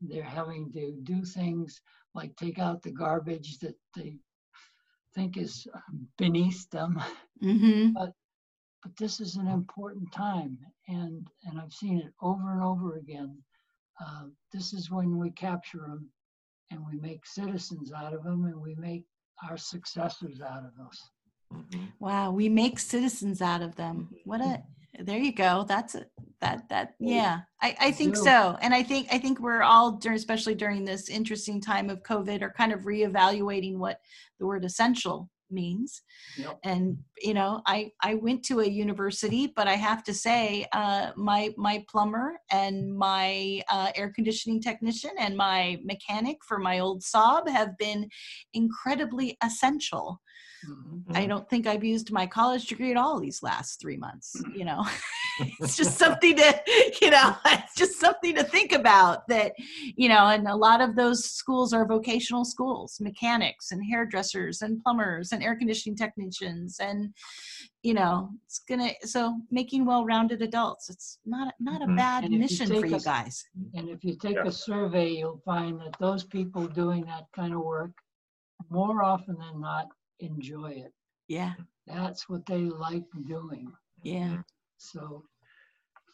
They're 0.00 0.22
having 0.22 0.70
to 0.72 0.92
do 1.02 1.24
things 1.24 1.80
like 2.14 2.36
take 2.36 2.58
out 2.58 2.82
the 2.82 2.92
garbage 2.92 3.58
that 3.58 3.74
they 3.96 4.16
think 5.14 5.36
is 5.36 5.66
beneath 6.16 6.68
them 6.70 7.00
Mm-hmm. 7.42 7.92
but 7.94 8.12
this 8.98 9.20
is 9.20 9.36
an 9.36 9.48
important 9.48 10.10
time 10.12 10.58
and 10.88 11.26
and 11.44 11.60
i've 11.60 11.72
seen 11.72 11.98
it 11.98 12.12
over 12.20 12.52
and 12.52 12.62
over 12.62 12.96
again 12.96 13.36
uh, 14.04 14.24
this 14.52 14.72
is 14.72 14.90
when 14.90 15.18
we 15.18 15.30
capture 15.30 15.80
them 15.80 16.08
and 16.70 16.80
we 16.86 16.98
make 17.00 17.26
citizens 17.26 17.92
out 17.92 18.12
of 18.14 18.22
them 18.22 18.44
and 18.44 18.60
we 18.60 18.74
make 18.76 19.04
our 19.48 19.56
successors 19.56 20.40
out 20.40 20.64
of 20.64 20.86
us 20.86 21.10
Mhm. 21.52 21.92
Wow, 21.98 22.30
we 22.32 22.48
make 22.50 22.78
citizens 22.78 23.40
out 23.40 23.62
of 23.62 23.74
them. 23.76 24.10
What 24.24 24.42
a 24.42 24.62
there 24.98 25.18
you 25.18 25.32
go. 25.32 25.64
That's 25.68 25.94
a 25.94 26.04
that 26.40 26.68
that 26.68 26.94
yeah. 27.00 27.40
I 27.62 27.76
I 27.80 27.90
think 27.92 28.16
so. 28.16 28.56
And 28.60 28.74
I 28.74 28.82
think 28.82 29.08
I 29.12 29.18
think 29.18 29.40
we're 29.40 29.62
all 29.62 29.92
during 29.92 30.16
especially 30.16 30.54
during 30.54 30.84
this 30.84 31.08
interesting 31.08 31.60
time 31.60 31.90
of 31.90 32.02
COVID 32.02 32.42
are 32.42 32.52
kind 32.52 32.72
of 32.72 32.82
reevaluating 32.82 33.78
what 33.78 34.00
the 34.38 34.46
word 34.46 34.64
essential 34.64 35.30
means. 35.50 36.02
Yep. 36.36 36.58
And 36.64 36.98
you 37.20 37.34
know, 37.34 37.62
I 37.66 37.90
I 38.02 38.14
went 38.14 38.44
to 38.46 38.60
a 38.60 38.66
university, 38.66 39.52
but 39.54 39.66
I 39.66 39.74
have 39.74 40.04
to 40.04 40.14
say 40.14 40.66
uh 40.72 41.10
my 41.16 41.52
my 41.56 41.84
plumber 41.88 42.38
and 42.50 42.96
my 42.96 43.62
uh, 43.70 43.90
air 43.94 44.12
conditioning 44.14 44.60
technician 44.60 45.10
and 45.18 45.36
my 45.36 45.78
mechanic 45.84 46.38
for 46.46 46.58
my 46.58 46.80
old 46.80 47.02
Saab 47.02 47.48
have 47.48 47.76
been 47.78 48.08
incredibly 48.52 49.36
essential. 49.42 50.20
Mhm. 50.66 51.16
I 51.16 51.26
don't 51.26 51.48
think 51.48 51.66
I've 51.66 51.84
used 51.84 52.10
my 52.12 52.26
college 52.26 52.66
degree 52.66 52.90
at 52.90 52.96
all 52.96 53.18
these 53.20 53.42
last 53.42 53.80
three 53.80 53.96
months. 53.96 54.34
You 54.54 54.64
know, 54.64 54.84
it's 55.60 55.76
just 55.76 55.96
something 55.98 56.36
to, 56.36 56.62
you 57.02 57.10
know, 57.10 57.36
it's 57.46 57.74
just 57.74 57.98
something 58.00 58.34
to 58.34 58.42
think 58.44 58.72
about 58.72 59.26
that, 59.28 59.52
you 59.96 60.08
know, 60.08 60.26
and 60.26 60.46
a 60.48 60.54
lot 60.56 60.80
of 60.80 60.96
those 60.96 61.24
schools 61.24 61.72
are 61.72 61.86
vocational 61.86 62.44
schools, 62.44 62.98
mechanics 63.00 63.70
and 63.72 63.82
hairdressers 63.84 64.62
and 64.62 64.82
plumbers 64.82 65.32
and 65.32 65.42
air 65.42 65.56
conditioning 65.56 65.96
technicians. 65.96 66.78
And, 66.80 67.14
you 67.82 67.94
know, 67.94 68.30
it's 68.44 68.58
gonna, 68.68 68.90
so 69.02 69.40
making 69.50 69.86
well-rounded 69.86 70.42
adults, 70.42 70.90
it's 70.90 71.18
not, 71.24 71.54
not 71.60 71.82
a 71.82 71.86
Mhm. 71.86 71.96
bad 71.96 72.24
And 72.24 72.34
if 72.34 72.38
you 72.38 72.38
mission 72.40 72.66
for 72.68 72.86
take 72.86 72.90
you 72.90 73.00
guys. 73.00 73.44
and 73.74 73.88
if 73.88 74.04
you 74.04 74.16
take 74.16 74.36
Yeah. 74.36 74.46
a 74.46 74.52
survey 74.52 75.10
you'll 75.18 75.40
find 75.44 75.80
that 75.80 75.96
those 75.98 76.24
people 76.24 76.66
doing 76.66 77.04
that 77.06 77.26
kind 77.32 77.54
of 77.54 77.60
work 77.60 77.92
more 78.70 79.02
often 79.02 79.36
than 79.38 79.60
not 79.60 79.86
enjoy 80.20 80.70
it 80.70 80.92
Yeah. 81.28 81.54
that's 81.86 82.28
what 82.28 82.44
they 82.46 82.62
like 82.62 83.04
doing 83.26 83.72
Yeah. 84.02 84.36
so 84.76 85.24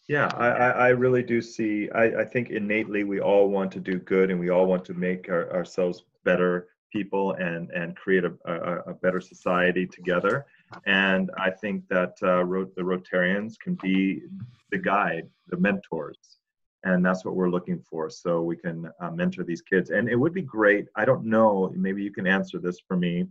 Yeah, 0.09 0.29
I, 0.37 0.49
I, 0.49 0.69
I 0.69 0.89
really 0.89 1.23
do 1.23 1.41
see, 1.41 1.89
I, 1.95 2.05
I 2.23 2.25
think 2.25 2.51
innately 2.51 3.05
we 3.05 3.21
all 3.21 3.49
want 3.49 3.73
to 3.73 3.81
do 3.81 3.99
good 3.99 4.31
and 4.31 4.39
we 4.39 4.51
all 4.51 4.67
want 4.67 4.85
to 4.87 4.95
make 4.95 5.29
our, 5.31 5.51
ourselves 5.53 6.05
better 6.25 6.69
people 6.93 7.33
and, 7.33 7.71
and 7.71 7.97
create 7.97 8.25
a, 8.25 8.33
a, 8.45 8.91
a 8.91 8.95
better 8.95 9.21
society 9.21 9.87
together. 9.87 10.45
And 10.87 11.31
I 11.39 11.51
think 11.51 11.89
that 11.89 12.15
uh, 12.23 12.45
Ro- 12.45 12.71
the 12.77 12.83
Rotarians 12.83 13.59
can 13.59 13.75
be 13.83 14.21
the 14.71 14.79
guide, 14.79 15.27
the 15.49 15.57
mentors. 15.57 16.39
And 16.85 17.05
that's 17.05 17.25
what 17.25 17.35
we're 17.35 17.49
looking 17.49 17.81
for. 17.91 18.11
So 18.11 18.43
we 18.43 18.57
can 18.57 18.91
uh, 19.01 19.11
mentor 19.11 19.45
these 19.45 19.63
kids. 19.63 19.91
And 19.91 20.09
it 20.09 20.17
would 20.17 20.35
be 20.35 20.43
great. 20.43 20.87
I 20.97 21.05
don't 21.07 21.25
know, 21.25 21.73
maybe 21.75 22.03
you 22.03 22.13
can 22.13 22.27
answer 22.27 22.59
this 22.59 22.79
for 22.87 22.97
me. 22.97 23.27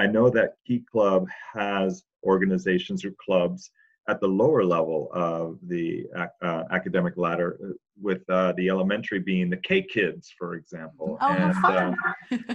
I 0.00 0.06
know 0.06 0.30
that 0.30 0.54
Key 0.66 0.82
Club 0.90 1.26
has 1.52 2.04
organizations 2.24 3.04
or 3.04 3.12
clubs 3.24 3.70
at 4.08 4.18
the 4.20 4.26
lower 4.42 4.64
level 4.64 5.08
of 5.12 5.58
the 5.62 6.06
uh, 6.42 6.64
academic 6.78 7.16
ladder, 7.16 7.58
uh, 7.62 7.72
with 8.00 8.22
uh, 8.30 8.52
the 8.56 8.68
elementary 8.70 9.20
being 9.20 9.50
the 9.50 9.58
K 9.58 9.82
Kids, 9.82 10.32
for 10.38 10.54
example, 10.54 11.18
Oh, 11.20 11.32
and 11.32 11.54
fun. 11.56 11.96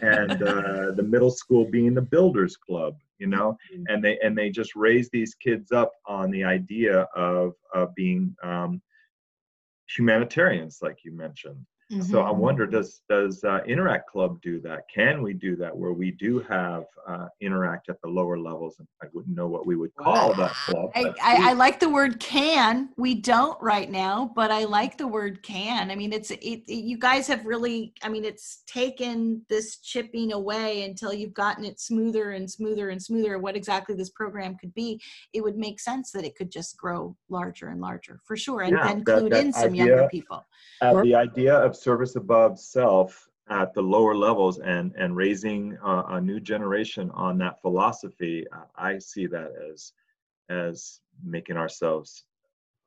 and 0.02 0.42
uh, 0.42 0.92
the 1.00 1.08
middle 1.14 1.30
school 1.30 1.64
being 1.78 1.94
the 1.94 2.02
Builders 2.16 2.58
Club, 2.58 2.94
you 3.20 3.28
know, 3.28 3.50
Mm-hmm. 3.72 3.84
and 3.90 4.04
they 4.04 4.18
and 4.24 4.36
they 4.38 4.50
just 4.50 4.76
raise 4.76 5.08
these 5.12 5.34
kids 5.36 5.72
up 5.72 5.92
on 6.08 6.32
the 6.32 6.44
idea 6.44 6.96
of 7.16 7.54
of 7.80 7.94
being 7.96 8.36
um, 8.44 8.82
humanitarians, 9.96 10.80
like 10.82 10.98
you 11.06 11.12
mentioned. 11.12 11.64
So 12.02 12.22
I 12.24 12.32
Mhm. 12.32 12.38
wonder, 12.38 12.66
does 12.66 13.02
does 13.08 13.44
uh, 13.44 13.60
Interact 13.68 14.10
Club 14.10 14.42
do 14.42 14.60
that? 14.62 14.90
Can 14.90 15.22
we 15.22 15.34
do 15.34 15.56
that 15.58 15.76
where 15.76 15.94
we 15.94 16.10
do 16.10 16.40
have 16.40 16.86
uh, 17.08 17.28
interact 17.42 17.90
at 17.90 18.02
the 18.02 18.08
lower 18.08 18.40
levels? 18.40 18.80
And 18.80 18.88
I 19.04 19.06
wouldn't 19.14 19.36
know 19.36 19.46
what 19.48 19.68
we 19.68 19.76
would 19.76 19.94
call 19.96 20.34
that 20.34 20.52
club. 20.66 20.90
I, 20.96 21.14
I, 21.22 21.50
I 21.52 21.54
like 21.54 21.80
the 21.80 21.88
word 21.90 22.20
can. 22.20 22.90
We 22.98 23.14
don't 23.14 23.62
right 23.62 23.92
now, 23.92 24.32
but 24.36 24.50
I 24.50 24.64
like 24.64 24.98
the 24.98 25.06
word 25.08 25.44
can. 25.44 25.92
I 25.92 25.96
mean, 25.96 26.12
it's 26.12 26.32
it, 26.32 26.40
it- 26.42 26.72
You 26.86 26.98
guys 26.98 27.28
have 27.28 27.46
really. 27.46 27.94
I 28.02 28.10
mean, 28.10 28.26
it's 28.26 28.64
taken 28.66 29.46
this 29.48 29.78
chipping 29.78 30.34
away 30.34 30.86
until 30.86 31.14
you've 31.14 31.36
gotten 31.36 31.66
it 31.66 31.80
smoother 31.80 32.32
and 32.32 32.50
smoother 32.50 32.90
and 32.90 33.02
smoother. 33.02 33.38
What 33.38 33.56
exactly 33.56 33.94
this 33.96 34.10
program 34.10 34.56
could 34.58 34.74
be, 34.74 35.00
it 35.34 35.42
would 35.44 35.56
make 35.58 35.80
sense 35.80 36.12
that 36.14 36.26
it 36.26 36.36
could 36.36 36.50
just 36.52 36.78
grow 36.78 37.16
larger 37.30 37.68
and 37.68 37.80
larger 37.80 38.20
for 38.24 38.36
sure, 38.36 38.62
and 38.62 38.72
Yeah, 38.72 38.88
then 38.88 39.04
that- 39.04 39.14
include 39.18 39.34
that 39.34 39.46
in 39.46 39.54
some 39.54 39.76
younger 39.76 40.08
people. 40.10 40.44
uh, 40.82 41.02
the 41.04 41.14
idea 41.16 41.54
of 41.56 41.75
service 41.76 42.16
above 42.16 42.60
self 42.60 43.30
at 43.50 43.74
the 43.74 43.82
lower 43.82 44.16
levels 44.16 44.60
and 44.60 44.94
and 44.98 45.16
raising 45.16 45.78
a, 45.84 46.04
a 46.10 46.22
new 46.22 46.40
generation 46.40 47.12
on 47.12 47.38
that 47.38 47.62
philosophy, 47.62 48.46
uh, 48.52 48.66
I 48.76 48.98
see 48.98 49.28
that 49.28 49.52
as 49.72 49.94
as 50.50 51.02
making 51.24 51.58
ourselves 51.58 52.26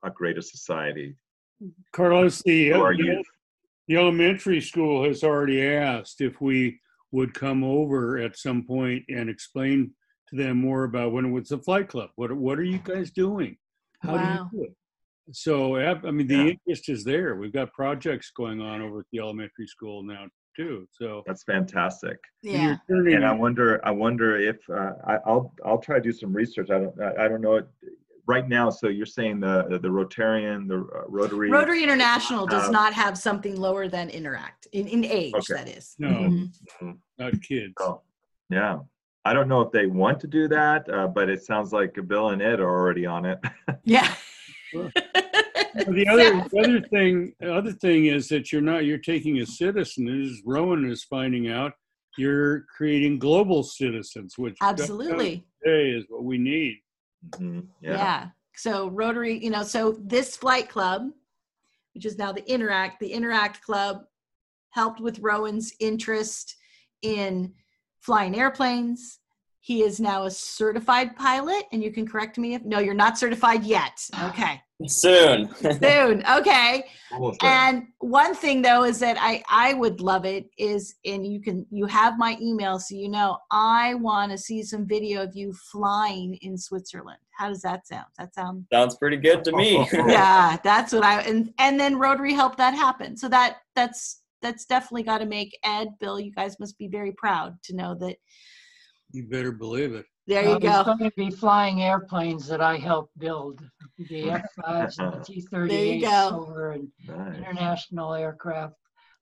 a 0.05 0.11
greater 0.11 0.43
society 0.43 1.16
Carlos, 1.93 2.43
the, 2.43 2.70
to 2.70 2.78
the 2.97 3.03
youth. 3.05 3.26
the 3.89 3.97
elementary 3.97 4.61
school 4.61 5.05
has 5.05 5.24
already 5.24 5.62
asked 5.64 6.20
if 6.20 6.41
we 6.41 6.80
would 7.11 7.34
come 7.34 7.64
over 7.64 8.18
at 8.18 8.36
some 8.36 8.62
point 8.62 9.05
and 9.09 9.28
explain 9.28 9.93
to 10.28 10.36
them 10.36 10.59
more 10.59 10.84
about 10.84 11.12
when 11.12 11.24
it 11.24 11.30
was 11.30 11.49
the 11.49 11.59
flight 11.59 11.89
club. 11.89 12.11
What 12.16 12.32
what 12.32 12.59
are 12.59 12.64
you 12.64 12.78
guys 12.78 13.11
doing? 13.11 13.57
How 14.01 14.16
Wow. 14.16 14.18
do 14.18 14.57
you 14.57 14.61
do 14.61 14.64
it? 14.64 14.76
So 15.33 15.76
I 15.76 15.95
mean, 16.11 16.26
the 16.26 16.35
Yeah. 16.37 16.45
interest 16.66 16.89
is 16.89 17.05
there. 17.05 17.37
We've 17.37 17.53
got 17.53 17.72
projects 17.72 18.31
going 18.31 18.61
on 18.61 18.81
over 18.83 19.01
at 19.01 19.07
the 19.12 19.18
elementary 19.18 19.66
school 19.66 20.03
now 20.03 20.26
too. 20.57 20.87
So 20.91 21.22
That's 21.26 21.45
fantastic. 21.45 22.18
Yeah. 22.43 22.76
you're 22.89 23.09
and 23.09 23.24
I 23.24 23.33
wonder, 23.33 23.81
I 23.87 23.91
wonder 23.91 24.37
if 24.39 24.59
uh, 24.70 24.93
I, 25.07 25.18
I'll 25.26 25.55
I'll 25.64 25.79
try 25.79 25.97
to 25.97 26.03
do 26.03 26.12
some 26.12 26.33
research. 26.33 26.70
I 26.70 26.79
don't 26.79 27.01
I, 27.01 27.24
I 27.24 27.29
don't 27.29 27.41
know 27.41 27.57
it 27.57 27.68
right 28.26 28.49
now. 28.49 28.70
So 28.70 28.89
you're 28.89 29.07
saying 29.07 29.41
the 29.41 29.79
the 29.83 29.89
Rotarian, 29.89 30.66
the 30.68 30.76
uh, 30.79 31.03
Rotary. 31.09 31.51
Rotary 31.51 31.83
International 31.83 32.47
does 32.47 32.70
not 32.70 32.93
have 32.93 33.16
something 33.18 33.57
lower 33.57 33.89
than 33.89 34.11
Interact 34.11 34.66
in, 34.72 34.87
in 34.89 35.05
age. 35.05 35.35
Okay. 35.35 35.55
That 35.55 35.68
is. 35.68 35.95
No. 35.99 36.09
Mhm. 36.83 36.99
not 37.18 37.41
kids. 37.43 37.74
Oh, 37.81 38.01
yeah. 38.51 38.79
I 39.24 39.35
don't 39.35 39.49
know 39.49 39.61
if 39.61 39.72
they 39.72 39.87
want 39.87 40.20
to 40.20 40.26
do 40.26 40.49
that, 40.49 40.89
uh, 40.89 41.07
but 41.07 41.29
it 41.29 41.43
sounds 41.43 41.70
like 41.72 41.95
Bill 42.07 42.31
and 42.31 42.41
Ed 42.41 42.61
are 42.61 42.70
already 42.70 43.05
on 43.05 43.26
it. 43.26 43.39
Yeah. 43.85 44.14
Sure. 44.71 44.93
The 45.75 46.09
other 46.09 46.45
the 46.51 46.61
other 46.61 46.81
thing 46.89 47.33
the 47.39 47.55
other 47.55 47.73
thing 47.73 48.07
is 48.07 48.29
that 48.29 48.51
you're 48.51 48.62
not 48.62 48.85
you're 48.85 48.99
taking 48.99 49.39
a 49.39 49.47
citizen 49.47 50.09
as 50.09 50.41
Rowan 50.45 50.91
is 50.91 51.05
finding 51.05 51.51
out 51.51 51.73
you're 52.16 52.62
creating 52.62 53.19
global 53.21 53.62
citizens, 53.62 54.37
which 54.37 54.57
Absolutely. 54.61 55.47
today 55.62 55.91
is 55.91 56.05
what 56.09 56.25
we 56.25 56.37
need. 56.37 56.81
Mhm, 57.31 57.69
Yeah. 57.81 57.93
Yeah. 57.93 58.29
So 58.57 58.89
Rotary, 58.89 59.39
you 59.43 59.51
know, 59.51 59.62
so 59.62 59.93
this 60.01 60.37
flight 60.37 60.69
club, 60.69 61.12
which 61.95 62.05
is 62.05 62.19
now 62.19 62.33
the 62.33 62.49
Interact, 62.51 62.99
the 62.99 63.12
Interact 63.12 63.62
Club 63.62 64.05
helped 64.71 65.01
with 65.01 65.21
Rowan's 65.21 65.73
interest 65.79 66.57
in 67.03 67.55
flying 68.01 68.37
airplanes. 68.37 69.21
He 69.69 69.83
is 69.83 70.01
now 70.01 70.25
a 70.25 70.31
certified 70.31 71.14
pilot, 71.14 71.64
and 71.73 71.83
you 71.83 71.93
can 71.93 72.09
correct 72.09 72.39
me 72.39 72.55
if 72.55 72.64
no, 72.64 72.79
you're 72.79 72.95
not 72.95 73.19
certified 73.19 73.64
yet. 73.64 74.03
Okay. 74.25 74.62
Soon. 74.87 75.55
Soon. 75.61 76.25
Okay. 76.27 76.87
Almost 77.12 77.41
there. 77.43 77.51
And 77.51 77.89
one 77.99 78.35
thing 78.35 78.62
though 78.62 78.85
is 78.85 78.99
that 79.01 79.19
I 79.21 79.43
I 79.47 79.75
would 79.75 80.01
love 80.01 80.25
it 80.25 80.49
is 80.57 80.95
and 81.05 81.27
you 81.27 81.43
can 81.43 81.66
you 81.71 81.85
have 81.85 82.16
my 82.16 82.39
email 82.41 82.79
so 82.79 82.95
you 82.95 83.11
know 83.11 83.37
I 83.51 83.93
want 83.97 84.33
to 84.33 84.39
see 84.39 84.62
some 84.62 84.87
video 84.87 85.23
of 85.23 85.37
you 85.37 85.53
flying 85.53 86.39
in 86.41 86.57
Switzerland. 86.57 87.21
How 87.37 87.49
does 87.51 87.61
that 87.61 87.87
sound? 87.87 88.07
That 88.19 88.35
sound 88.35 88.64
Sounds 88.73 88.97
pretty 88.97 89.19
good 89.19 89.45
to 89.45 89.53
me. 89.53 89.87
yeah, 89.93 90.57
that's 90.64 90.95
what 90.95 91.05
I 91.05 91.21
and 91.21 91.53
and 91.59 91.79
then 91.79 91.99
Rotary 91.99 92.33
helped 92.33 92.57
that 92.57 92.73
happen. 92.73 93.19
So 93.19 93.29
that 93.29 93.59
that's 93.77 94.23
that's 94.41 94.64
definitely 94.64 95.03
got 95.03 95.19
to 95.19 95.27
make 95.27 95.59
Ed, 95.62 95.89
Bill, 96.01 96.19
you 96.19 96.33
guys 96.33 96.59
must 96.59 96.79
be 96.79 96.89
very 96.89 97.12
proud 97.12 97.62
to 97.64 97.77
know 97.77 97.95
that. 97.97 98.16
You 99.12 99.24
better 99.26 99.52
believe 99.52 99.94
it. 99.94 100.06
There 100.26 100.42
you 100.42 100.59
There's 100.59 100.76
go. 100.76 100.84
going 100.84 100.98
to 100.98 101.12
be 101.16 101.30
flying 101.30 101.82
airplanes 101.82 102.46
that 102.48 102.61
I 102.61 102.76
helped 102.76 103.18
build, 103.18 103.62
the 104.11 104.30
F-5s 104.30 104.98
and 104.98 105.12
the 105.20 105.24
T-38s 105.24 106.02
go. 106.02 106.40
over 106.46 106.72
in 106.72 106.92
Nice. 107.06 107.36
international 107.38 108.12
aircraft 108.14 108.74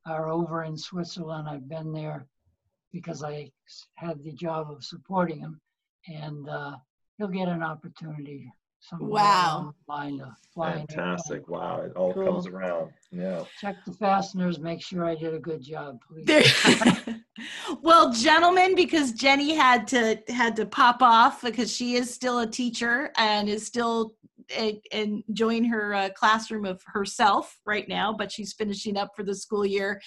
are 0.07 0.29
over 0.29 0.65
in 0.65 0.77
Switzerland. 0.77 1.49
I've 1.49 1.69
been 1.69 1.93
there 1.93 2.27
because 2.93 3.23
I 3.23 3.51
had 3.95 4.23
the 4.25 4.33
job 4.33 4.71
of 4.71 4.83
supporting 4.83 5.41
them. 5.41 5.61
And 6.09 6.49
uh, 6.49 6.77
he'll 7.19 7.29
get 7.29 7.49
an 7.49 7.63
opportunity 7.63 8.51
somewhere 8.89 9.11
Wow. 9.11 9.57
along 9.59 9.75
the 9.87 9.93
line 9.93 10.19
to 10.19 10.37
fly 10.53 10.73
Fantastic. 10.73 11.37
airplane. 11.37 11.61
Wow. 11.61 11.81
It 11.83 11.93
all 11.97 12.15
Cool. 12.15 12.25
comes 12.27 12.47
around. 12.47 12.91
Yeah. 13.11 13.45
Check 13.61 13.77
the 13.85 13.93
fasteners, 13.93 14.59
make 14.59 14.83
sure 14.83 15.05
I 15.05 15.15
did 15.15 15.35
a 15.35 15.39
good 15.39 15.63
job, 15.63 15.99
please. 16.09 16.27
Well, 17.83 18.13
gentlemen, 18.13 18.75
because 18.75 19.13
Jenny 19.13 19.55
had 19.55 19.87
to 19.89 20.23
had 20.29 20.57
to 20.57 20.65
pop 20.65 21.03
off 21.03 21.43
because 21.43 21.71
she 21.75 21.95
is 21.97 22.13
still 22.13 22.39
a 22.39 22.47
teacher 22.47 23.11
and 23.19 23.47
is 23.49 23.67
still 23.67 24.15
uh, 24.59 24.71
enjoying 24.93 25.65
her 25.65 25.93
uh, 25.93 26.09
classroom 26.17 26.65
of 26.65 26.81
herself 26.87 27.59
right 27.67 27.87
now, 27.89 28.13
but 28.13 28.33
she's 28.33 28.55
finishing 28.55 28.97
up 28.97 29.11
for 29.15 29.23
the 29.23 29.35
school 29.35 29.67
year. 29.67 30.01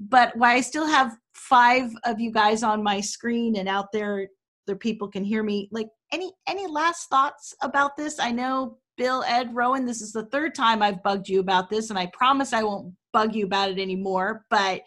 But 0.00 0.34
why 0.36 0.54
I 0.54 0.60
still 0.62 0.86
have 0.86 1.16
five 1.34 1.92
of 2.04 2.18
you 2.18 2.32
guys 2.32 2.62
on 2.64 2.82
my 2.82 3.00
screen 3.00 3.56
and 3.56 3.68
out 3.68 3.92
there, 3.92 4.26
the 4.66 4.76
people 4.76 5.08
can 5.08 5.24
hear 5.24 5.42
me. 5.42 5.68
Like 5.72 5.88
any 6.12 6.32
any 6.46 6.66
last 6.66 7.08
thoughts 7.08 7.54
about 7.62 7.96
this? 7.96 8.18
I 8.18 8.30
know 8.30 8.78
Bill, 8.96 9.24
Ed, 9.26 9.54
Rowan, 9.54 9.86
this 9.86 10.00
is 10.00 10.12
the 10.12 10.26
third 10.26 10.54
time 10.54 10.82
I've 10.82 11.02
bugged 11.02 11.28
you 11.28 11.40
about 11.40 11.68
this, 11.68 11.90
and 11.90 11.98
I 11.98 12.06
promise 12.12 12.52
I 12.52 12.62
won't 12.62 12.94
bug 13.12 13.34
you 13.34 13.44
about 13.44 13.70
it 13.70 13.78
anymore. 13.78 14.44
But 14.50 14.82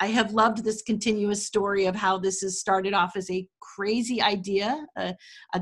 I 0.00 0.06
have 0.06 0.32
loved 0.32 0.62
this 0.62 0.82
continuous 0.82 1.46
story 1.46 1.86
of 1.86 1.96
how 1.96 2.18
this 2.18 2.40
has 2.40 2.60
started 2.60 2.92
off 2.92 3.16
as 3.16 3.30
a 3.30 3.48
crazy 3.60 4.20
idea, 4.20 4.86
a, 4.96 5.14
a 5.54 5.60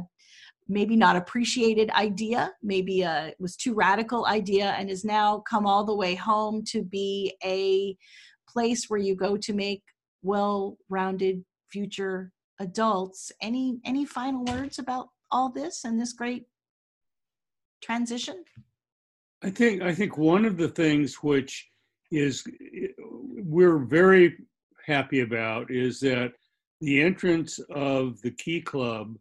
maybe 0.67 0.97
not 0.97 1.17
appreciated 1.17 1.91
idea, 1.91 2.51
maybe 2.63 3.05
uh, 3.05 3.27
a 3.27 3.35
was 3.39 3.57
too 3.57 3.75
radical 3.75 4.27
idea, 4.27 4.75
and 4.79 4.89
has 4.89 5.05
now 5.05 5.41
come 5.41 5.67
all 5.67 5.85
the 5.85 5.95
way 5.95 6.15
home 6.15 6.65
to 6.65 6.83
be 6.83 7.35
a 7.45 7.97
place 8.49 8.87
where 8.89 9.01
you 9.01 9.15
go 9.15 9.37
to 9.37 9.53
make 9.53 9.83
well-rounded 10.23 11.45
future 11.71 12.33
adults. 12.61 13.33
Any 13.41 13.81
any 13.85 14.05
final 14.05 14.45
words 14.45 14.79
about 14.79 15.09
all 15.31 15.51
this 15.51 15.85
and 15.85 16.01
this 16.01 16.13
great 16.13 16.47
transition? 17.83 18.45
I 19.43 19.51
think 19.51 19.83
I 19.83 19.95
think 19.95 20.17
one 20.17 20.45
of 20.45 20.57
the 20.57 20.69
things 20.69 21.17
which 21.17 21.69
is 22.11 22.45
we're 23.37 23.79
very 23.79 24.37
happy 24.87 25.21
about 25.21 25.71
is 25.71 26.01
that 26.01 26.33
the 26.81 27.01
entrance 27.01 27.59
of 27.75 28.21
the 28.23 28.31
Key 28.31 28.61
Club 28.61 29.17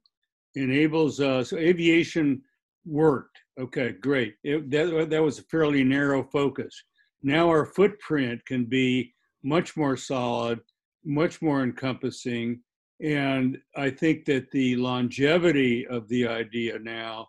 enables 0.55 1.19
us. 1.19 1.53
Aviation 1.53 2.41
worked. 2.85 3.37
Okay, 3.59 3.93
great. 4.01 4.35
It, 4.43 4.69
that 4.71 5.09
that 5.09 5.21
was 5.21 5.39
a 5.39 5.43
fairly 5.43 5.83
narrow 5.83 6.23
focus. 6.23 6.73
Now 7.21 7.47
our 7.47 7.65
footprint 7.65 8.45
can 8.45 8.65
be 8.65 9.13
much 9.43 9.77
more 9.77 9.97
solid, 9.97 10.59
much 11.05 11.41
more 11.41 11.63
encompassing, 11.63 12.59
and 13.03 13.57
I 13.75 13.89
think 13.89 14.25
that 14.25 14.49
the 14.51 14.77
longevity 14.77 15.85
of 15.87 16.07
the 16.07 16.25
idea 16.27 16.79
now 16.79 17.27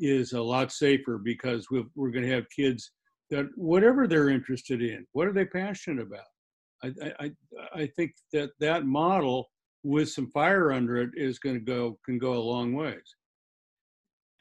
is 0.00 0.32
a 0.32 0.42
lot 0.42 0.72
safer 0.72 1.18
because 1.18 1.70
we've, 1.70 1.86
we're 1.94 2.10
going 2.10 2.24
to 2.24 2.34
have 2.34 2.50
kids 2.50 2.90
that 3.30 3.46
whatever 3.56 4.06
they're 4.08 4.28
interested 4.28 4.82
in, 4.82 5.06
what 5.12 5.28
are 5.28 5.32
they 5.32 5.44
passionate 5.44 6.02
about? 6.02 6.26
I, 6.82 6.88
I, 7.02 7.24
I- 7.24 7.30
I 7.76 7.86
think 7.86 8.12
that 8.32 8.50
that 8.60 8.84
model 8.86 9.48
with 9.84 10.08
some 10.10 10.30
fire 10.32 10.72
under 10.72 10.96
it 10.98 11.10
is 11.14 11.38
going 11.38 11.54
to 11.56 11.60
go 11.64 11.98
can 12.04 12.18
go 12.18 12.34
a 12.34 12.38
long 12.42 12.72
ways. 12.74 13.14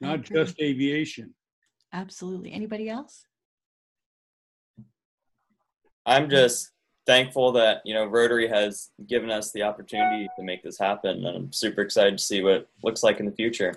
Not 0.02 0.20
agree. 0.26 0.38
just 0.44 0.60
aviation. 0.62 1.34
Absolutely. 1.94 2.52
Anybody 2.52 2.90
else? 2.90 3.26
I'm 6.06 6.30
just 6.30 6.72
thankful 7.06 7.51
that 7.54 7.82
you 7.86 7.93
know 7.93 8.06
Rotary 8.06 8.47
has 8.47 8.89
given 9.08 9.30
us 9.32 9.51
the 9.51 9.64
opportunity 9.64 10.28
to 10.38 10.43
make 10.43 10.64
this 10.64 10.78
happen, 10.80 11.26
and 11.26 11.36
I'm 11.38 11.51
super 11.54 11.82
excited 11.82 12.18
to 12.18 12.24
see 12.24 12.41
what 12.43 12.54
it 12.54 12.70
looks 12.84 13.04
like 13.04 13.20
in 13.20 13.26
the 13.26 13.32
future. 13.32 13.74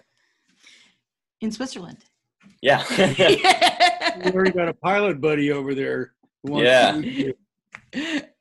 In 1.41 1.51
Switzerland. 1.51 1.99
Yeah. 2.62 2.83
You 4.24 4.31
already 4.33 4.51
got 4.53 4.68
a 4.68 4.72
pilot 4.72 5.20
buddy 5.20 5.53
over 5.53 5.74
there. 5.74 6.14
who 6.43 6.53
wants 6.53 6.64
Yeah. 6.66 6.97
meet. 6.97 7.37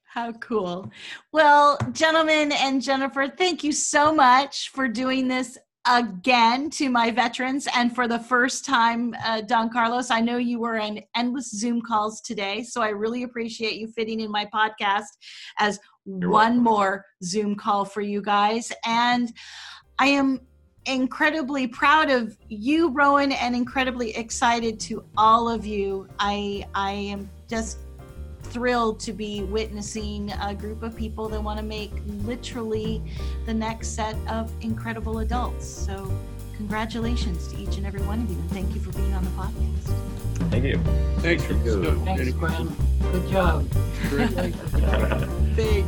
How 0.06 0.32
cool. 0.34 0.90
Well, 1.34 1.78
gentlemen 1.92 2.54
and 2.54 2.82
Jennifer, 2.82 3.28
thank 3.28 3.62
you 3.62 3.74
so 3.74 4.14
much 4.14 4.70
for 4.70 4.88
doing 4.88 5.28
this 5.28 5.58
again 5.88 6.70
to 6.72 6.90
my 6.90 7.12
veterans 7.12 7.68
and 7.76 7.94
for 7.94 8.08
the 8.08 8.20
first 8.20 8.66
time, 8.66 9.16
uh, 9.24 9.42
Don 9.42 9.70
Carlos. 9.70 10.10
I 10.10 10.20
know 10.20 10.38
you 10.38 10.60
were 10.60 10.78
in 10.78 11.04
endless 11.16 11.52
Zoom 11.52 11.82
calls 11.82 12.22
today, 12.22 12.64
so 12.64 12.82
I 12.82 12.90
really 12.90 13.24
appreciate 13.24 13.76
you 13.76 13.88
fitting 13.88 14.20
in 14.20 14.32
my 14.32 14.48
podcast 14.54 15.18
as 15.60 15.80
You're 16.06 16.30
one 16.30 16.64
welcome. 16.64 16.64
more 16.64 17.06
Zoom 17.24 17.56
call 17.56 17.86
for 17.86 18.02
you 18.02 18.22
guys. 18.22 18.72
And 18.86 19.32
I 20.00 20.08
am 20.08 20.42
incredibly 20.86 21.68
proud 21.68 22.10
of 22.10 22.38
you, 22.48 22.90
Rowan, 22.90 23.32
and 23.32 23.56
incredibly 23.56 24.16
excited 24.16 24.80
to 24.82 25.04
all 25.18 25.50
of 25.50 25.66
you. 25.66 26.08
I 26.20 26.66
I 26.74 26.92
am 26.92 27.30
just 27.48 27.80
thrilled 28.46 29.00
to 29.02 29.14
be 29.14 29.44
witnessing 29.44 30.32
a 30.42 30.54
group 30.54 30.84
of 30.84 30.96
people 30.96 31.28
that 31.30 31.42
want 31.42 31.60
to 31.60 31.66
make 31.66 31.92
literally 32.24 33.02
the 33.46 33.54
next 33.54 33.90
set 33.90 34.16
of 34.28 34.52
incredible 34.62 35.20
adults. 35.20 35.68
So 35.68 36.12
congratulations 36.56 37.48
to 37.50 37.58
each 37.58 37.78
and 37.78 37.86
every 37.86 38.02
one 38.02 38.22
of 38.22 38.30
you 38.30 38.38
and 38.38 38.52
thank 38.52 38.74
you 38.74 38.82
for 38.82 38.92
being 38.94 39.14
on 39.14 39.24
the 39.24 39.30
podcast. 39.32 39.94
Thank 40.50 40.66
you. 40.66 40.78
Thanks 41.20 41.44
for 41.44 41.54
Thank 41.54 41.66
you. 41.66 41.84
so 41.84 41.96
Thanks, 42.02 42.32
dedicated. 42.32 42.72
Good 43.12 43.30
job. 43.30 43.70
Great. 44.10 44.36
Good 44.36 44.82
job. 44.82 45.56
Big. 45.56 45.86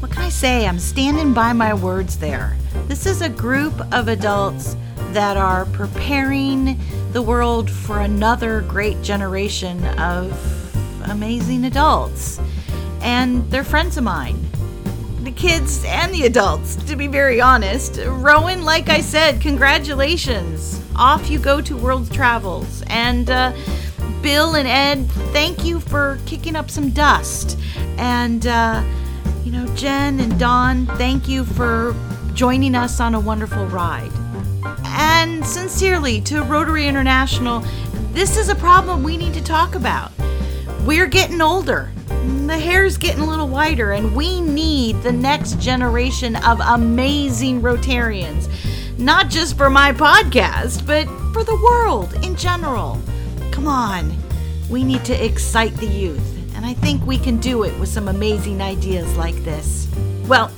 What 0.00 0.10
can 0.10 0.22
I 0.22 0.28
say? 0.28 0.66
I'm 0.66 0.78
standing 0.78 1.32
by 1.32 1.52
my 1.52 1.74
words 1.74 2.18
there. 2.18 2.56
This 2.86 3.06
is 3.06 3.20
a 3.22 3.28
group 3.28 3.74
of 3.92 4.08
adults 4.08 4.76
that 5.12 5.36
are 5.36 5.64
preparing 5.66 6.78
the 7.12 7.22
world 7.22 7.70
for 7.70 8.00
another 8.00 8.60
great 8.62 9.00
generation 9.02 9.84
of 9.98 10.32
amazing 11.10 11.64
adults. 11.64 12.40
And 13.00 13.50
they're 13.50 13.64
friends 13.64 13.96
of 13.96 14.04
mine. 14.04 14.38
The 15.22 15.32
kids 15.32 15.84
and 15.86 16.12
the 16.12 16.24
adults, 16.24 16.76
to 16.84 16.96
be 16.96 17.06
very 17.06 17.40
honest. 17.40 17.98
Rowan, 18.04 18.64
like 18.64 18.88
I 18.88 19.00
said, 19.00 19.40
congratulations. 19.40 20.82
Off 20.96 21.30
you 21.30 21.38
go 21.38 21.60
to 21.60 21.76
World 21.76 22.12
Travels. 22.12 22.82
And 22.88 23.30
uh, 23.30 23.52
Bill 24.22 24.56
and 24.56 24.68
Ed, 24.68 25.08
thank 25.32 25.64
you 25.64 25.80
for 25.80 26.18
kicking 26.26 26.56
up 26.56 26.70
some 26.70 26.90
dust. 26.90 27.58
And, 27.98 28.46
uh, 28.46 28.82
you 29.44 29.52
know, 29.52 29.66
Jen 29.74 30.20
and 30.20 30.38
Don, 30.38 30.86
thank 30.98 31.28
you 31.28 31.44
for 31.44 31.94
joining 32.34 32.74
us 32.74 33.00
on 33.00 33.14
a 33.14 33.20
wonderful 33.20 33.66
ride. 33.66 34.12
And 34.64 35.44
sincerely, 35.44 36.20
to 36.22 36.42
Rotary 36.42 36.86
International, 36.86 37.64
this 38.12 38.36
is 38.36 38.48
a 38.48 38.54
problem 38.54 39.02
we 39.02 39.16
need 39.16 39.34
to 39.34 39.42
talk 39.42 39.74
about. 39.74 40.12
We're 40.84 41.06
getting 41.06 41.40
older. 41.40 41.90
The 42.46 42.58
hair's 42.58 42.96
getting 42.96 43.22
a 43.22 43.28
little 43.28 43.48
whiter, 43.48 43.92
and 43.92 44.16
we 44.16 44.40
need 44.40 45.02
the 45.02 45.12
next 45.12 45.60
generation 45.60 46.36
of 46.36 46.60
amazing 46.60 47.60
Rotarians. 47.60 48.48
Not 48.98 49.28
just 49.28 49.56
for 49.56 49.70
my 49.70 49.92
podcast, 49.92 50.86
but 50.86 51.06
for 51.32 51.44
the 51.44 51.60
world 51.62 52.12
in 52.24 52.34
general. 52.34 53.00
Come 53.52 53.68
on. 53.68 54.16
We 54.68 54.82
need 54.82 55.04
to 55.04 55.24
excite 55.24 55.74
the 55.76 55.86
youth, 55.86 56.56
and 56.56 56.66
I 56.66 56.74
think 56.74 57.06
we 57.06 57.18
can 57.18 57.38
do 57.38 57.62
it 57.62 57.78
with 57.78 57.88
some 57.88 58.08
amazing 58.08 58.60
ideas 58.60 59.16
like 59.16 59.36
this. 59.44 59.88
Well, 60.26 60.50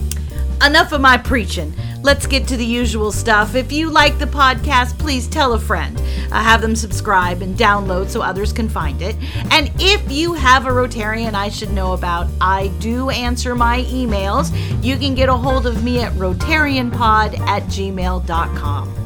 enough 0.64 0.92
of 0.92 1.00
my 1.00 1.16
preaching. 1.16 1.74
Let's 2.02 2.26
get 2.26 2.48
to 2.48 2.56
the 2.56 2.64
usual 2.64 3.12
stuff. 3.12 3.54
If 3.54 3.72
you 3.72 3.90
like 3.90 4.18
the 4.18 4.26
podcast, 4.26 4.98
please 4.98 5.26
tell 5.26 5.52
a 5.52 5.58
friend. 5.58 5.98
Uh, 6.32 6.42
have 6.42 6.62
them 6.62 6.74
subscribe 6.74 7.42
and 7.42 7.56
download 7.56 8.08
so 8.08 8.22
others 8.22 8.52
can 8.52 8.68
find 8.68 9.02
it. 9.02 9.16
And 9.50 9.70
if 9.78 10.10
you 10.10 10.32
have 10.32 10.66
a 10.66 10.70
Rotarian 10.70 11.34
I 11.34 11.50
should 11.50 11.72
know 11.72 11.92
about, 11.92 12.28
I 12.40 12.68
do 12.78 13.10
answer 13.10 13.54
my 13.54 13.82
emails. 13.82 14.50
You 14.82 14.96
can 14.96 15.14
get 15.14 15.28
a 15.28 15.34
hold 15.34 15.66
of 15.66 15.84
me 15.84 16.00
at 16.00 16.12
rotarianpod 16.14 17.38
at 17.40 17.62
gmail.com. 17.64 18.96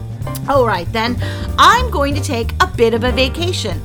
All 0.48 0.66
right, 0.66 0.90
then, 0.92 1.16
I'm 1.58 1.90
going 1.90 2.14
to 2.14 2.22
take 2.22 2.52
a 2.60 2.66
bit 2.66 2.94
of 2.94 3.04
a 3.04 3.12
vacation. 3.12 3.80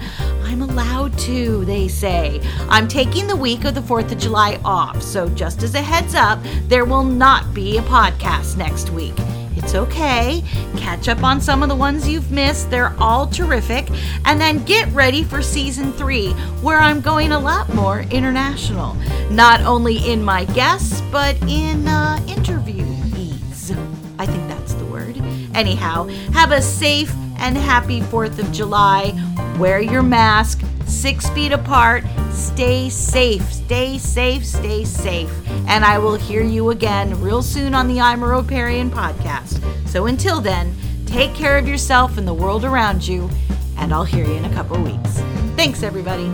I'm 0.50 0.64
allowed 0.64 1.16
to, 1.20 1.64
they 1.66 1.88
say. 1.88 2.42
I'm 2.70 2.88
taking 2.88 3.28
the 3.28 3.36
week 3.36 3.66
of 3.66 3.76
the 3.76 3.82
4th 3.82 4.12
of 4.12 4.18
July 4.18 4.60
off, 4.66 5.00
so 5.00 5.30
just 5.30 5.62
as 5.62 5.76
a 5.76 5.82
heads 5.82 6.16
up, 6.16 6.40
there 6.64 6.86
will 6.86 7.04
not 7.04 7.54
be 7.54 7.78
a 7.78 7.84
podcast 7.84 8.58
next 8.58 8.90
week. 8.90 9.14
It's 9.56 9.76
okay. 9.76 10.44
Catch 10.76 11.08
up 11.08 11.24
on 11.24 11.40
some 11.40 11.62
of 11.62 11.70
the 11.70 11.76
ones 11.76 12.10
you've 12.10 12.32
missed. 12.32 12.72
They're 12.72 12.96
all 12.98 13.28
terrific. 13.28 13.90
And 14.26 14.42
then 14.42 14.64
get 14.64 14.92
ready 14.92 15.24
for 15.24 15.44
season 15.44 15.94
three, 15.94 16.32
where 16.64 16.80
I'm 16.80 17.00
going 17.00 17.32
a 17.32 17.40
lot 17.40 17.72
more 17.76 18.00
international. 18.10 18.96
Not 19.30 19.62
only 19.62 19.98
in 20.12 20.24
my 20.24 20.46
guests, 20.46 21.02
but 21.12 21.40
in 21.44 21.88
uh, 21.88 22.18
interviewees. 22.26 23.78
I 24.18 24.26
think 24.26 24.48
that's 24.48 24.74
the 24.74 24.86
word. 24.86 25.16
Anyhow, 25.54 26.06
have 26.34 26.52
a 26.52 26.62
safe 26.62 27.14
and 27.40 27.58
happy 27.58 28.02
4th 28.02 28.40
of 28.40 28.52
July. 28.52 29.14
Wear 29.58 29.82
your 29.82 30.04
mask, 30.04 30.62
six 30.86 31.30
feet 31.30 31.52
apart. 31.52 32.04
Stay 32.32 32.90
safe, 32.90 33.44
stay 33.52 33.98
safe, 33.98 34.46
stay 34.46 34.84
safe. 34.86 35.32
And 35.68 35.86
I 35.86 35.98
will 35.98 36.16
hear 36.16 36.44
you 36.44 36.70
again 36.70 37.20
real 37.22 37.42
soon 37.42 37.74
on 37.74 37.88
the 37.88 38.00
I'm 38.00 38.24
a 38.24 38.28
Rotarian 38.28 38.90
podcast. 38.90 39.60
So 39.88 40.06
until 40.06 40.42
then, 40.42 40.76
take 41.06 41.34
care 41.34 41.58
of 41.58 41.68
yourself 41.68 42.18
and 42.18 42.28
the 42.28 42.34
world 42.34 42.66
around 42.66 43.08
you, 43.08 43.30
and 43.78 43.94
I'll 43.94 44.04
hear 44.04 44.26
you 44.26 44.34
in 44.34 44.46
a 44.46 44.54
couple 44.54 44.82
weeks. 44.82 45.20
Thanks, 45.56 45.84
everybody. 45.84 46.32